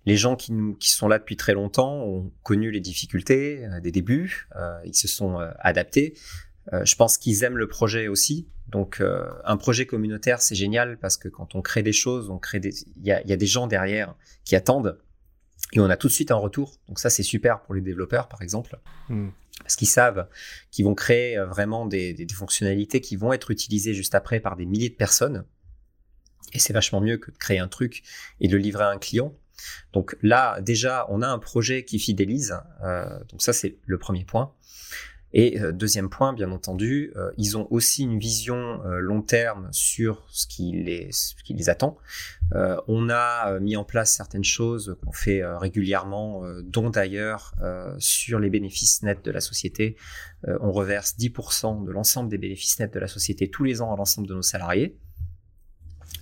les 0.07 0.16
gens 0.16 0.37
qui, 0.37 0.53
nous, 0.53 0.75
qui 0.75 0.91
sont 0.91 1.09
là 1.09 1.18
depuis 1.18 1.37
très 1.37 1.55
longtemps 1.55 2.03
ont 2.03 2.33
connu 2.43 2.71
les 2.71 2.81
difficultés 2.81 3.64
euh, 3.66 3.81
des 3.81 3.93
débuts, 3.93 4.49
euh, 4.57 4.81
ils 4.85 4.95
se 4.95 5.09
sont 5.09 5.41
euh, 5.41 5.51
adaptés. 5.59 6.14
Je 6.73 6.95
pense 6.95 7.18
qu'ils 7.18 7.43
aiment 7.45 7.57
le 7.57 7.68
projet 7.68 8.09
aussi. 8.09 8.49
Donc, 8.68 9.03
un 9.45 9.57
projet 9.57 9.87
communautaire, 9.87 10.41
c'est 10.41 10.55
génial 10.55 10.99
parce 10.99 11.16
que 11.16 11.29
quand 11.29 11.55
on 11.55 11.62
crée 11.62 11.83
des 11.83 11.93
choses, 11.93 12.31
on 12.31 12.39
crée 12.39 12.61
des, 12.61 12.73
il 12.97 13.05
y 13.05 13.11
a, 13.11 13.27
y 13.27 13.33
a, 13.33 13.37
des 13.37 13.47
gens 13.47 13.66
derrière 13.66 14.14
qui 14.45 14.55
attendent 14.55 14.99
et 15.73 15.81
on 15.81 15.91
a 15.91 15.97
tout 15.97 16.09
de 16.09 16.12
suite 16.12 16.31
un 16.31 16.37
retour. 16.37 16.77
Donc 16.89 16.99
ça, 16.99 17.11
c'est 17.11 17.23
super 17.23 17.62
pour 17.62 17.75
les 17.75 17.81
développeurs, 17.81 18.29
par 18.29 18.43
exemple. 18.43 18.79
Hmm. 19.09 19.31
Parce 19.61 19.77
qu'ils 19.77 19.89
savent 19.89 20.29
qu'ils 20.71 20.85
vont 20.85 20.95
créer 20.95 21.39
vraiment 21.45 21.87
des, 21.87 22.14
des, 22.14 22.25
des, 22.25 22.35
fonctionnalités 22.35 23.01
qui 23.01 23.16
vont 23.16 23.33
être 23.33 23.51
utilisées 23.51 23.95
juste 23.95 24.14
après 24.14 24.41
par 24.41 24.57
des 24.57 24.66
milliers 24.66 24.89
de 24.89 24.95
personnes. 24.95 25.45
Et 26.53 26.59
c'est 26.59 26.73
vachement 26.73 27.01
mieux 27.01 27.18
que 27.18 27.31
de 27.31 27.37
créer 27.37 27.59
un 27.59 27.68
truc 27.68 28.03
et 28.41 28.49
de 28.49 28.57
le 28.57 28.62
livrer 28.62 28.85
à 28.85 28.89
un 28.89 28.99
client. 28.99 29.37
Donc 29.93 30.16
là, 30.23 30.61
déjà, 30.61 31.07
on 31.11 31.23
a 31.23 31.29
un 31.29 31.39
projet 31.39 31.85
qui 31.85 31.99
fidélise. 31.99 32.57
Euh, 32.83 33.23
donc 33.29 33.43
ça, 33.43 33.53
c'est 33.53 33.77
le 33.87 33.99
premier 33.99 34.25
point. 34.25 34.55
Et 35.33 35.61
euh, 35.61 35.72
deuxième 35.72 36.11
point, 36.11 36.33
bien 36.33 36.51
entendu, 36.51 37.12
euh, 37.16 37.31
ils 37.37 37.57
ont 37.57 37.68
aussi 37.70 38.03
une 38.03 38.18
vision 38.18 38.81
long 38.85 39.22
terme 39.22 39.68
sur 39.70 40.26
ce 40.31 40.47
qui 40.47 40.72
les, 40.72 41.12
ce 41.12 41.35
qui 41.45 41.55
les 41.55 41.68
attend. 41.68 41.97
on 42.89 43.09
a 43.11 43.59
mis 43.61 43.76
en 43.76 43.85
place 43.85 44.12
certaines 44.14 44.45
choses 44.45 44.97
qu'on 45.05 45.12
fait 45.12 45.43
régulièrement, 45.45 46.43
dont 46.64 46.91
d'ailleurs 46.91 47.55
sur 47.99 48.39
les 48.39 48.51
bénéfices 48.51 49.03
nets 49.03 49.24
de 49.24 49.31
la 49.31 49.41
société. 49.41 49.97
on 50.47 50.72
reverse 50.72 51.14
10% 51.18 51.85
de 51.85 51.91
l'ensemble 51.93 52.28
des 52.28 52.39
bénéfices 52.39 52.78
nets 52.81 52.93
de 52.93 52.99
la 52.99 53.09
société 53.09 53.51
tous 53.51 53.64
les 53.64 53.83
ans 53.83 53.93
à 53.93 53.97
l'ensemble 53.97 54.26
de 54.26 54.35
nos 54.35 54.43
salariés. 54.43 54.99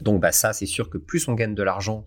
Donc 0.01 0.21
bah, 0.21 0.33
ça, 0.33 0.53
c'est 0.53 0.67
sûr 0.67 0.91
que 0.91 0.99
plus 0.99 1.29
on 1.29 1.35
gagne 1.35 1.55
de 1.55 1.63
l'argent, 1.63 2.05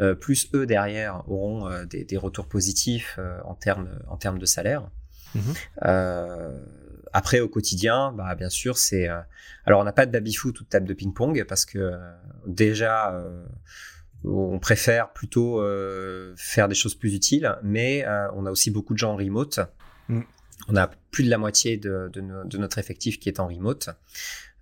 euh, 0.00 0.14
plus 0.14 0.48
eux 0.54 0.66
derrière 0.66 1.28
auront 1.28 1.68
euh, 1.68 1.84
des, 1.84 2.16
retours 2.16 2.46
positifs 2.46 3.16
euh, 3.18 3.38
en 3.44 3.54
termes 3.54 3.88
en 4.08 4.16
termes 4.16 4.38
de 4.38 4.46
salaire. 4.46 4.88
Mhm. 5.34 5.54
après 7.12 7.40
au 7.40 7.48
quotidien, 7.48 8.12
bah, 8.12 8.34
bien 8.34 8.50
sûr, 8.50 8.76
c'est 8.76 9.08
alors 9.66 9.80
on 9.80 9.84
n'a 9.84 9.92
pas 9.92 10.06
de 10.06 10.12
baby 10.12 10.34
foot 10.34 10.60
ou 10.60 10.64
de 10.64 10.68
table 10.68 10.86
de 10.86 10.94
ping 10.94 11.12
pong 11.12 11.44
parce 11.48 11.64
que 11.64 11.92
déjà 12.46 13.24
on 14.24 14.58
préfère 14.58 15.12
plutôt 15.12 15.62
faire 16.36 16.68
des 16.68 16.74
choses 16.74 16.94
plus 16.94 17.14
utiles, 17.14 17.56
mais 17.62 18.04
on 18.34 18.46
a 18.46 18.50
aussi 18.50 18.70
beaucoup 18.70 18.94
de 18.94 18.98
gens 18.98 19.12
en 19.12 19.16
remote. 19.16 19.60
Mm. 20.08 20.20
On 20.68 20.76
a 20.76 20.90
plus 21.10 21.24
de 21.24 21.30
la 21.30 21.38
moitié 21.38 21.76
de, 21.76 22.10
de 22.12 22.58
notre 22.58 22.78
effectif 22.78 23.18
qui 23.18 23.28
est 23.28 23.40
en 23.40 23.48
remote. 23.48 23.90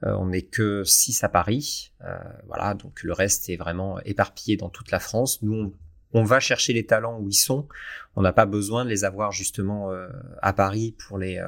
Euh, 0.04 0.14
on 0.18 0.26
n'est 0.26 0.42
que 0.42 0.84
6 0.84 1.22
à 1.24 1.28
Paris. 1.28 1.92
Euh, 2.04 2.16
voilà, 2.46 2.74
donc 2.74 3.02
le 3.02 3.12
reste 3.12 3.48
est 3.48 3.56
vraiment 3.56 4.00
éparpillé 4.00 4.56
dans 4.56 4.68
toute 4.68 4.90
la 4.90 4.98
France. 4.98 5.42
Nous, 5.42 5.54
on, 5.54 5.72
va 6.14 6.40
chercher 6.40 6.72
les 6.72 6.84
talents 6.84 7.18
où 7.18 7.28
ils 7.28 7.34
sont. 7.34 7.68
On 8.16 8.22
n'a 8.22 8.32
pas 8.32 8.46
besoin 8.46 8.84
de 8.84 8.90
les 8.90 9.04
avoir 9.04 9.32
justement 9.32 9.90
euh, 9.90 10.08
à 10.42 10.52
Paris 10.52 10.94
pour 11.06 11.18
les 11.18 11.42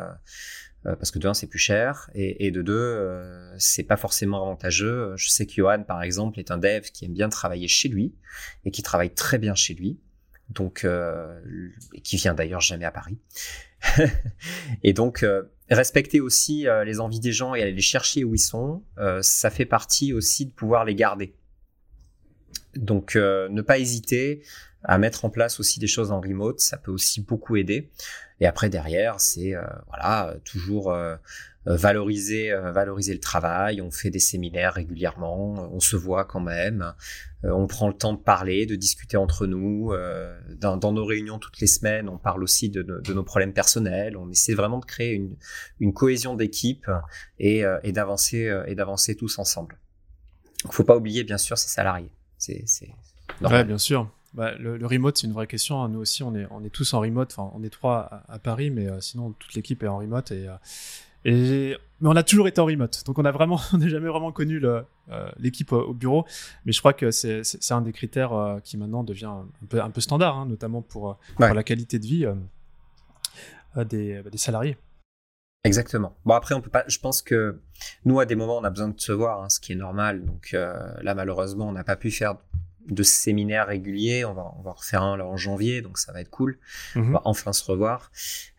parce 0.83 1.11
que 1.11 1.19
de 1.19 1.27
un 1.27 1.33
c'est 1.33 1.47
plus 1.47 1.59
cher 1.59 2.11
et, 2.15 2.51
de 2.51 2.61
deux 2.61 3.11
c'est 3.57 3.85
pas 3.85 3.97
forcément 3.97 4.43
avantageux. 4.43 5.15
Je 5.17 5.31
sais 5.31 5.47
que 5.47 5.53
Johan 5.53 5.83
par 5.83 6.03
exemple 6.03 6.39
est 6.39 6.51
un 6.51 6.59
dev 6.59 6.83
qui 6.93 7.07
aime 7.07 7.15
bien 7.15 7.31
travailler 7.31 7.69
chez 7.69 7.89
lui 7.89 8.15
et 8.67 8.71
qui 8.71 8.83
travaille 8.83 9.15
très 9.15 9.39
bien 9.39 9.55
chez 9.55 9.73
lui 9.73 9.99
donc 10.51 10.85
euh, 10.85 11.41
qui 12.03 12.17
vient 12.17 12.35
d'ailleurs 12.35 12.61
jamais 12.61 12.85
à 12.85 12.91
Paris. 12.91 13.19
et 14.83 14.93
donc 14.93 15.23
euh, 15.23 15.43
respecter 15.71 16.21
aussi 16.21 16.69
euh, 16.69 16.85
les 16.85 17.01
envies 17.01 17.21
des 17.21 17.33
gens 17.33 17.55
et 17.55 17.62
aller 17.62 17.73
les 17.73 17.81
chercher 17.81 18.25
où 18.25 18.35
ils 18.35 18.39
sont, 18.39 18.83
ça 19.21 19.51
fait 19.51 19.67
partie 19.67 20.12
aussi 20.12 20.47
de 20.47 20.53
pouvoir 20.53 20.85
les 20.85 20.95
garder. 20.95 21.35
Donc 22.77 23.16
ne 23.16 23.62
pas 23.62 23.79
hésiter 23.79 24.43
à 24.83 24.99
mettre 24.99 25.25
en 25.25 25.31
place 25.31 25.61
aussi 25.61 25.81
des 25.81 25.87
choses 25.87 26.12
en 26.12 26.20
remote, 26.20 26.61
ça 26.61 26.77
peut 26.77 26.93
aussi 26.93 27.22
beaucoup 27.22 27.57
aider. 27.57 27.91
Et 28.41 28.47
après 28.47 28.68
derrière, 28.68 29.20
c'est 29.20 29.55
voilà 29.89 30.37
toujours 30.45 30.95
euh, 31.66 31.77
valoriser, 31.77 32.53
euh, 32.53 32.72
valoriser 32.72 33.14
le 33.14 33.20
travail. 33.20 33.81
On 33.81 33.91
fait 33.91 34.11
des 34.11 34.18
séminaires 34.18 34.75
régulièrement, 34.75 35.55
on 35.72 35.81
se 35.81 35.97
voit 35.97 36.27
quand 36.27 36.41
même, 36.41 36.93
euh, 37.45 37.53
on 37.53 37.66
prend 37.66 37.89
le 37.89 37.95
temps 37.95 38.12
de 38.12 38.18
parler, 38.18 38.66
de 38.66 38.77
discuter 38.77 39.16
entre 39.16 39.47
nous. 39.47 39.93
Dans, 40.59 40.77
dans, 40.77 40.93
nos 40.93 41.05
réunions 41.05 41.39
toutes 41.39 41.59
les 41.61 41.66
semaines, 41.66 42.09
on 42.09 42.18
parle 42.18 42.43
aussi 42.43 42.68
de, 42.68 42.83
de, 42.83 43.12
nos 43.14 43.25
problèmes 43.25 43.53
personnels. 43.53 44.16
On 44.16 44.31
essaie 44.31 44.55
vraiment 44.55 44.79
de 44.79 44.85
créer 44.85 45.12
une, 45.12 45.37
une 45.81 45.93
cohésion 45.95 46.35
d'équipe 46.35 46.91
et, 47.39 47.62
et 47.83 47.93
d'avancer 47.93 48.53
et 48.66 48.75
d'avancer 48.75 49.14
tous 49.14 49.39
ensemble. 49.39 49.79
Il 50.64 50.72
faut 50.72 50.85
pas 50.85 50.97
oublier 50.97 51.25
bien 51.25 51.39
sûr 51.39 51.59
ses 51.59 51.68
salariés. 51.68 52.11
C'est 52.66 52.90
ouais, 53.42 53.64
bien 53.64 53.78
sûr. 53.78 54.09
Bah, 54.34 54.53
le, 54.59 54.76
le, 54.76 54.86
remote, 54.86 55.16
c'est 55.16 55.26
une 55.26 55.32
vraie 55.32 55.47
question. 55.47 55.82
Hein. 55.82 55.88
Nous 55.88 56.01
aussi, 56.01 56.22
on 56.22 56.34
est, 56.34 56.47
on 56.51 56.64
est 56.64 56.70
tous 56.70 56.92
en 56.95 57.01
remote. 57.01 57.32
Enfin, 57.36 57.53
on 57.55 57.62
est 57.62 57.70
trois 57.70 58.24
à, 58.28 58.38
Paris, 58.38 58.70
mais 58.70 58.88
sinon, 59.01 59.32
toute 59.38 59.55
l'équipe 59.55 59.82
est 59.82 59.88
en 59.88 59.99
remote. 59.99 60.32
Et, 60.32 60.49
et 61.24 61.76
mais 62.05 62.11
on 62.11 62.16
a 62.16 62.22
toujours 62.22 62.49
été 62.49 62.61
en 62.61 62.66
remote, 62.66 63.03
donc 63.07 63.18
on 63.18 63.24
a 63.24 63.30
vraiment, 63.30 63.59
on 63.72 63.78
n'a 63.78 63.88
jamais 63.88 64.09
vraiment 64.09 64.30
connu 64.30 64.61
euh, 64.62 64.82
l'équipe 65.38 65.72
au 65.72 65.95
bureau. 65.95 66.26
Mais 66.66 66.72
je 66.72 66.78
crois 66.80 66.92
que 66.92 67.11
c'est 67.11 67.42
un 67.70 67.80
des 67.80 67.92
critères 67.92 68.34
euh, 68.34 68.61
qui 68.61 68.76
maintenant 68.76 69.05
devient 69.05 69.26
un 69.26 69.47
peu, 69.68 69.80
un 69.80 69.90
peu 69.90 70.03
standard, 70.03 70.36
hein, 70.36 70.47
notamment 70.47 70.82
pour, 70.82 71.11
euh, 71.11 71.14
pour, 71.36 71.55
la 71.55 71.62
qualité 71.62 71.99
de 71.99 72.07
vie 72.07 72.26
des, 73.76 74.22
des, 74.22 74.38
salariés. 74.38 74.76
Exactement. 75.65 76.17
Bon 76.25 76.35
après 76.35 76.55
on 76.55 76.61
peut 76.61 76.71
pas. 76.71 76.85
Je 76.87 76.99
pense 76.99 77.23
que 77.23 77.61
nous 78.05 78.21
à 78.21 78.27
des 78.27 78.37
moments 78.37 78.59
on 78.59 78.65
a 78.65 78.71
besoin 78.71 78.89
de 78.89 79.01
se 79.01 79.12
voir, 79.12 79.43
hein, 79.43 79.49
ce 79.49 79.61
qui 79.61 79.73
est 79.73 79.77
normal. 79.77 80.25
Donc 80.25 80.53
là 80.53 81.15
malheureusement 81.15 81.69
on 81.69 81.73
n'a 81.73 81.85
pas 81.85 81.97
pu 81.97 82.11
faire 82.11 82.37
de 82.87 83.03
séminaires 83.03 83.67
réguliers. 83.67 84.25
On 84.25 84.35
va, 84.35 84.55
on 84.59 84.62
va 84.62 84.73
refaire 84.73 85.03
un 85.03 85.17
là 85.17 85.27
en 85.27 85.37
janvier, 85.37 85.83
donc 85.83 85.99
ça 85.99 86.12
va 86.12 86.21
être 86.21 86.31
cool. 86.31 86.59
On 86.97 87.01
mhm. 87.01 87.12
va 87.12 87.23
enfin 87.25 87.53
se 87.53 87.65
revoir. 87.65 88.11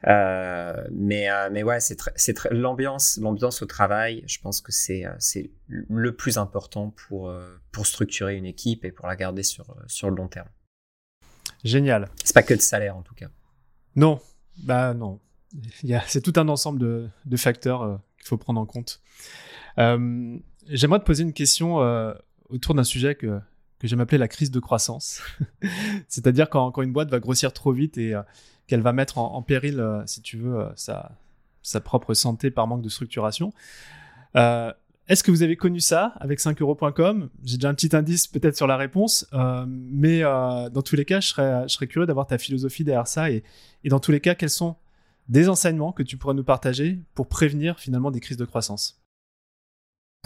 Euh, 0.07 0.87
mais, 0.91 1.29
euh, 1.29 1.49
mais 1.51 1.63
ouais, 1.63 1.79
c'est 1.79 1.95
très, 1.95 2.11
c'est 2.15 2.35
l'ambiance, 2.51 3.17
l'ambiance 3.21 3.61
au 3.61 3.65
travail. 3.65 4.23
Je 4.27 4.39
pense 4.39 4.61
que 4.61 4.71
c'est, 4.71 5.05
euh, 5.05 5.13
c'est 5.19 5.51
le 5.67 6.15
plus 6.15 6.37
important 6.37 6.91
pour, 6.91 7.33
pour 7.71 7.85
structurer 7.85 8.35
une 8.35 8.45
équipe 8.45 8.85
et 8.85 8.91
pour 8.91 9.07
la 9.07 9.15
garder 9.15 9.43
sur, 9.43 9.75
sur 9.87 10.09
le 10.09 10.15
long 10.15 10.27
terme. 10.27 10.49
Génial. 11.63 12.09
C'est 12.23 12.33
pas 12.33 12.43
que 12.43 12.53
de 12.53 12.61
salaire 12.61 12.95
en 12.95 13.01
tout 13.01 13.15
cas. 13.15 13.27
Non, 13.95 14.19
bah 14.57 14.93
non. 14.93 15.19
C'est 16.05 16.21
tout 16.21 16.33
un 16.39 16.47
ensemble 16.47 16.79
de, 17.25 17.37
facteurs 17.37 17.99
qu'il 18.17 18.27
faut 18.27 18.37
prendre 18.37 18.59
en 18.59 18.65
compte. 18.65 19.01
j'aimerais 19.77 20.99
te 20.99 21.05
poser 21.05 21.23
une 21.23 21.33
question 21.33 21.77
autour 22.49 22.75
d'un 22.75 22.83
sujet 22.83 23.15
que 23.15 23.39
j'aime 23.87 24.01
appeler 24.01 24.17
la 24.17 24.27
crise 24.27 24.51
de 24.51 24.59
croissance. 24.59 25.21
C'est-à-dire 26.07 26.49
quand, 26.49 26.71
quand, 26.71 26.81
une 26.81 26.93
boîte 26.93 27.09
va 27.09 27.19
grossir 27.19 27.53
trop 27.53 27.71
vite 27.71 27.97
et 27.97 28.13
euh, 28.13 28.21
qu'elle 28.67 28.81
va 28.81 28.93
mettre 28.93 29.17
en, 29.17 29.41
péril, 29.41 29.79
euh, 29.79 30.01
si 30.05 30.21
tu 30.21 30.37
veux, 30.37 30.59
euh, 30.59 30.69
sa, 30.75 31.79
propre 31.81 32.13
santé 32.13 32.51
par 32.51 32.67
manque 32.67 32.81
de 32.81 32.89
structuration. 32.89 33.53
Est-ce 35.07 35.23
que 35.23 35.29
vous 35.29 35.43
avez 35.43 35.55
connu 35.55 35.79
ça 35.79 36.13
avec 36.15 36.39
5euros.com 36.39 37.29
J'ai 37.43 37.57
déjà 37.57 37.69
un 37.69 37.75
petit 37.75 37.95
indice 37.95 38.25
peut-être 38.25 38.57
sur 38.57 38.65
la 38.65 38.75
réponse, 38.75 39.27
mais 39.77 40.21
dans 40.21 40.81
tous 40.83 40.95
les 40.95 41.05
cas, 41.05 41.19
je 41.19 41.29
serais, 41.67 41.87
curieux 41.87 42.07
d'avoir 42.07 42.25
ta 42.25 42.39
philosophie 42.39 42.83
derrière 42.83 43.07
ça 43.07 43.29
et, 43.29 43.43
et 43.83 43.89
dans 43.89 43.99
tous 43.99 44.11
les 44.11 44.19
cas, 44.19 44.33
quels 44.33 44.49
sont 44.49 44.75
des 45.27 45.49
enseignements 45.49 45.91
que 45.91 46.03
tu 46.03 46.17
pourrais 46.17 46.33
nous 46.33 46.43
partager 46.43 47.01
pour 47.13 47.27
prévenir 47.27 47.79
finalement 47.79 48.11
des 48.11 48.19
crises 48.19 48.37
de 48.37 48.45
croissance 48.45 49.05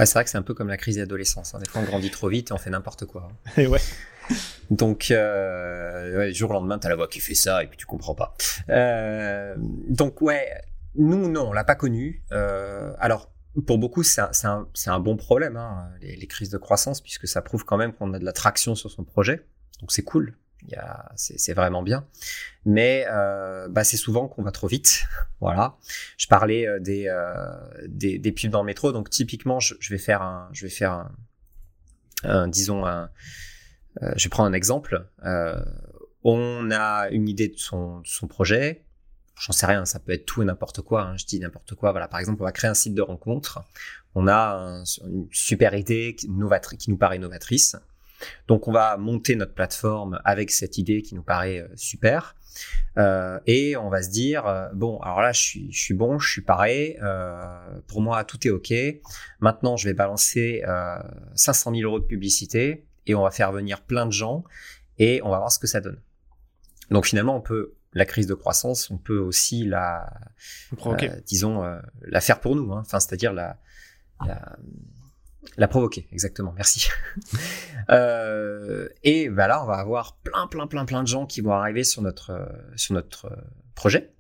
c'est 0.05 0.13
vrai 0.13 0.23
que 0.23 0.29
c'est 0.29 0.37
un 0.37 0.43
peu 0.43 0.53
comme 0.53 0.69
la 0.69 0.77
crise 0.77 0.97
d'adolescence. 0.97 1.53
Hein. 1.53 1.59
Des 1.59 1.69
fois, 1.69 1.81
on 1.81 1.85
grandit 1.85 2.09
trop 2.09 2.29
vite 2.29 2.51
et 2.51 2.53
on 2.53 2.57
fait 2.57 2.69
n'importe 2.69 3.05
quoi. 3.05 3.29
Et 3.57 3.67
ouais. 3.67 3.81
Donc, 4.69 5.11
euh, 5.11 6.17
ouais, 6.17 6.33
jour 6.33 6.51
au 6.51 6.53
lendemain, 6.53 6.77
t'as 6.77 6.89
la 6.89 6.95
voix 6.95 7.07
qui 7.07 7.19
fait 7.19 7.33
ça 7.33 7.63
et 7.63 7.67
puis 7.67 7.77
tu 7.77 7.87
comprends 7.87 8.13
pas. 8.13 8.35
Euh, 8.69 9.55
donc, 9.57 10.21
ouais, 10.21 10.47
nous, 10.95 11.29
non, 11.29 11.49
on 11.49 11.53
l'a 11.53 11.63
pas 11.63 11.75
connu. 11.75 12.23
Euh, 12.31 12.93
alors, 12.99 13.31
pour 13.65 13.79
beaucoup, 13.79 14.03
c'est 14.03 14.21
un, 14.21 14.67
un, 14.85 14.99
bon 14.99 15.17
problème, 15.17 15.57
hein, 15.57 15.89
les, 15.99 16.15
les, 16.15 16.27
crises 16.27 16.49
de 16.49 16.59
croissance, 16.59 17.01
puisque 17.01 17.27
ça 17.27 17.41
prouve 17.41 17.65
quand 17.65 17.77
même 17.77 17.91
qu'on 17.91 18.13
a 18.13 18.19
de 18.19 18.25
la 18.25 18.33
traction 18.33 18.75
sur 18.75 18.91
son 18.91 19.03
projet. 19.03 19.47
Donc, 19.81 19.91
c'est 19.91 20.03
cool 20.03 20.37
c'est 21.15 21.53
vraiment 21.53 21.81
bien. 21.81 22.05
Mais 22.65 23.05
euh, 23.09 23.67
bah, 23.69 23.83
c'est 23.83 23.97
souvent 23.97 24.27
qu'on 24.27 24.43
va 24.43 24.51
trop 24.51 24.67
vite. 24.67 25.03
voilà. 25.39 25.77
Je 26.17 26.27
parlais 26.27 26.67
euh, 26.67 26.79
des, 26.79 27.07
euh, 27.07 28.49
dans 28.49 28.61
le 28.61 28.65
métro. 28.65 28.91
Donc 28.91 29.09
typiquement, 29.09 29.59
je, 29.59 29.75
vais 29.89 29.97
faire 29.97 30.21
un, 30.21 30.49
je 30.51 30.65
vais 30.65 30.71
faire 30.71 31.09
disons 32.47 32.85
un, 32.85 33.09
euh, 34.03 34.11
je 34.15 34.29
prends 34.29 34.45
un 34.45 34.53
exemple. 34.53 35.07
Euh, 35.25 35.63
on 36.23 36.69
a 36.71 37.09
une 37.09 37.27
idée 37.27 37.47
de 37.47 37.57
son, 37.57 38.03
projet. 38.27 38.85
J'en 39.35 39.53
sais 39.53 39.65
rien, 39.65 39.85
ça 39.85 39.99
peut 39.99 40.11
être 40.11 40.25
tout 40.25 40.41
et 40.41 40.45
n'importe 40.45 40.81
quoi. 40.81 41.03
Hein, 41.03 41.17
je 41.17 41.25
dis 41.25 41.39
n'importe 41.39 41.75
quoi. 41.75 41.91
Voilà, 41.91 42.07
par 42.07 42.19
exemple, 42.19 42.41
on 42.41 42.45
va 42.45 42.51
créer 42.51 42.69
un 42.69 42.75
site 42.75 42.93
de 42.93 43.01
rencontre. 43.01 43.63
On 44.15 44.27
a 44.27 44.83
une 45.05 45.27
super 45.31 45.73
idée 45.75 46.15
qui, 46.17 46.27
qui 46.77 46.89
nous 46.89 46.97
paraît 46.97 47.19
novatrice. 47.19 47.75
Donc 48.47 48.67
on 48.67 48.71
va 48.71 48.97
monter 48.97 49.35
notre 49.35 49.53
plateforme 49.53 50.19
avec 50.25 50.51
cette 50.51 50.77
idée 50.77 51.01
qui 51.01 51.15
nous 51.15 51.23
paraît 51.23 51.59
euh, 51.59 51.67
super. 51.75 52.35
et 53.45 53.77
on 53.77 53.89
va 53.89 54.01
se 54.01 54.09
dire 54.09 54.43
bon, 54.73 54.99
alors 54.99 55.21
là, 55.21 55.31
je 55.31 55.39
suis, 55.39 55.71
je 55.71 55.79
suis 55.79 55.93
bon, 55.93 56.19
je 56.19 56.29
suis 56.29 56.41
paré. 56.41 56.97
pour 57.87 58.01
moi, 58.01 58.23
tout 58.25 58.45
est 58.45 58.49
ok. 58.49 58.73
Maintenant, 59.39 59.77
je 59.77 59.87
vais 59.87 59.93
balancer 59.93 60.63
500 61.35 61.71
000 61.75 61.83
euros 61.83 61.99
de 61.99 62.05
publicité 62.05 62.85
et 63.05 63.15
on 63.15 63.23
va 63.23 63.31
faire 63.31 63.53
venir 63.53 63.81
plein 63.81 64.05
de 64.05 64.11
gens 64.11 64.43
et 64.97 65.21
on 65.23 65.29
va 65.29 65.37
voir 65.37 65.51
ce 65.51 65.59
que 65.59 65.67
ça 65.67 65.79
donne. 65.79 66.01
Donc 66.91 67.05
finalement, 67.05 67.37
on 67.37 67.41
peut 67.41 67.75
la 67.93 68.05
crise 68.05 68.27
de 68.27 68.33
croissance, 68.33 68.91
on 68.91 68.97
peut 68.97 69.19
aussi 69.19 69.63
la, 69.65 70.11
disons, 71.25 71.63
la 72.01 72.21
faire 72.21 72.41
pour 72.41 72.55
nous. 72.55 72.73
Hein. 72.73 72.81
Enfin, 72.81 72.99
c'est-à-dire 72.99 73.31
la, 73.31 73.57
la 74.25 74.57
la 75.57 75.67
provoquer, 75.67 76.07
exactement, 76.11 76.53
merci. 76.55 76.89
euh, 77.89 78.87
et 79.03 79.29
bah 79.29 79.47
là, 79.47 79.63
on 79.63 79.67
va 79.67 79.75
avoir 79.75 80.17
plein, 80.17 80.47
plein, 80.47 80.67
plein, 80.67 80.85
plein 80.85 81.03
de 81.03 81.07
gens 81.07 81.25
qui 81.25 81.41
vont 81.41 81.53
arriver 81.53 81.83
sur 81.83 82.01
notre, 82.01 82.49
sur 82.75 82.93
notre 82.93 83.31
projet. 83.75 84.13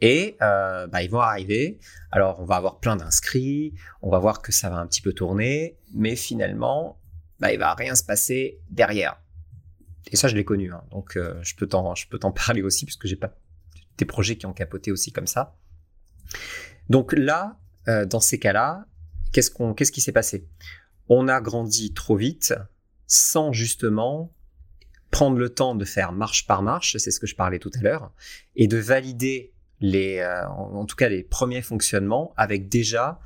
Et 0.00 0.36
euh, 0.42 0.86
bah, 0.86 1.02
ils 1.02 1.10
vont 1.10 1.20
arriver. 1.20 1.80
Alors, 2.10 2.40
on 2.40 2.44
va 2.44 2.56
avoir 2.56 2.78
plein 2.78 2.96
d'inscrits, 2.96 3.74
on 4.02 4.10
va 4.10 4.18
voir 4.18 4.42
que 4.42 4.52
ça 4.52 4.70
va 4.70 4.76
un 4.76 4.86
petit 4.86 5.02
peu 5.02 5.12
tourner, 5.12 5.76
mais 5.92 6.14
finalement, 6.16 7.00
bah, 7.40 7.52
il 7.52 7.58
va 7.58 7.74
rien 7.74 7.94
se 7.94 8.04
passer 8.04 8.60
derrière. 8.70 9.20
Et 10.10 10.16
ça, 10.16 10.28
je 10.28 10.36
l'ai 10.36 10.44
connu. 10.44 10.72
Hein. 10.72 10.82
Donc, 10.90 11.16
euh, 11.16 11.38
je 11.42 11.54
peux 11.56 11.66
t'en, 11.66 11.94
je 11.94 12.08
peux 12.08 12.18
t'en 12.18 12.32
parler 12.32 12.62
aussi, 12.62 12.84
puisque 12.84 13.06
j'ai 13.06 13.16
pas 13.16 13.34
des 13.96 14.04
projets 14.04 14.36
qui 14.36 14.46
ont 14.46 14.52
capoté 14.52 14.92
aussi 14.92 15.12
comme 15.12 15.26
ça. 15.26 15.56
Donc 16.88 17.12
là, 17.12 17.58
euh, 17.88 18.06
dans 18.06 18.20
ces 18.20 18.38
cas-là, 18.38 18.86
qu'est-ce, 19.32 19.50
qu'on, 19.50 19.74
qu'est-ce 19.74 19.92
qui 19.92 20.00
s'est 20.00 20.12
passé? 20.12 20.46
On 21.08 21.28
a 21.28 21.40
grandi 21.40 21.92
trop 21.92 22.16
vite 22.16 22.54
sans 23.06 23.52
justement 23.52 24.32
prendre 25.10 25.38
le 25.38 25.48
temps 25.48 25.74
de 25.74 25.84
faire 25.84 26.12
marche 26.12 26.46
par 26.46 26.62
marche, 26.62 26.96
c'est 26.98 27.10
ce 27.10 27.20
que 27.20 27.26
je 27.26 27.34
parlais 27.34 27.58
tout 27.58 27.70
à 27.78 27.82
l'heure, 27.82 28.12
et 28.56 28.66
de 28.66 28.76
valider 28.76 29.54
les, 29.80 30.18
euh, 30.18 30.46
en 30.48 30.84
tout 30.84 30.96
cas 30.96 31.08
les 31.08 31.22
premiers 31.22 31.62
fonctionnements 31.62 32.34
avec 32.36 32.68
déjà 32.68 33.20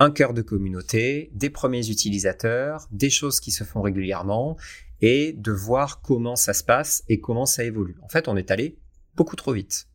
un 0.00 0.10
cœur 0.10 0.34
de 0.34 0.42
communauté, 0.42 1.30
des 1.34 1.50
premiers 1.50 1.88
utilisateurs, 1.90 2.86
des 2.90 3.10
choses 3.10 3.40
qui 3.40 3.50
se 3.50 3.64
font 3.64 3.82
régulièrement, 3.82 4.56
et 5.00 5.32
de 5.32 5.52
voir 5.52 6.00
comment 6.00 6.36
ça 6.36 6.54
se 6.54 6.64
passe 6.64 7.04
et 7.08 7.20
comment 7.20 7.46
ça 7.46 7.64
évolue. 7.64 7.96
En 8.02 8.08
fait, 8.08 8.28
on 8.28 8.36
est 8.36 8.50
allé 8.50 8.78
beaucoup 9.14 9.36
trop 9.36 9.52
vite. 9.52 9.86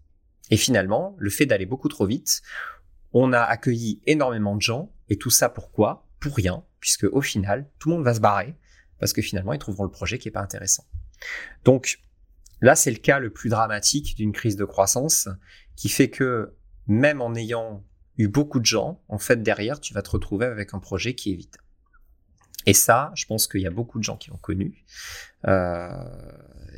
Et 0.49 0.57
finalement, 0.57 1.16
le 1.20 1.30
fait 1.30 1.45
d'aller 1.45 1.66
beaucoup 1.66 1.89
trop 1.89 2.05
vite, 2.05 2.41
on 3.14 3.34
a 3.34 3.41
accueilli 3.41 4.01
énormément 4.05 4.55
de 4.55 4.61
gens, 4.61 4.91
et 5.09 5.18
tout 5.18 5.30
ça 5.30 5.49
pourquoi? 5.49 6.07
Pour 6.20 6.36
rien, 6.36 6.64
puisque 6.80 7.05
au 7.05 7.22
final, 7.22 7.70
tout 7.80 7.89
le 7.89 7.95
monde 7.95 8.05
va 8.05 8.14
se 8.14 8.20
barrer, 8.20 8.55
parce 8.99 9.14
que 9.14 9.22
finalement, 9.22 9.53
ils 9.53 9.59
trouveront 9.59 9.84
le 9.84 9.91
projet 9.91 10.18
qui 10.18 10.28
est 10.28 10.32
pas 10.32 10.41
intéressant. 10.41 10.86
Donc, 11.64 11.99
là, 12.61 12.76
c'est 12.76 12.91
le 12.91 12.97
cas 12.97 13.20
le 13.20 13.30
plus 13.30 13.49
dramatique 13.49 14.16
d'une 14.16 14.32
crise 14.32 14.55
de 14.55 14.66
croissance, 14.66 15.28
qui 15.76 15.89
fait 15.89 16.09
que 16.09 16.55
même 16.88 17.22
en 17.22 17.36
ayant 17.36 17.84
eu 18.18 18.28
beaucoup 18.28 18.59
de 18.59 18.66
gens, 18.66 19.01
en 19.07 19.18
fait, 19.18 19.41
derrière, 19.41 19.80
tu 19.80 19.93
vas 19.93 20.01
te 20.01 20.09
retrouver 20.09 20.45
avec 20.45 20.74
un 20.74 20.80
projet 20.80 21.16
qui 21.16 21.34
est 21.34 21.36
vide. 21.36 21.57
Et 22.66 22.74
ça, 22.74 23.11
je 23.16 23.26
pense 23.26 23.47
qu'il 23.47 23.61
y 23.61 23.68
a 23.68 23.72
beaucoup 23.72 23.99
de 23.99 24.03
gens 24.03 24.18
qui 24.18 24.30
l'ont 24.30 24.38
connu. 24.38 24.86
Euh, 25.47 25.89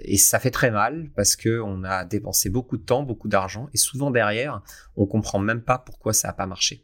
et 0.03 0.17
ça 0.17 0.39
fait 0.39 0.51
très 0.51 0.71
mal 0.71 1.09
parce 1.15 1.35
que 1.35 1.61
on 1.61 1.83
a 1.83 2.05
dépensé 2.05 2.49
beaucoup 2.49 2.77
de 2.77 2.83
temps, 2.83 3.03
beaucoup 3.03 3.27
d'argent, 3.27 3.69
et 3.73 3.77
souvent 3.77 4.11
derrière, 4.11 4.61
on 4.95 5.05
comprend 5.05 5.39
même 5.39 5.61
pas 5.61 5.77
pourquoi 5.77 6.13
ça 6.13 6.29
a 6.29 6.33
pas 6.33 6.47
marché. 6.47 6.83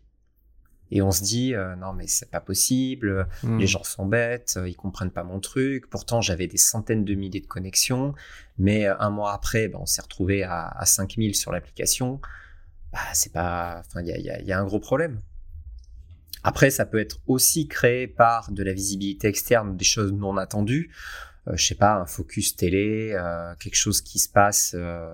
Et 0.94 1.02
on 1.02 1.12
se 1.12 1.24
dit 1.24 1.56
euh, 1.56 1.76
non 1.78 1.94
mais 1.94 2.06
c'est 2.08 2.30
pas 2.30 2.42
possible, 2.42 3.28
hmm. 3.44 3.58
les 3.58 3.68
gens 3.68 3.84
sont 3.84 4.06
bêtes, 4.06 4.60
ils 4.66 4.76
comprennent 4.76 5.12
pas 5.12 5.24
mon 5.24 5.40
truc. 5.40 5.90
Pourtant 5.90 6.22
j'avais 6.22 6.48
des 6.48 6.58
centaines 6.58 7.06
de 7.06 7.16
milliers 7.16 7.40
de 7.40 7.48
connexions, 7.48 8.14
mais 8.58 8.86
euh, 8.86 8.96
un 9.00 9.10
mois 9.10 9.34
après, 9.34 9.68
ben, 9.70 9.80
on 9.82 9.86
s'est 9.86 10.02
retrouvé 10.02 10.44
à, 10.44 10.68
à 10.68 10.86
5000 10.86 11.36
sur 11.36 11.52
l'application. 11.52 12.20
Bah, 12.92 13.00
c'est 13.14 13.32
pas, 13.32 13.82
enfin 13.86 14.02
il 14.02 14.46
y 14.46 14.52
a 14.52 14.60
un 14.60 14.66
gros 14.66 14.80
problème. 14.80 15.22
Après, 16.44 16.70
ça 16.70 16.86
peut 16.86 17.00
être 17.00 17.20
aussi 17.28 17.68
créé 17.68 18.08
par 18.08 18.52
de 18.52 18.64
la 18.64 18.74
visibilité 18.74 19.28
externe, 19.28 19.78
des 19.78 19.86
choses 19.86 20.12
non 20.12 20.38
attendues. 20.38 20.92
Euh, 21.48 21.54
je 21.56 21.66
sais 21.66 21.76
pas, 21.76 21.96
un 21.96 22.06
focus 22.06 22.56
télé, 22.56 23.14
euh, 23.14 23.54
quelque 23.60 23.76
chose 23.76 24.02
qui 24.02 24.20
se 24.20 24.30
passe 24.30 24.76
euh, 24.78 25.12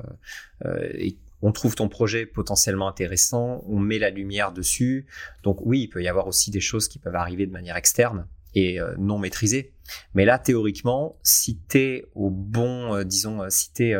euh, 0.66 1.10
on 1.44 1.52
trouve 1.52 1.76
ton 1.76 1.88
projet 1.88 2.26
potentiellement 2.26 2.88
intéressant, 2.88 3.64
on 3.68 3.78
met 3.78 4.00
la 4.00 4.10
lumière 4.10 4.52
dessus. 4.52 5.06
Donc 5.44 5.60
oui, 5.62 5.82
il 5.82 5.88
peut 5.88 6.02
y 6.02 6.08
avoir 6.08 6.26
aussi 6.26 6.50
des 6.50 6.62
choses 6.62 6.88
qui 6.88 6.98
peuvent 6.98 7.16
arriver 7.16 7.46
de 7.46 7.52
manière 7.52 7.76
externe 7.76 8.28
et 8.56 8.80
non 8.98 9.20
maîtrisée. 9.20 9.76
Mais 10.16 10.26
là, 10.26 10.40
théoriquement, 10.40 11.20
si 11.22 11.60
tu 11.70 12.04
au 12.16 12.32
bon, 12.32 13.04
disons, 13.04 13.48
si 13.52 13.72
tu 13.72 13.92
es 13.92 13.96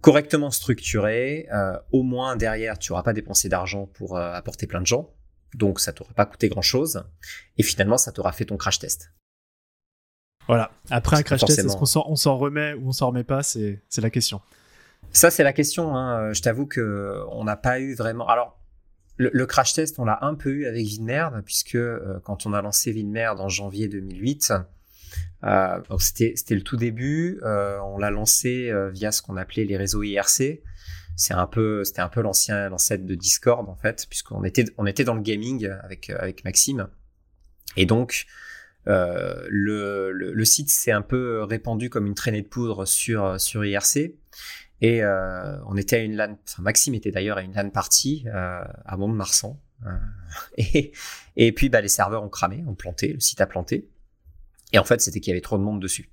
correctement 0.00 0.50
structuré, 0.50 1.46
au 1.90 2.02
moins 2.02 2.36
derrière, 2.36 2.78
tu 2.78 2.90
n'auras 2.90 3.02
pas 3.02 3.12
dépensé 3.12 3.50
d'argent 3.50 3.84
pour 3.84 4.16
apporter 4.16 4.66
plein 4.66 4.80
de 4.80 4.86
gens. 4.86 5.12
Donc 5.54 5.80
ça 5.80 5.92
t'aura 5.92 6.12
pas 6.14 6.26
coûté 6.26 6.48
grand 6.48 6.62
chose. 6.62 7.04
Et 7.58 7.62
finalement, 7.62 7.98
ça 7.98 8.12
t'aura 8.12 8.32
fait 8.32 8.44
ton 8.44 8.56
crash 8.56 8.78
test. 8.78 9.12
Voilà. 10.46 10.70
Après 10.90 11.16
un 11.16 11.22
crash 11.22 11.44
test, 11.44 11.58
est-ce 11.58 11.76
qu'on 11.76 12.16
s'en 12.16 12.36
remet 12.36 12.74
ou 12.74 12.88
on 12.88 12.92
s'en 12.92 13.08
remet 13.08 13.24
pas? 13.24 13.42
C'est 13.42 13.82
la 13.98 14.10
question. 14.10 14.40
Ça, 15.12 15.30
c'est 15.30 15.44
la 15.44 15.52
question. 15.52 15.96
Hein. 15.96 16.32
Je 16.32 16.42
t'avoue 16.42 16.66
que 16.66 17.22
on 17.30 17.44
n'a 17.44 17.56
pas 17.56 17.80
eu 17.80 17.94
vraiment. 17.94 18.26
Alors, 18.28 18.58
le, 19.18 19.46
crash 19.46 19.74
test, 19.74 19.98
on 19.98 20.04
l'a 20.04 20.18
un 20.22 20.34
peu 20.34 20.50
eu 20.50 20.66
avec 20.66 20.84
Vinmerd, 20.86 21.42
puisque 21.44 21.76
euh, 21.76 22.18
quand 22.24 22.46
on 22.46 22.52
a 22.54 22.62
lancé 22.62 22.92
Vinmerd 22.92 23.40
en 23.40 23.48
janvier 23.48 23.86
2008, 23.86 24.52
euh, 25.44 25.80
c'était 25.98 26.54
le 26.54 26.62
tout 26.62 26.76
début. 26.76 27.40
Euh, 27.42 27.78
on 27.80 27.98
l'a 27.98 28.10
lancé 28.10 28.70
euh, 28.70 28.90
via 28.90 29.12
ce 29.12 29.22
qu'on 29.22 29.36
appelait 29.36 29.64
les 29.64 29.76
réseaux 29.76 30.02
IRC 30.02 30.62
c'est 31.16 31.34
un 31.34 31.46
peu, 31.46 31.84
c'était 31.84 32.00
un 32.00 32.08
peu 32.08 32.22
l'ancien, 32.22 32.68
l'ancêtre 32.68 33.04
de 33.04 33.14
Discord 33.14 33.68
en 33.68 33.76
fait, 33.76 34.06
puisqu'on 34.08 34.44
était, 34.44 34.64
on 34.78 34.86
était 34.86 35.04
dans 35.04 35.14
le 35.14 35.22
gaming 35.22 35.68
avec 35.82 36.10
avec 36.10 36.44
Maxime, 36.44 36.88
et 37.76 37.86
donc 37.86 38.26
euh, 38.88 39.46
le, 39.48 40.12
le, 40.12 40.44
site 40.44 40.68
s'est 40.68 40.90
un 40.90 41.02
peu 41.02 41.42
répandu 41.44 41.88
comme 41.88 42.06
une 42.06 42.14
traînée 42.14 42.42
de 42.42 42.48
poudre 42.48 42.84
sur 42.84 43.40
sur 43.40 43.64
IRC. 43.64 44.14
Et 44.80 45.04
euh, 45.04 45.56
on 45.66 45.76
était 45.76 45.96
à 45.96 45.98
une 46.00 46.16
LAN, 46.16 46.36
enfin 46.44 46.62
Maxime 46.62 46.94
était 46.94 47.12
d'ailleurs 47.12 47.38
à 47.38 47.42
une 47.42 47.54
LAN 47.54 47.70
partie 47.70 48.24
euh, 48.26 48.64
à 48.84 48.96
Mont-de-Marsan. 48.96 49.60
et, 50.58 50.92
et 51.36 51.52
puis 51.52 51.68
bah, 51.68 51.80
les 51.80 51.88
serveurs 51.88 52.22
ont 52.22 52.28
cramé, 52.28 52.64
ont 52.66 52.74
planté, 52.74 53.12
le 53.12 53.20
site 53.20 53.40
a 53.40 53.46
planté. 53.46 53.88
Et 54.72 54.78
en 54.78 54.84
fait, 54.84 55.00
c'était 55.00 55.20
qu'il 55.20 55.30
y 55.30 55.34
avait 55.34 55.40
trop 55.40 55.58
de 55.58 55.62
monde 55.62 55.80
dessus. 55.80 56.10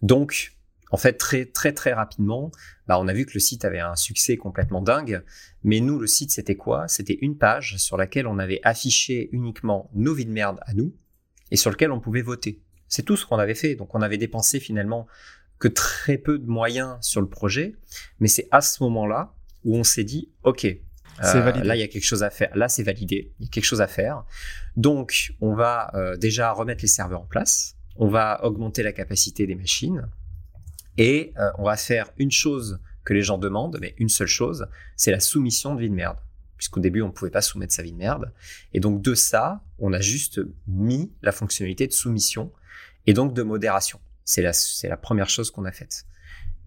Donc, 0.00 0.56
en 0.94 0.96
fait, 0.96 1.14
très 1.14 1.44
très 1.44 1.72
très 1.72 1.92
rapidement, 1.92 2.52
bah, 2.86 3.00
on 3.00 3.08
a 3.08 3.12
vu 3.12 3.26
que 3.26 3.32
le 3.34 3.40
site 3.40 3.64
avait 3.64 3.80
un 3.80 3.96
succès 3.96 4.36
complètement 4.36 4.80
dingue. 4.80 5.24
Mais 5.64 5.80
nous, 5.80 5.98
le 5.98 6.06
site, 6.06 6.30
c'était 6.30 6.54
quoi? 6.54 6.86
C'était 6.86 7.18
une 7.20 7.36
page 7.36 7.78
sur 7.78 7.96
laquelle 7.96 8.28
on 8.28 8.38
avait 8.38 8.60
affiché 8.62 9.28
uniquement 9.32 9.90
nos 9.92 10.14
vies 10.14 10.24
de 10.24 10.30
merde 10.30 10.60
à 10.62 10.72
nous 10.72 10.94
et 11.50 11.56
sur 11.56 11.72
lequel 11.72 11.90
on 11.90 11.98
pouvait 11.98 12.22
voter. 12.22 12.62
C'est 12.86 13.02
tout 13.02 13.16
ce 13.16 13.26
qu'on 13.26 13.38
avait 13.38 13.56
fait. 13.56 13.74
Donc, 13.74 13.92
on 13.96 14.02
avait 14.02 14.18
dépensé 14.18 14.60
finalement 14.60 15.08
que 15.58 15.66
très 15.66 16.16
peu 16.16 16.38
de 16.38 16.46
moyens 16.46 16.96
sur 17.00 17.20
le 17.20 17.28
projet. 17.28 17.74
Mais 18.20 18.28
c'est 18.28 18.46
à 18.52 18.60
ce 18.60 18.80
moment-là 18.84 19.34
où 19.64 19.76
on 19.76 19.82
s'est 19.82 20.04
dit, 20.04 20.30
OK, 20.44 20.64
euh, 20.64 21.52
là, 21.64 21.74
il 21.74 21.80
y 21.80 21.82
a 21.82 21.88
quelque 21.88 22.04
chose 22.04 22.22
à 22.22 22.30
faire. 22.30 22.56
Là, 22.56 22.68
c'est 22.68 22.84
validé. 22.84 23.32
Il 23.40 23.46
y 23.46 23.48
a 23.48 23.50
quelque 23.50 23.64
chose 23.64 23.80
à 23.80 23.88
faire. 23.88 24.24
Donc, 24.76 25.34
on 25.40 25.56
va 25.56 25.90
euh, 25.94 26.16
déjà 26.16 26.52
remettre 26.52 26.82
les 26.82 26.88
serveurs 26.88 27.22
en 27.22 27.26
place. 27.26 27.74
On 27.96 28.06
va 28.06 28.44
augmenter 28.44 28.84
la 28.84 28.92
capacité 28.92 29.44
des 29.48 29.56
machines. 29.56 30.08
Et 30.98 31.32
euh, 31.38 31.50
on 31.58 31.64
va 31.64 31.76
faire 31.76 32.10
une 32.18 32.30
chose 32.30 32.80
que 33.04 33.14
les 33.14 33.22
gens 33.22 33.38
demandent, 33.38 33.78
mais 33.80 33.94
une 33.98 34.08
seule 34.08 34.28
chose, 34.28 34.66
c'est 34.96 35.10
la 35.10 35.20
soumission 35.20 35.74
de 35.74 35.80
vie 35.80 35.90
de 35.90 35.94
merde. 35.94 36.18
Puisqu'au 36.56 36.80
début, 36.80 37.02
on 37.02 37.08
ne 37.08 37.12
pouvait 37.12 37.30
pas 37.30 37.42
soumettre 37.42 37.74
sa 37.74 37.82
vie 37.82 37.92
de 37.92 37.96
merde. 37.96 38.32
Et 38.72 38.80
donc 38.80 39.02
de 39.02 39.14
ça, 39.14 39.62
on 39.78 39.92
a 39.92 40.00
juste 40.00 40.40
mis 40.66 41.12
la 41.22 41.32
fonctionnalité 41.32 41.86
de 41.86 41.92
soumission 41.92 42.52
et 43.06 43.12
donc 43.12 43.34
de 43.34 43.42
modération. 43.42 44.00
C'est 44.24 44.40
la, 44.40 44.52
la 44.84 44.96
première 44.96 45.28
chose 45.28 45.50
qu'on 45.50 45.64
a 45.64 45.72
faite. 45.72 46.06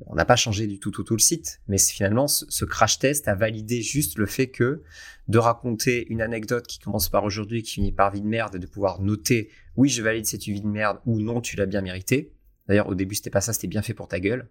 On 0.05 0.13
n'a 0.13 0.25
pas 0.25 0.35
changé 0.35 0.67
du 0.67 0.79
tout, 0.79 0.91
tout, 0.91 1.03
tout 1.03 1.15
le 1.15 1.19
site, 1.19 1.59
mais 1.67 1.79
finalement, 1.79 2.27
ce, 2.27 2.65
crash 2.65 2.99
test 2.99 3.27
a 3.27 3.33
validé 3.33 3.81
juste 3.81 4.19
le 4.19 4.27
fait 4.27 4.47
que 4.47 4.83
de 5.27 5.37
raconter 5.39 6.05
une 6.09 6.21
anecdote 6.21 6.67
qui 6.67 6.77
commence 6.77 7.09
par 7.09 7.23
aujourd'hui, 7.23 7.63
qui 7.63 7.73
finit 7.73 7.91
par 7.91 8.11
vie 8.11 8.21
de 8.21 8.27
merde, 8.27 8.55
et 8.55 8.59
de 8.59 8.67
pouvoir 8.67 9.01
noter 9.01 9.49
oui, 9.75 9.89
je 9.89 10.01
valide 10.01 10.25
cette 10.25 10.43
vie 10.43 10.61
de 10.61 10.67
merde 10.67 10.99
ou 11.05 11.19
non, 11.19 11.41
tu 11.41 11.55
l'as 11.55 11.65
bien 11.65 11.81
mérité, 11.81 12.31
D'ailleurs, 12.67 12.87
au 12.87 12.95
début, 12.95 13.15
c'était 13.15 13.29
pas 13.29 13.41
ça, 13.41 13.53
c'était 13.53 13.67
bien 13.67 13.81
fait 13.81 13.93
pour 13.93 14.07
ta 14.07 14.19
gueule. 14.19 14.47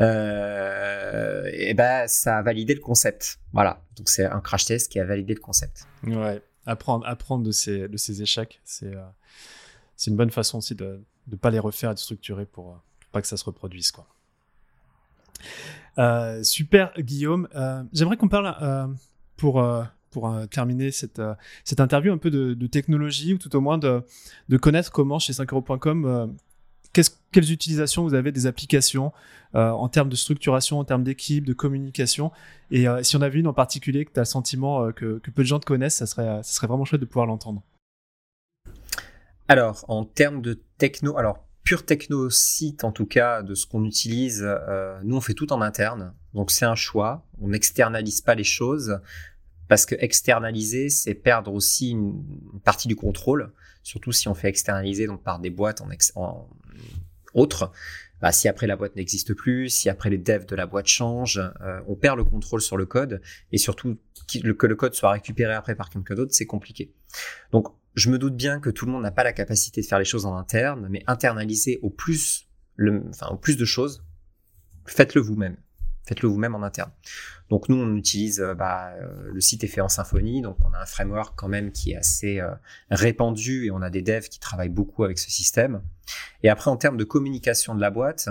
Euh, 0.00 1.48
et 1.52 1.74
ben, 1.74 2.06
ça 2.08 2.38
a 2.38 2.42
validé 2.42 2.74
le 2.74 2.80
concept. 2.80 3.38
Voilà. 3.52 3.82
Donc, 3.96 4.08
c'est 4.08 4.24
un 4.24 4.40
crash 4.40 4.64
test 4.66 4.90
qui 4.90 4.98
a 4.98 5.04
validé 5.04 5.34
le 5.34 5.40
concept. 5.40 5.86
Ouais. 6.04 6.42
Apprendre, 6.66 7.06
apprendre 7.06 7.44
de 7.44 7.52
ces, 7.52 7.88
de 7.88 7.96
ces 7.96 8.22
échecs, 8.22 8.60
c'est, 8.64 8.94
euh, 8.94 9.02
une 10.06 10.16
bonne 10.16 10.30
façon 10.30 10.58
aussi 10.58 10.74
de 10.74 11.00
ne 11.30 11.36
pas 11.36 11.50
les 11.50 11.58
refaire 11.58 11.90
et 11.90 11.94
de 11.94 11.98
structurer 11.98 12.46
pour, 12.46 12.82
pour 13.00 13.10
pas 13.12 13.20
que 13.20 13.28
ça 13.28 13.36
se 13.36 13.44
reproduise, 13.44 13.90
quoi. 13.90 14.06
Euh, 15.98 16.42
super, 16.42 16.92
Guillaume. 16.98 17.48
J'aimerais 17.92 18.16
qu'on 18.16 18.28
parle 18.28 18.96
pour 19.36 19.64
pour 20.10 20.32
terminer 20.48 20.92
cette, 20.92 21.20
cette 21.64 21.80
interview 21.80 22.12
un 22.12 22.18
peu 22.18 22.30
de, 22.30 22.54
de, 22.54 22.66
technologie 22.68 23.34
ou 23.34 23.38
tout 23.38 23.54
au 23.56 23.60
moins 23.60 23.78
de, 23.78 24.00
de 24.48 24.56
connaître 24.56 24.92
comment 24.92 25.18
chez 25.18 25.32
5euros.com 25.32 26.36
quelles 26.92 27.50
utilisations 27.50 28.02
vous 28.02 28.14
avez 28.14 28.30
des 28.32 28.46
applications 28.46 29.12
en 29.54 29.88
termes 29.88 30.08
de 30.08 30.16
structuration, 30.16 30.78
en 30.78 30.84
termes 30.84 31.04
d'équipe, 31.04 31.44
de 31.44 31.52
communication? 31.52 32.30
Et 32.70 32.86
si 33.02 33.16
on 33.16 33.22
avait 33.22 33.38
une 33.38 33.46
en 33.46 33.52
particulier 33.52 34.04
que 34.04 34.12
tu 34.12 34.20
as 34.20 34.22
le 34.22 34.26
sentiment 34.26 34.92
que, 34.92 35.18
peu 35.18 35.42
de 35.42 35.48
gens 35.48 35.58
te 35.58 35.66
connaissent, 35.66 35.96
ça 35.96 36.06
serait, 36.06 36.42
ça 36.42 36.52
serait 36.52 36.66
vraiment 36.66 36.84
chouette 36.84 37.00
de 37.00 37.06
pouvoir 37.06 37.26
l'entendre. 37.26 37.62
Alors, 39.48 39.84
en 39.88 40.04
termes 40.04 40.40
de 40.40 40.62
techno, 40.78 41.18
alors 41.18 41.44
pure 41.64 41.84
techno 41.84 42.28
site 42.30 42.84
en 42.84 42.92
tout 42.92 43.06
cas 43.06 43.42
de 43.42 43.54
ce 43.54 43.66
qu'on 43.66 43.84
utilise, 43.84 44.42
euh, 44.44 45.00
nous 45.02 45.16
on 45.16 45.20
fait 45.20 45.34
tout 45.34 45.52
en 45.52 45.60
interne. 45.60 46.14
Donc 46.34 46.50
c'est 46.50 46.66
un 46.66 46.74
choix. 46.74 47.26
On 47.40 47.48
n'externalise 47.48 48.20
pas 48.20 48.34
les 48.34 48.44
choses 48.44 49.00
parce 49.68 49.86
que 49.86 49.94
externaliser 49.98 50.90
c'est 50.90 51.14
perdre 51.14 51.52
aussi 51.52 51.90
une, 51.90 52.22
partie 52.64 52.86
du 52.86 52.96
contrôle, 52.96 53.52
surtout 53.82 54.12
si 54.12 54.28
on 54.28 54.34
fait 54.34 54.48
externaliser 54.48 55.06
donc 55.06 55.22
par 55.22 55.40
des 55.40 55.50
boîtes 55.50 55.80
en 55.80 55.90
autres. 57.34 57.72
Bah, 58.20 58.32
si 58.32 58.48
après 58.48 58.66
la 58.66 58.76
boîte 58.76 58.96
n'existe 58.96 59.34
plus, 59.34 59.68
si 59.68 59.90
après 59.90 60.08
les 60.08 60.18
devs 60.18 60.46
de 60.46 60.56
la 60.56 60.66
boîte 60.66 60.86
changent, 60.86 61.42
euh, 61.60 61.80
on 61.86 61.94
perd 61.94 62.16
le 62.16 62.24
contrôle 62.24 62.62
sur 62.62 62.76
le 62.76 62.86
code 62.86 63.20
et 63.52 63.58
surtout 63.58 63.98
que 64.28 64.66
le 64.66 64.74
code 64.74 64.94
soit 64.94 65.10
récupéré 65.10 65.52
après 65.52 65.74
par 65.74 65.90
quelqu'un 65.90 66.14
d'autre, 66.14 66.32
c'est 66.32 66.46
compliqué. 66.46 66.94
Donc 67.52 67.68
je 67.94 68.10
me 68.10 68.18
doute 68.18 68.36
bien 68.36 68.60
que 68.60 68.70
tout 68.70 68.86
le 68.86 68.92
monde 68.92 69.02
n'a 69.02 69.10
pas 69.10 69.24
la 69.24 69.32
capacité 69.32 69.80
de 69.80 69.86
faire 69.86 69.98
les 69.98 70.04
choses 70.04 70.26
en 70.26 70.36
interne, 70.36 70.88
mais 70.90 71.02
internaliser 71.06 71.78
au 71.82 71.90
plus, 71.90 72.48
enfin, 73.10 73.28
au 73.30 73.36
plus 73.36 73.56
de 73.56 73.64
choses, 73.64 74.04
faites-le 74.86 75.20
vous-même. 75.20 75.56
Faites-le 76.06 76.28
vous-même 76.28 76.54
en 76.54 76.62
interne. 76.62 76.90
Donc 77.50 77.68
nous, 77.68 77.76
on 77.76 77.96
utilise, 77.96 78.40
euh, 78.40 78.54
bah, 78.54 78.92
euh, 79.00 79.30
le 79.32 79.40
site 79.40 79.64
est 79.64 79.68
fait 79.68 79.80
en 79.80 79.88
Symfony, 79.88 80.42
donc 80.42 80.56
on 80.64 80.72
a 80.74 80.80
un 80.80 80.86
framework 80.86 81.34
quand 81.36 81.48
même 81.48 81.72
qui 81.72 81.92
est 81.92 81.96
assez 81.96 82.40
euh, 82.40 82.50
répandu 82.90 83.66
et 83.66 83.70
on 83.70 83.82
a 83.82 83.90
des 83.90 84.02
devs 84.02 84.28
qui 84.28 84.38
travaillent 84.38 84.68
beaucoup 84.68 85.04
avec 85.04 85.18
ce 85.18 85.30
système. 85.30 85.82
Et 86.42 86.48
après, 86.48 86.70
en 86.70 86.76
termes 86.76 86.96
de 86.96 87.04
communication 87.04 87.74
de 87.74 87.80
la 87.80 87.90
boîte, 87.90 88.28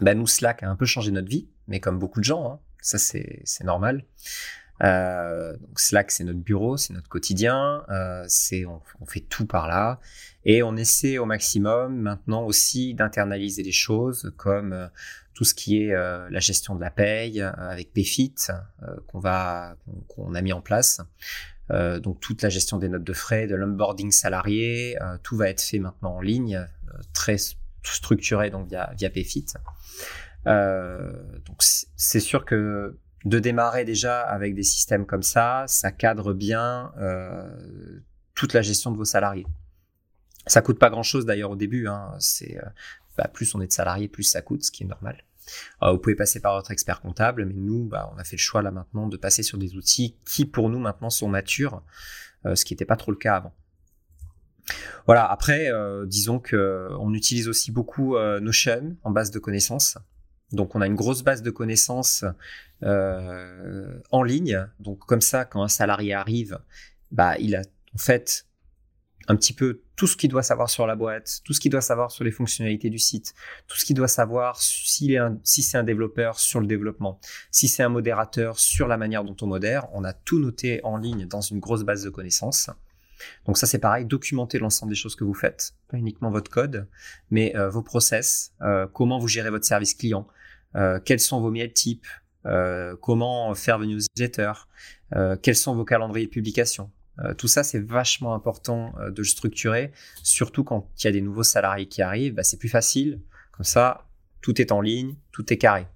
bah, 0.00 0.14
nous, 0.14 0.26
Slack 0.26 0.62
a 0.62 0.70
un 0.70 0.76
peu 0.76 0.86
changé 0.86 1.10
notre 1.12 1.28
vie, 1.28 1.48
mais 1.66 1.80
comme 1.80 1.98
beaucoup 1.98 2.20
de 2.20 2.24
gens, 2.24 2.52
hein, 2.52 2.60
ça 2.80 2.98
c'est 2.98 3.44
normal. 3.64 4.04
Euh, 4.82 5.56
donc 5.58 5.78
Slack, 5.78 6.10
c'est 6.10 6.24
notre 6.24 6.40
bureau, 6.40 6.76
c'est 6.76 6.92
notre 6.92 7.08
quotidien, 7.08 7.84
euh, 7.88 8.24
c'est 8.26 8.64
on, 8.64 8.80
fait 9.06 9.20
tout 9.20 9.46
par 9.46 9.68
là, 9.68 10.00
et 10.44 10.62
on 10.62 10.76
essaie 10.76 11.18
au 11.18 11.26
maximum 11.26 12.00
maintenant 12.00 12.42
aussi 12.42 12.94
d'internaliser 12.94 13.62
les 13.62 13.72
choses 13.72 14.32
comme 14.36 14.72
euh, 14.72 14.86
tout 15.34 15.44
ce 15.44 15.54
qui 15.54 15.82
est 15.82 15.94
euh, 15.94 16.28
la 16.30 16.40
gestion 16.40 16.74
de 16.74 16.80
la 16.80 16.90
paye 16.90 17.40
avec 17.40 17.92
Payfit 17.92 18.34
qu'on 19.06 19.18
va 19.18 19.76
qu'on 20.08 20.34
a 20.34 20.42
mis 20.42 20.52
en 20.52 20.60
place. 20.60 21.00
donc 21.70 22.20
toute 22.20 22.42
la 22.42 22.48
gestion 22.48 22.78
des 22.78 22.88
notes 22.88 23.04
de 23.04 23.12
frais, 23.12 23.46
de 23.46 23.54
l'onboarding 23.54 24.10
salarié, 24.10 24.98
tout 25.22 25.36
va 25.36 25.48
être 25.48 25.62
fait 25.62 25.78
maintenant 25.78 26.16
en 26.16 26.20
ligne, 26.20 26.66
très 27.14 27.36
structuré 27.82 28.50
donc 28.50 28.68
via 28.68 28.92
via 28.98 29.08
Payfit. 29.08 29.46
donc 30.44 31.56
c'est 31.60 32.20
sûr 32.20 32.44
que 32.44 32.98
de 33.24 33.38
démarrer 33.38 33.84
déjà 33.84 34.20
avec 34.20 34.54
des 34.54 34.62
systèmes 34.62 35.06
comme 35.06 35.22
ça, 35.22 35.64
ça 35.68 35.92
cadre 35.92 36.32
bien 36.32 36.92
euh, 36.98 38.00
toute 38.34 38.52
la 38.52 38.62
gestion 38.62 38.90
de 38.90 38.96
vos 38.96 39.04
salariés. 39.04 39.46
Ça 40.46 40.60
coûte 40.60 40.78
pas 40.78 40.90
grand 40.90 41.04
chose 41.04 41.24
d'ailleurs 41.24 41.50
au 41.50 41.56
début. 41.56 41.86
Hein. 41.86 42.14
c'est 42.18 42.58
euh, 42.58 42.68
bah, 43.16 43.28
plus 43.32 43.54
on 43.54 43.60
est 43.60 43.68
de 43.68 43.72
salariés, 43.72 44.08
plus 44.08 44.24
ça 44.24 44.42
coûte, 44.42 44.64
ce 44.64 44.70
qui 44.70 44.82
est 44.82 44.86
normal. 44.86 45.22
vous 45.80 45.98
pouvez 45.98 46.16
passer 46.16 46.40
par 46.40 46.54
votre 46.54 46.70
expert 46.70 47.00
comptable, 47.00 47.44
mais 47.44 47.54
nous, 47.54 47.84
bah, 47.84 48.10
on 48.14 48.18
a 48.18 48.24
fait 48.24 48.36
le 48.36 48.40
choix 48.40 48.62
là 48.62 48.70
maintenant 48.70 49.06
de 49.06 49.16
passer 49.16 49.42
sur 49.42 49.58
des 49.58 49.76
outils 49.76 50.16
qui 50.24 50.44
pour 50.44 50.68
nous 50.68 50.78
maintenant 50.78 51.10
sont 51.10 51.28
matures, 51.28 51.82
euh, 52.46 52.56
ce 52.56 52.64
qui 52.64 52.74
n'était 52.74 52.86
pas 52.86 52.96
trop 52.96 53.12
le 53.12 53.18
cas 53.18 53.36
avant. 53.36 53.54
Voilà. 55.06 55.30
Après, 55.30 55.68
disons 56.06 56.38
que 56.38 56.88
on 57.00 57.12
utilise 57.14 57.48
aussi 57.48 57.72
beaucoup 57.72 58.16
Notion 58.16 58.96
en 59.02 59.10
base 59.10 59.32
de 59.32 59.40
connaissances. 59.40 59.98
Donc 60.52 60.74
on 60.74 60.80
a 60.80 60.86
une 60.86 60.94
grosse 60.94 61.22
base 61.22 61.42
de 61.42 61.50
connaissances 61.50 62.24
euh, 62.82 63.98
en 64.10 64.22
ligne. 64.22 64.66
Donc 64.80 65.00
comme 65.00 65.20
ça, 65.20 65.44
quand 65.44 65.62
un 65.62 65.68
salarié 65.68 66.14
arrive, 66.14 66.58
bah 67.10 67.36
il 67.38 67.56
a 67.56 67.62
en 67.94 67.98
fait 67.98 68.46
un 69.28 69.36
petit 69.36 69.52
peu 69.52 69.82
tout 69.96 70.06
ce 70.06 70.16
qu'il 70.16 70.30
doit 70.30 70.42
savoir 70.42 70.68
sur 70.68 70.86
la 70.86 70.96
boîte, 70.96 71.42
tout 71.44 71.52
ce 71.52 71.60
qu'il 71.60 71.70
doit 71.70 71.80
savoir 71.80 72.10
sur 72.10 72.24
les 72.24 72.32
fonctionnalités 72.32 72.90
du 72.90 72.98
site, 72.98 73.34
tout 73.68 73.76
ce 73.76 73.84
qu'il 73.84 73.94
doit 73.94 74.08
savoir 74.08 74.60
si 74.60 75.16
c'est 75.44 75.78
un 75.78 75.84
développeur 75.84 76.38
sur 76.40 76.60
le 76.60 76.66
développement, 76.66 77.20
si 77.50 77.68
c'est 77.68 77.82
un 77.82 77.88
modérateur 77.88 78.58
sur 78.58 78.88
la 78.88 78.96
manière 78.96 79.22
dont 79.24 79.36
on 79.40 79.46
modère. 79.46 79.86
On 79.92 80.04
a 80.04 80.12
tout 80.12 80.40
noté 80.40 80.80
en 80.82 80.96
ligne 80.96 81.26
dans 81.26 81.40
une 81.40 81.60
grosse 81.60 81.84
base 81.84 82.02
de 82.02 82.10
connaissances. 82.10 82.70
Donc 83.46 83.58
ça 83.58 83.66
c'est 83.66 83.78
pareil, 83.78 84.04
documenter 84.04 84.58
l'ensemble 84.58 84.90
des 84.90 84.96
choses 84.96 85.14
que 85.14 85.22
vous 85.22 85.34
faites, 85.34 85.74
pas 85.88 85.96
uniquement 85.96 86.30
votre 86.30 86.50
code, 86.50 86.88
mais 87.30 87.54
euh, 87.56 87.68
vos 87.68 87.82
process, 87.82 88.52
euh, 88.62 88.88
comment 88.92 89.18
vous 89.20 89.28
gérez 89.28 89.50
votre 89.50 89.64
service 89.64 89.94
client, 89.94 90.26
quels 91.04 91.20
sont 91.20 91.40
vos 91.40 91.50
mails 91.50 91.72
types, 91.72 92.06
euh, 92.46 92.96
comment 93.00 93.54
faire 93.54 93.78
vos 93.78 93.84
newsletters, 93.84 94.66
euh, 95.14 95.36
quels 95.40 95.56
sont 95.56 95.74
vos 95.74 95.84
calendriers 95.84 96.26
de 96.26 96.30
publication? 96.30 96.90
tout 97.36 97.46
ça, 97.46 97.62
c'est 97.62 97.78
vachement 97.78 98.34
important 98.34 98.94
de 99.10 99.18
le 99.18 99.24
structurer, 99.24 99.92
surtout 100.22 100.64
quand 100.64 100.88
il 100.98 101.04
y 101.04 101.08
a 101.08 101.12
des 101.12 101.20
nouveaux 101.20 101.42
salariés 101.42 101.86
qui 101.86 102.00
arrivent, 102.00 102.34
bah, 102.34 102.42
c'est 102.42 102.56
plus 102.56 102.70
facile. 102.70 103.20
Comme 103.52 103.66
ça, 103.66 104.08
tout 104.40 104.60
est 104.60 104.72
en 104.72 104.80
ligne, 104.80 105.14
tout 105.30 105.52
est 105.52 105.58
carré. 105.58 105.86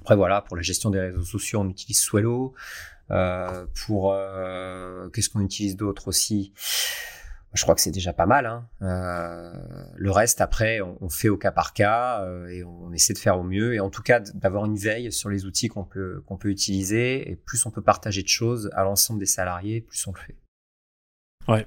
Après 0.00 0.14
voilà, 0.14 0.40
pour 0.40 0.56
la 0.56 0.62
gestion 0.62 0.90
des 0.90 1.00
réseaux 1.00 1.24
sociaux, 1.24 1.60
on 1.60 1.68
utilise 1.68 2.00
Swello. 2.00 2.54
pour 3.08 4.14
qu'est-ce 5.12 5.28
qu'on 5.28 5.40
utilise 5.40 5.76
d'autre 5.76 6.06
aussi? 6.06 6.52
Je 7.58 7.64
crois 7.64 7.74
que 7.74 7.80
c'est 7.80 7.90
déjà 7.90 8.12
pas 8.12 8.26
mal. 8.26 8.46
Hein. 8.46 8.68
Euh, 8.82 9.52
le 9.96 10.10
reste, 10.12 10.40
après, 10.40 10.80
on, 10.80 11.08
fait 11.08 11.28
au 11.28 11.36
cas 11.36 11.50
par 11.50 11.72
cas 11.72 12.22
euh, 12.22 12.46
et 12.46 12.62
on 12.62 12.92
essaie 12.92 13.14
de 13.14 13.18
faire 13.18 13.36
au 13.36 13.42
mieux. 13.42 13.74
Et 13.74 13.80
en 13.80 13.90
tout 13.90 14.02
cas, 14.02 14.20
d'avoir 14.20 14.64
une 14.64 14.76
veille 14.76 15.10
sur 15.10 15.28
les 15.28 15.44
outils 15.44 15.66
qu'on 15.66 15.82
peut, 15.82 16.22
qu'on 16.26 16.36
peut 16.36 16.50
utiliser. 16.50 17.28
Et 17.28 17.34
plus 17.34 17.66
on 17.66 17.72
peut 17.72 17.82
partager 17.82 18.22
de 18.22 18.28
choses 18.28 18.70
à 18.74 18.84
l'ensemble 18.84 19.18
des 19.18 19.26
salariés, 19.26 19.80
plus 19.80 20.06
on 20.06 20.12
le 20.12 20.18
fait. 20.18 20.36
Ouais. 21.48 21.66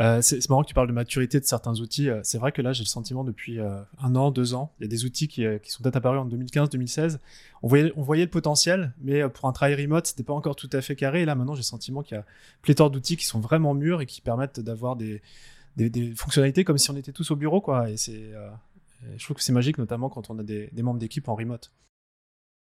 Euh, 0.00 0.20
c'est 0.22 0.48
marrant 0.48 0.62
que 0.62 0.68
tu 0.68 0.74
parles 0.74 0.88
de 0.88 0.92
maturité 0.92 1.38
de 1.38 1.44
certains 1.44 1.74
outils. 1.80 2.10
Euh, 2.10 2.20
c'est 2.24 2.38
vrai 2.38 2.52
que 2.52 2.62
là, 2.62 2.72
j'ai 2.72 2.82
le 2.82 2.88
sentiment 2.88 3.22
depuis 3.22 3.60
euh, 3.60 3.80
un 4.02 4.16
an, 4.16 4.30
deux 4.30 4.54
ans, 4.54 4.72
il 4.78 4.84
y 4.84 4.86
a 4.86 4.88
des 4.88 5.04
outils 5.04 5.28
qui, 5.28 5.44
sont 5.64 5.82
peut-être 5.82 5.96
apparus 5.96 6.20
en 6.20 6.28
2015-2016. 6.28 7.18
On 7.62 7.68
voyait, 7.68 7.92
on 7.96 8.02
voyait 8.02 8.24
le 8.24 8.30
potentiel, 8.30 8.92
mais 9.00 9.28
pour 9.28 9.48
un 9.48 9.52
travail 9.52 9.74
remote, 9.76 10.06
c'était 10.06 10.24
pas 10.24 10.32
encore 10.32 10.56
tout 10.56 10.70
à 10.72 10.80
fait 10.80 10.96
carré. 10.96 11.22
Et 11.22 11.24
là, 11.24 11.34
maintenant, 11.34 11.54
j'ai 11.54 11.60
le 11.60 11.64
sentiment 11.64 12.02
qu'il 12.02 12.16
y 12.16 12.20
a 12.20 12.24
pléthore 12.62 12.90
d'outils 12.90 13.16
qui 13.16 13.26
sont 13.26 13.40
vraiment 13.40 13.74
mûrs 13.74 14.00
et 14.00 14.06
qui 14.06 14.20
permettent 14.20 14.60
d'avoir 14.60 14.96
des, 14.96 15.22
fonctionnalités 16.16 16.64
comme 16.64 16.78
si 16.78 16.90
on 16.90 16.96
était 16.96 17.12
tous 17.12 17.30
au 17.30 17.36
bureau, 17.36 17.60
quoi. 17.60 17.90
Et 17.90 17.96
c'est, 17.96 18.30
je 19.16 19.24
trouve 19.24 19.36
que 19.36 19.42
c'est 19.42 19.52
magique, 19.52 19.78
notamment 19.78 20.08
quand 20.08 20.30
on 20.30 20.38
a 20.38 20.42
des, 20.42 20.68
des 20.72 20.82
membres 20.82 20.98
d'équipe 20.98 21.28
en 21.28 21.34
remote. 21.34 21.72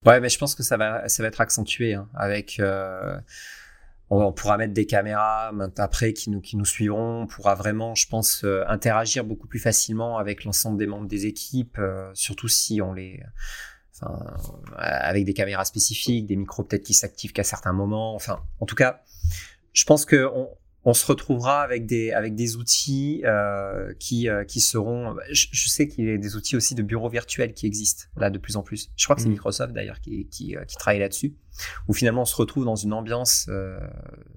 Ouais, 0.07 0.21
mais 0.21 0.31
je 0.31 0.39
pense 0.39 0.55
que 0.55 0.63
ça 0.63 0.79
va, 0.79 1.07
ça 1.09 1.23
va 1.23 1.29
être 1.29 1.43
accentué 1.43 1.93
hein, 1.93 2.09
avec 2.15 2.61
on, 4.11 4.33
pourra 4.33 4.59
mettre 4.59 4.75
des 4.75 4.87
caméras 4.87 5.53
après 5.79 6.13
qui 6.13 6.31
nous, 6.31 6.41
qui 6.41 6.57
nous 6.57 6.65
suivront. 6.65 7.23
On 7.23 7.27
pourra 7.27 7.55
vraiment, 7.55 7.95
je 7.95 8.09
pense, 8.09 8.43
euh, 8.45 8.65
interagir 8.67 9.25
beaucoup 9.25 9.47
plus 9.47 9.61
facilement 9.61 10.19
avec 10.19 10.45
l'ensemble 10.45 10.79
des 10.79 10.87
membres 10.87 11.07
des 11.07 11.27
équipes, 11.27 11.79
euh, 11.79 12.11
surtout 12.15 12.49
si 12.49 12.83
on 12.83 12.93
les, 12.93 13.23
enfin, 13.95 14.19
avec 14.77 15.25
des 15.25 15.35
caméras 15.35 15.65
spécifiques, 15.65 16.27
des 16.27 16.37
micros 16.37 16.65
peut-être 16.65 16.83
qui 16.83 16.95
s'activent 16.95 17.33
qu'à 17.33 17.45
certains 17.45 17.73
moments. 17.73 18.15
Enfin, 18.17 18.41
en 18.59 18.67
tout 18.67 18.75
cas, 18.75 19.03
je 19.73 19.85
pense 19.85 20.05
que 20.05 20.29
on, 20.85 20.95
se 20.95 21.07
retrouvera 21.07 21.61
avec 21.63 21.87
des 21.87 22.13
avec 22.13 22.35
des 22.35 22.57
outils 22.57 23.23
euh, 23.25 23.93
qui 23.99 24.29
euh, 24.29 24.45
qui 24.45 24.61
seront. 24.61 25.17
Je, 25.31 25.69
sais 25.69 25.89
qu'il 25.89 26.07
y 26.07 26.11
a 26.11 26.17
des 26.17 26.37
outils 26.37 26.57
aussi 26.57 26.75
de 26.75 26.83
bureaux 26.83 27.09
virtuels 27.09 27.53
qui 27.55 27.67
existent 27.67 28.05
là 28.17 28.31
de 28.31 28.39
plus 28.39 28.57
en 28.57 28.63
plus. 28.63 28.91
Je 28.97 29.05
crois 29.05 29.17
que 29.17 29.23
c'est 29.23 29.29
mm. 29.29 29.33
Microsoft 29.33 29.73
d'ailleurs 29.73 30.01
qui 30.01 30.27
qui, 30.27 30.57
euh, 30.57 30.65
qui 30.65 30.77
travaille 30.77 31.01
là-dessus, 31.01 31.35
où 31.89 31.93
finalement 31.93 32.23
on 32.23 32.27
se 32.27 32.37
retrouve 32.37 32.65
dans 32.65 32.77
une 32.77 32.93
ambiance 32.93 33.47
euh, 33.49 33.79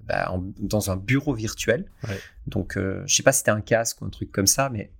bah, 0.04 0.34
dans 0.58 0.90
un 0.90 0.96
bureau 0.96 1.34
virtuel. 1.34 1.86
Ouais. 2.06 2.18
Donc 2.46 2.76
euh, 2.76 3.02
je 3.06 3.14
sais 3.14 3.22
pas 3.22 3.32
si 3.32 3.38
c'était 3.38 3.50
un 3.50 3.60
casque 3.60 4.02
ou 4.02 4.04
un 4.04 4.10
truc 4.10 4.30
comme 4.30 4.46
ça, 4.46 4.68
mais 4.70 4.90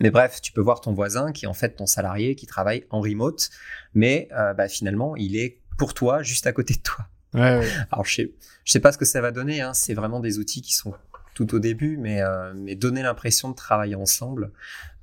mais 0.00 0.10
bref, 0.10 0.40
tu 0.40 0.50
peux 0.50 0.60
voir 0.60 0.80
ton 0.80 0.92
voisin 0.92 1.30
qui 1.30 1.44
est 1.44 1.48
en 1.48 1.54
fait 1.54 1.76
ton 1.76 1.86
salarié 1.86 2.34
qui 2.34 2.46
travaille 2.46 2.84
en 2.90 3.00
remote, 3.00 3.48
mais 3.94 4.28
bah, 4.32 4.68
finalement 4.68 5.14
il 5.14 5.36
est 5.36 5.60
pour 5.78 5.94
toi 5.94 6.20
juste 6.20 6.48
à 6.48 6.52
côté 6.52 6.74
de 6.74 6.80
toi. 6.80 7.06
Alors 7.34 8.04
je 8.04 8.14
sais, 8.14 8.32
je 8.64 8.72
sais 8.72 8.80
pas 8.80 8.92
ce 8.92 8.98
que 8.98 9.04
ça 9.04 9.20
va 9.20 9.32
donner. 9.32 9.60
Hein. 9.60 9.74
C'est 9.74 9.94
vraiment 9.94 10.20
des 10.20 10.38
outils 10.38 10.62
qui 10.62 10.74
sont 10.74 10.94
tout 11.34 11.54
au 11.54 11.58
début, 11.58 11.96
mais, 11.96 12.22
euh, 12.22 12.52
mais 12.54 12.76
donner 12.76 13.02
l'impression 13.02 13.50
de 13.50 13.56
travailler 13.56 13.96
ensemble, 13.96 14.52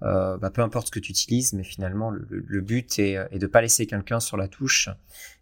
euh, 0.02 0.38
bah, 0.38 0.50
peu 0.50 0.62
importe 0.62 0.88
ce 0.88 0.92
que 0.92 1.00
tu 1.00 1.12
utilises, 1.12 1.54
mais 1.54 1.64
finalement 1.64 2.10
le, 2.10 2.26
le 2.30 2.62
but 2.62 3.00
est, 3.00 3.18
est 3.32 3.40
de 3.40 3.48
pas 3.48 3.62
laisser 3.62 3.86
quelqu'un 3.86 4.20
sur 4.20 4.38
la 4.38 4.48
touche 4.48 4.90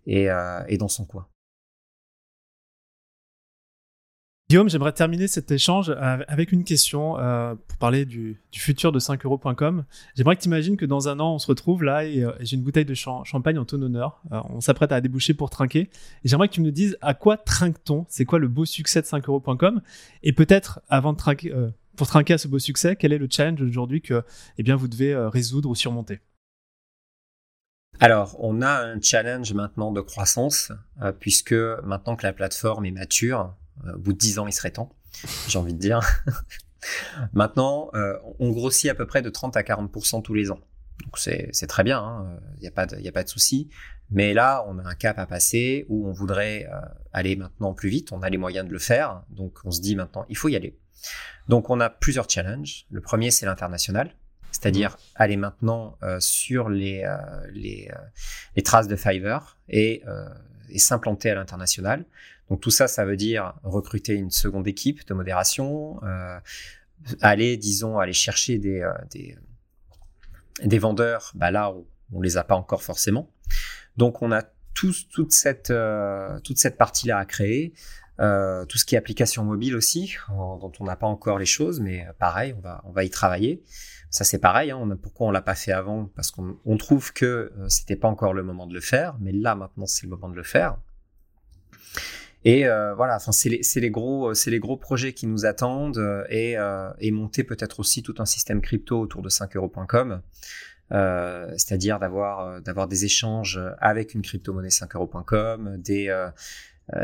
et, 0.07 0.31
euh, 0.31 0.61
et 0.67 0.77
dans 0.77 0.87
son 0.87 1.05
coin. 1.05 1.27
Guillaume, 4.49 4.67
j'aimerais 4.67 4.93
terminer 4.93 5.27
cet 5.27 5.51
échange 5.51 5.95
avec 6.27 6.51
une 6.51 6.63
question 6.63 7.19
euh, 7.19 7.53
pour 7.53 7.77
parler 7.77 8.05
du, 8.05 8.41
futur 8.51 8.91
de 8.91 8.97
5euros.com. 8.97 9.85
J'aimerais 10.15 10.37
que 10.37 10.41
tu 10.41 10.47
imagines 10.47 10.75
que 10.75 10.87
dans 10.87 11.07
un 11.07 11.19
an, 11.19 11.35
on 11.35 11.37
se 11.37 11.45
retrouve 11.45 11.83
là 11.83 12.03
et, 12.03 12.23
euh, 12.23 12.31
j'ai 12.39 12.55
une 12.55 12.63
bouteille 12.63 12.83
de 12.83 12.95
champagne 12.95 13.59
en 13.59 13.65
ton 13.65 13.79
honneur. 13.79 14.23
Euh, 14.31 14.41
on 14.49 14.59
s'apprête 14.59 14.91
à 14.91 15.01
déboucher 15.01 15.35
pour 15.35 15.51
trinquer. 15.51 15.91
J'aimerais 16.23 16.47
que 16.47 16.53
tu 16.53 16.61
me 16.61 16.71
dises 16.71 16.97
à 17.01 17.13
quoi 17.13 17.37
trinque-t-on? 17.37 18.07
C'est 18.09 18.25
quoi 18.25 18.39
le 18.39 18.47
beau 18.47 18.65
succès 18.65 19.03
de 19.03 19.05
5euros.com 19.05 19.81
Et 20.23 20.33
peut-être, 20.33 20.81
avant 20.89 21.13
de 21.13 21.19
pour 21.95 22.07
trinquer 22.07 22.33
à 22.33 22.39
ce 22.39 22.47
beau 22.47 22.57
succès, 22.57 22.95
quel 22.95 23.13
est 23.13 23.19
le 23.19 23.27
challenge 23.29 23.61
aujourd'hui 23.61 24.01
que 24.01 24.23
eh 24.57 24.63
bien, 24.63 24.75
vous 24.75 24.87
devez 24.87 25.15
résoudre 25.27 25.69
ou 25.69 25.75
surmonter? 25.75 26.21
Alors, 27.99 28.35
on 28.39 28.63
a 28.63 28.83
un 28.83 28.99
challenge 28.99 29.53
maintenant 29.53 29.91
de 29.91 30.01
croissance, 30.01 30.71
puisque 31.19 31.53
maintenant 31.83 32.15
que 32.15 32.25
la 32.25 32.33
plateforme 32.33 32.85
est 32.85 32.91
mature, 32.91 33.53
au 33.93 33.97
bout 33.99 34.13
de 34.13 34.17
10 34.17 34.39
ans, 34.39 34.47
il 34.47 34.53
serait 34.53 34.71
temps, 34.71 34.95
j'ai 35.47 35.59
envie 35.59 35.73
de 35.73 35.79
dire. 35.79 35.99
maintenant, 37.33 37.91
on 38.39 38.51
grossit 38.51 38.89
à 38.89 38.95
peu 38.95 39.05
près 39.05 39.21
de 39.21 39.29
30 39.29 39.57
à 39.57 39.61
40% 39.61 40.21
tous 40.21 40.33
les 40.33 40.51
ans. 40.51 40.59
Donc 41.03 41.17
c'est 41.17 41.67
très 41.67 41.83
bien, 41.83 41.99
il 41.99 42.35
hein, 42.35 42.39
n'y 42.61 42.67
a 42.67 42.71
pas 42.71 42.85
de, 42.85 42.99
y 42.99 43.07
a 43.07 43.11
pas 43.11 43.23
de 43.23 43.29
souci. 43.29 43.69
Mais 44.11 44.33
là, 44.33 44.65
on 44.67 44.79
a 44.79 44.87
un 44.87 44.95
cap 44.95 45.19
à 45.19 45.25
passer 45.25 45.85
où 45.87 46.07
on 46.07 46.11
voudrait 46.11 46.67
euh, 46.71 46.79
aller 47.13 47.35
maintenant 47.35 47.73
plus 47.73 47.89
vite. 47.89 48.11
On 48.11 48.21
a 48.21 48.29
les 48.29 48.37
moyens 48.37 48.67
de 48.67 48.71
le 48.71 48.79
faire. 48.79 49.23
Donc 49.29 49.59
on 49.65 49.71
se 49.71 49.81
dit 49.81 49.95
maintenant, 49.95 50.25
il 50.29 50.37
faut 50.37 50.49
y 50.49 50.55
aller. 50.55 50.77
Donc 51.47 51.69
on 51.69 51.79
a 51.79 51.89
plusieurs 51.89 52.29
challenges. 52.29 52.85
Le 52.89 53.01
premier, 53.01 53.31
c'est 53.31 53.45
l'international. 53.45 54.15
C'est-à-dire 54.51 54.91
mmh. 54.91 54.95
aller 55.15 55.37
maintenant 55.37 55.97
euh, 56.01 56.19
sur 56.19 56.69
les, 56.69 57.03
euh, 57.03 57.17
les, 57.53 57.91
les, 58.55 58.63
traces 58.63 58.87
de 58.87 58.95
Fiverr 58.95 59.57
et, 59.69 60.03
et 60.69 60.79
s'implanter 60.79 61.29
à 61.29 61.35
l'international. 61.35 62.05
Donc 62.49 62.61
tout 62.61 62.71
ça, 62.71 62.87
ça 62.87 63.05
veut 63.05 63.17
dire 63.17 63.53
recruter 63.63 64.15
une 64.15 64.31
seconde 64.31 64.67
équipe 64.67 65.07
de 65.07 65.13
modération, 65.13 65.99
aller, 67.21 67.57
disons, 67.57 67.99
aller 67.99 68.13
chercher 68.13 68.57
des, 68.57 68.89
des 69.11 69.37
des 70.63 70.79
vendeurs, 70.79 71.31
bah 71.35 71.51
là, 71.51 71.73
on, 72.11 72.19
ne 72.19 72.23
les 72.23 72.37
a 72.37 72.43
pas 72.43 72.55
encore 72.55 72.83
forcément. 72.83 73.31
Donc, 73.97 74.21
on 74.21 74.31
a 74.31 74.43
toute 74.73 75.31
cette, 75.31 75.71
euh, 75.71 76.39
cette 76.55 76.77
partie-là 76.77 77.17
à 77.17 77.25
créer. 77.25 77.73
Euh, 78.19 78.65
tout 78.65 78.77
ce 78.77 78.83
qui 78.83 78.95
est 78.95 78.97
application 78.97 79.45
mobile 79.45 79.75
aussi, 79.75 80.17
dont 80.29 80.71
on 80.79 80.83
n'a 80.83 80.97
pas 80.97 81.07
encore 81.07 81.39
les 81.39 81.45
choses, 81.45 81.79
mais 81.79 82.05
euh, 82.05 82.11
pareil, 82.19 82.53
on 82.57 82.59
va, 82.59 82.81
on 82.85 82.91
va 82.91 83.05
y 83.05 83.09
travailler. 83.09 83.63
Ça 84.09 84.23
c'est 84.23 84.39
pareil. 84.39 84.71
Hein, 84.71 84.77
on 84.81 84.89
a, 84.91 84.95
pourquoi 84.95 85.27
on 85.27 85.31
l'a 85.31 85.41
pas 85.41 85.55
fait 85.55 85.71
avant? 85.71 86.09
Parce 86.15 86.31
qu'on 86.31 86.77
trouve 86.77 87.13
que 87.13 87.51
c'était 87.67 87.95
pas 87.95 88.07
encore 88.07 88.33
le 88.33 88.43
moment 88.43 88.67
de 88.67 88.73
le 88.73 88.81
faire, 88.81 89.15
mais 89.19 89.31
là 89.31 89.55
maintenant 89.55 89.85
c'est 89.85 90.03
le 90.03 90.09
moment 90.09 90.29
de 90.29 90.35
le 90.35 90.43
faire. 90.43 90.77
Et 92.45 92.63
voilà, 92.63 93.17
enfin 93.17 93.31
c'est 93.31 93.49
les, 93.49 93.91
gros, 93.91 94.33
c'est 94.33 94.49
les 94.49 94.59
gros 94.59 94.77
projets 94.77 95.13
qui 95.13 95.27
nous 95.27 95.45
attendent 95.45 96.25
et, 96.29 96.55
et 96.99 97.11
monter 97.11 97.43
peut-être 97.43 97.81
aussi 97.81 98.01
tout 98.01 98.15
un 98.19 98.25
système 98.25 98.61
crypto 98.61 98.99
autour 98.99 99.21
de 99.21 99.29
5euros.com. 99.29 100.21
Euh, 100.91 101.51
c'est-à-dire 101.51 101.99
d'avoir 101.99 102.39
euh, 102.39 102.59
d'avoir 102.61 102.87
des 102.87 103.05
échanges 103.05 103.59
avec 103.79 104.15
une 104.15 104.23
crypto-monnaie 104.23 104.69
5euros.com, 104.69 105.77
des 105.77 106.09
euh, 106.09 106.29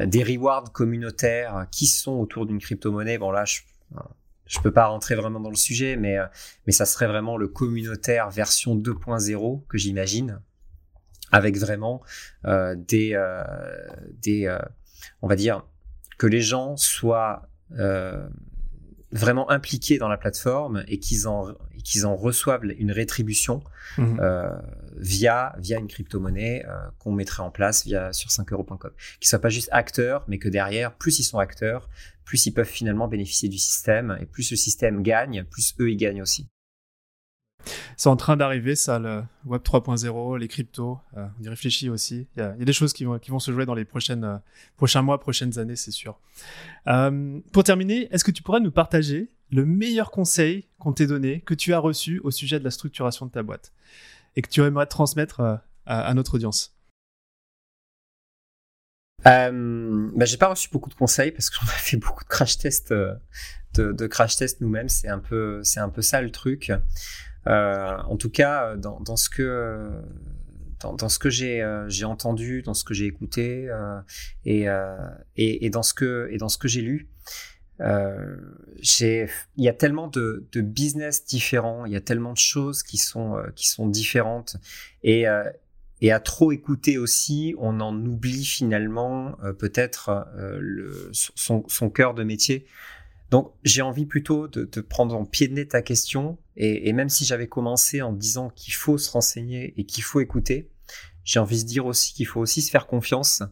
des 0.08 0.24
rewards 0.24 0.72
communautaires 0.72 1.68
qui 1.72 1.86
sont 1.86 2.14
autour 2.14 2.47
d'une 2.47 2.60
crypto-monnaie. 2.60 3.20
Bon 3.20 3.30
là, 3.30 3.45
je 3.45 3.62
je 4.46 4.60
peux 4.60 4.72
pas 4.72 4.88
rentrer 4.88 5.16
vraiment 5.16 5.39
dans 5.39 5.50
le 5.50 5.56
sujet, 5.56 5.96
mais 5.96 6.18
mais 6.66 6.74
ça 6.74 6.86
serait 6.86 7.08
vraiment 7.08 7.38
le 7.38 7.48
communautaire 7.48 8.30
version 8.30 8.76
2.0 8.76 9.66
que 9.68 9.78
j'imagine, 9.78 10.41
avec 11.32 11.58
vraiment 11.58 12.02
des 12.43 13.20
des 14.22 14.58
on 15.22 15.28
va 15.28 15.36
dire 15.36 15.66
que 16.18 16.28
les 16.28 16.41
gens 16.41 16.78
soient 16.78 17.50
vraiment 19.16 19.49
impliqués 19.49 19.97
dans 19.97 20.09
la 20.09 20.18
plateforme 20.18 20.84
et 20.88 20.99
qu'ils 20.99 21.28
en, 21.28 21.53
qu'ils 21.84 22.05
en 22.05 22.16
reçoivent 22.16 22.66
une 22.78 22.91
rétribution 22.91 23.63
mhm. 23.97 24.20
euh, 24.20 24.49
via, 24.97 25.55
via 25.57 25.80
une 25.80 25.88
crypto-monnaie 25.88 26.66
euh, 26.68 26.74
qu'on 26.99 27.13
mettrait 27.13 27.41
en 27.41 27.49
place 27.49 27.86
via, 27.86 28.11
sur 28.11 28.30
5euros.com. 28.30 28.91
Qu'ils 29.20 29.28
ne 29.28 29.30
soient 29.30 29.39
pas 29.39 29.49
juste 29.49 29.70
acteurs, 29.72 30.26
mais 30.28 30.38
que 30.38 30.49
derrière, 30.49 30.93
plus 30.93 31.20
ils 31.20 31.24
sont 31.24 31.39
acteurs, 31.39 31.89
plus 32.26 32.45
ils 32.45 32.51
peuvent 32.51 32.68
finalement 32.68 33.07
bénéficier 33.07 33.47
du 33.47 33.57
système 33.57 34.18
et 34.20 34.26
plus 34.26 34.51
le 34.51 34.57
système 34.57 35.01
gagne, 35.01 35.45
plus 35.45 35.74
eux 35.80 35.89
ils 35.89 35.97
gagnent 35.97 36.22
aussi. 36.22 36.49
C'est 37.98 38.10
en 38.10 38.16
train 38.16 38.36
d'arriver, 38.36 38.76
ça, 38.76 39.00
le 39.00 39.24
Web 39.46 39.62
3.0, 39.62 40.38
les 40.38 40.48
cryptos. 40.48 41.00
Euh, 41.16 41.26
on 41.39 41.43
y 41.43 41.50
réfléchit 41.50 41.89
aussi. 41.89 42.28
Il 42.36 42.39
y, 42.39 42.43
a, 42.43 42.52
des 42.54 42.74
choses 42.74 42.93
qui 42.93 43.06
vont, 43.06 43.39
se 43.39 43.52
jouer 43.52 43.66
dans 43.66 43.74
les 43.74 43.86
prochaines, 43.86 44.24
euh, 44.24 44.38
prochains 44.76 45.02
mois, 45.02 45.20
prochaines 45.20 45.58
années, 45.60 45.76
c'est 45.76 45.91
sûr. 45.91 46.20
Euh, 46.88 47.39
pour 47.54 47.64
terminer, 47.64 48.08
est-ce 48.12 48.24
que 48.24 48.32
tu 48.32 48.43
pourrais 48.43 48.60
nous 48.60 48.72
partager 48.72 49.32
le 49.52 49.66
meilleur 49.66 50.12
conseil 50.12 50.68
qu'on 50.78 50.91
t'ait 50.91 51.08
donné, 51.08 51.41
que 51.41 51.54
tu 51.54 51.74
as 51.74 51.80
reçu 51.80 52.20
au 52.24 52.32
sujet 52.32 52.60
de 52.60 52.64
la 52.64 52.72
structuration 52.72 53.26
de 53.26 53.32
ta 53.32 53.43
boîte 53.43 53.72
et 54.36 54.41
que 54.41 54.50
tu 54.50 54.62
aimerais 54.62 54.88
transmettre 54.88 55.62
à, 55.86 56.14
notre 56.14 56.36
audience? 56.36 56.76
Euh, 59.26 60.12
bah, 60.16 60.26
j'ai 60.26 60.38
pas 60.38 60.48
reçu 60.48 60.70
beaucoup 60.72 60.89
de 60.89 60.96
conseils 60.96 61.32
parce 61.32 61.50
qu'on 61.50 61.66
a 61.68 61.70
fait 61.70 61.98
beaucoup 61.98 62.24
de 62.24 62.30
crash 62.30 62.58
tests, 62.58 62.93
de 63.74 64.08
crash 64.08 64.36
tests 64.36 64.60
nous-mêmes. 64.60 64.89
C'est 64.89 65.08
un 65.08 65.20
peu, 65.20 65.64
c'est 65.64 65.80
un 65.80 65.89
peu 65.89 66.02
ça 66.02 66.22
le 66.22 66.32
truc. 66.32 66.72
Euh, 67.48 67.98
en 68.08 68.18
tout 68.18 68.30
cas, 68.30 68.72
euh, 68.72 68.78
dans, 68.78 69.00
dans 69.00 69.16
ce 69.16 69.30
que 69.30 69.91
dans, 70.82 71.10
ce 71.10 71.18
que 71.18 71.30
j'ai 71.30 71.62
euh, 71.62 71.89
entendu, 72.04 72.62
dans 72.62 72.74
ce 72.74 72.84
que 72.84 72.93
j'ai 72.93 73.06
écouté 73.06 73.70
et, 74.46 74.68
et, 75.36 75.66
et 75.66 75.70
dans 75.70 75.84
ce 75.84 75.93
que 75.93 76.28
et 76.32 76.38
dans 76.38 76.50
ce 76.50 76.58
que 76.58 76.68
j'ai 76.68 76.82
lu, 76.82 77.10
euh, 77.82 78.38
il 79.00 79.28
y 79.58 79.68
a 79.68 79.74
tellement 79.74 80.08
de, 80.08 80.48
de, 80.52 80.62
business 80.62 81.26
différents, 81.26 81.86
il 81.86 81.91
y 81.91 81.96
a 81.96 82.02
tellement 82.02 82.34
de 82.34 82.38
choses 82.38 82.84
qui 82.84 82.98
sont 82.98 83.38
qui 83.56 83.68
sont 83.68 83.88
différentes 83.88 84.58
et 85.04 85.26
et 86.02 86.12
à 86.12 86.20
trop 86.20 86.52
écouter 86.52 86.98
aussi, 86.98 87.56
on 87.58 87.80
en 87.80 87.96
oublie 88.06 88.46
finalement 88.46 89.38
peut-être 89.58 90.28
son, 91.14 91.64
son 91.68 91.89
cœur 91.89 92.14
de 92.14 92.24
métier. 92.24 92.68
Donc 93.36 93.52
j'ai 93.64 93.82
envie 93.82 94.06
plutôt 94.06 94.48
de, 94.48 94.80
prendre 94.80 95.14
en 95.14 95.26
pied 95.26 95.50
de 95.50 95.56
nez 95.56 95.68
ta 95.68 95.82
question 95.82 96.38
et, 96.56 96.94
même 96.94 97.10
si 97.10 97.26
j'avais 97.26 97.48
commencé 97.48 98.02
en 98.02 98.14
disant 98.14 98.50
qu'il 98.50 98.74
faut 98.74 98.98
se 98.98 99.12
renseigner 99.12 99.74
et 99.76 99.86
qu'il 99.86 100.06
faut 100.06 100.22
écouter, 100.22 100.72
j'ai 101.26 101.40
envie 101.40 101.62
de 101.62 101.68
dire 101.68 101.86
aussi 101.86 102.14
qu'il 102.14 102.28
faut 102.28 102.40
aussi 102.40 102.62
se 102.62 102.72
faire 102.72 102.88
confiance 102.88 103.44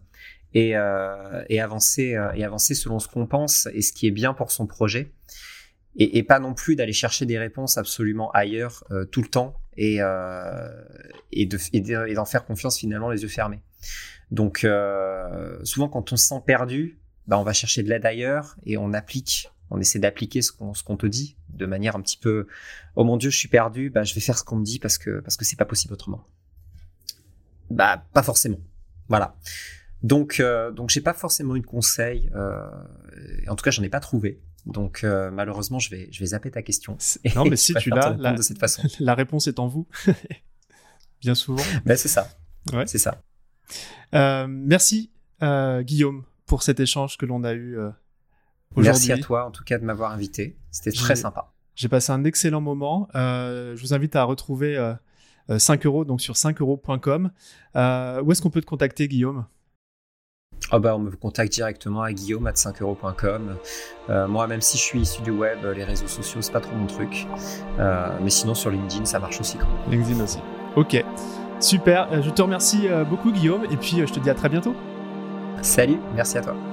et, 0.54 0.78
euh, 0.78 1.44
avancer 1.60 2.16
euh, 2.16 2.32
et 2.34 2.46
avancer 2.46 2.76
selon 2.76 3.00
ce 3.00 3.10
qu'on 3.10 3.28
pense 3.28 3.68
et 3.74 3.82
ce 3.82 3.92
qui 3.92 4.08
est 4.08 4.12
bien 4.12 4.34
pour 4.34 4.54
son 4.54 4.68
projet 4.68 5.12
et, 5.98 6.24
pas 6.24 6.40
non 6.40 6.54
plus 6.54 6.78
d'aller 6.78 6.94
chercher 6.94 7.26
des 7.26 7.38
réponses 7.38 7.78
absolument 7.78 8.32
ailleurs 8.32 8.86
euh, 8.92 9.04
tout 9.04 9.22
le 9.22 9.28
temps 9.28 9.60
et 9.76 9.98
et 11.34 11.46
de 11.46 11.58
et 11.74 12.14
d'en 12.14 12.24
faire 12.24 12.46
confiance 12.46 12.80
finalement 12.80 13.10
les 13.10 13.24
yeux 13.24 13.28
fermés. 13.28 13.60
Donc 14.32 14.66
souvent 15.66 15.90
quand 15.90 16.14
on 16.14 16.16
se 16.16 16.26
sent 16.26 16.42
perdu, 16.48 17.02
bah 17.28 17.38
on 17.38 17.44
va 17.44 17.52
chercher 17.52 17.84
de 17.84 17.90
l'aide 17.90 18.06
ailleurs 18.06 18.56
et 18.66 18.78
on 18.78 18.94
applique 18.94 19.50
on 19.70 19.80
essaie 19.80 19.99
d'appliquer 19.99 20.41
ce 20.41 20.51
qu'on 20.51 20.97
te 20.97 21.05
dit 21.05 21.38
de 21.49 21.66
manière 21.66 21.95
un 21.95 22.01
petit 22.01 22.18
peu 22.18 22.47
oh 22.95 23.03
mon 23.03 23.18
dieu 23.18 23.30
je 23.30 23.38
suis 23.38 23.47
perdu. 23.47 23.89
Bah 23.89 24.03
je 24.03 24.14
vais 24.14 24.22
faire 24.22 24.38
ce 24.38 24.43
qu'on 24.43 24.57
me 24.57 24.64
dit 24.64 24.80
parce 24.80 24.97
que 24.97 25.20
parce 25.20 25.38
que 25.38 25.45
c'est 25.45 25.55
pas 25.55 25.66
possible 25.66 25.93
autrement 25.93 26.26
bah 27.74 28.05
pas 28.14 28.24
forcément. 28.24 28.59
Voilà. 29.09 29.36
Donc 30.01 30.39
euh, 30.39 30.72
donc 30.72 30.89
j'ai 30.89 31.01
pas 31.01 31.14
forcément 31.14 31.55
eu 31.55 31.61
de 31.61 31.66
conseil 31.66 32.30
euh, 32.36 32.70
en 33.47 33.55
tout 33.55 33.64
cas 33.64 33.72
j'en 33.72 33.84
ai 33.84 33.89
pas 33.89 33.99
trouvé. 33.99 34.41
Donc 34.66 35.03
euh, 35.03 35.32
malheureusement 35.32 35.80
je 35.80 35.89
vais 35.89 36.09
je 36.11 36.20
vais 36.20 36.28
zapper 36.28 36.51
ta 36.51 36.61
question. 36.61 36.97
Non 37.36 37.45
mais 37.45 37.55
si 37.57 37.74
tu 37.76 37.89
l'as 37.89 38.16
la, 38.18 38.34
de 38.34 38.41
cette 38.41 38.59
façon. 38.59 38.84
la 38.99 39.16
réponse 39.16 39.47
est 39.47 39.59
en 39.59 39.68
vous. 39.68 39.88
Bien 41.22 41.36
souvent. 41.36 41.64
Ben 41.86 41.97
c'est 41.97 42.09
ça. 42.09 42.30
Ouais. 42.72 42.86
c'est 42.88 42.97
ça. 42.97 43.22
Euh, 44.14 44.47
merci 44.47 45.11
Guillaume 45.41 46.24
pour 46.45 46.64
cet 46.64 46.80
échange 46.80 47.18
que 47.18 47.26
l'on 47.26 47.43
a 47.43 47.53
eu 47.53 47.78
Merci 48.76 49.11
à 49.11 49.17
toi 49.17 49.45
en 49.45 49.51
tout 49.51 49.63
cas 49.63 49.78
de 49.78 49.86
m'avoir 49.86 50.11
invité. 50.11 50.57
C'était 50.71 50.91
très 50.91 51.15
sympa. 51.15 51.53
J'ai 51.76 51.89
passé 51.89 52.11
un 52.11 52.24
excellent 52.24 52.61
moment. 52.61 53.07
Euh, 53.15 53.76
je 53.76 53.82
vous 53.82 53.93
invite 53.93 54.15
à 54.15 54.24
retrouver 54.24 54.78
euh, 54.78 54.93
5 55.57 55.86
euh, 55.86 55.89
euros 55.89 56.05
donc 56.05 56.21
sur 56.21 56.36
5euros.com. 56.36 57.32
Euh, 57.76 58.21
où 58.21 58.32
est-ce 58.32 58.41
qu'on 58.41 58.49
peut 58.49 58.61
te 58.61 58.65
contacter, 58.65 59.07
Guillaume? 59.07 59.45
Oh 60.71 60.80
bah, 60.80 60.95
on 60.95 60.99
me 60.99 61.11
contacte 61.11 61.51
directement 61.51 62.03
à 62.03 62.13
guillaume 62.13 62.47
5euros.com. 62.47 63.57
Euh, 64.09 64.28
moi, 64.28 64.47
même 64.47 64.61
si 64.61 64.78
je 64.78 64.84
suis 64.84 65.01
issu 65.01 65.21
du 65.21 65.32
web, 65.32 65.59
les 65.76 65.84
réseaux 65.84 66.07
sociaux, 66.07 66.41
c'est 66.41 66.53
pas 66.53 66.61
trop 66.61 66.76
mon 66.76 66.88
truc. 66.88 67.28
Euh, 67.80 68.17
mais 68.21 68.30
sinon, 68.30 68.53
sur 68.53 68.69
LinkedIn, 68.69 69.05
ça 69.05 69.19
marche 69.19 69.39
aussi. 69.41 69.57
Quand 69.57 69.67
même. 69.67 69.99
LinkedIn 69.99 70.24
aussi. 70.24 70.39
Ok. 70.76 71.03
Super. 71.59 72.21
Je 72.21 72.30
te 72.30 72.41
remercie 72.41 72.88
beaucoup, 73.09 73.32
Guillaume. 73.32 73.65
Et 73.71 73.78
puis, 73.78 74.05
je 74.05 74.13
te 74.13 74.19
dis 74.19 74.30
à 74.30 74.36
très 74.36 74.49
bientôt. 74.49 74.76
Salut. 75.61 75.99
Merci 76.15 76.38
à 76.38 76.41
toi. 76.41 76.72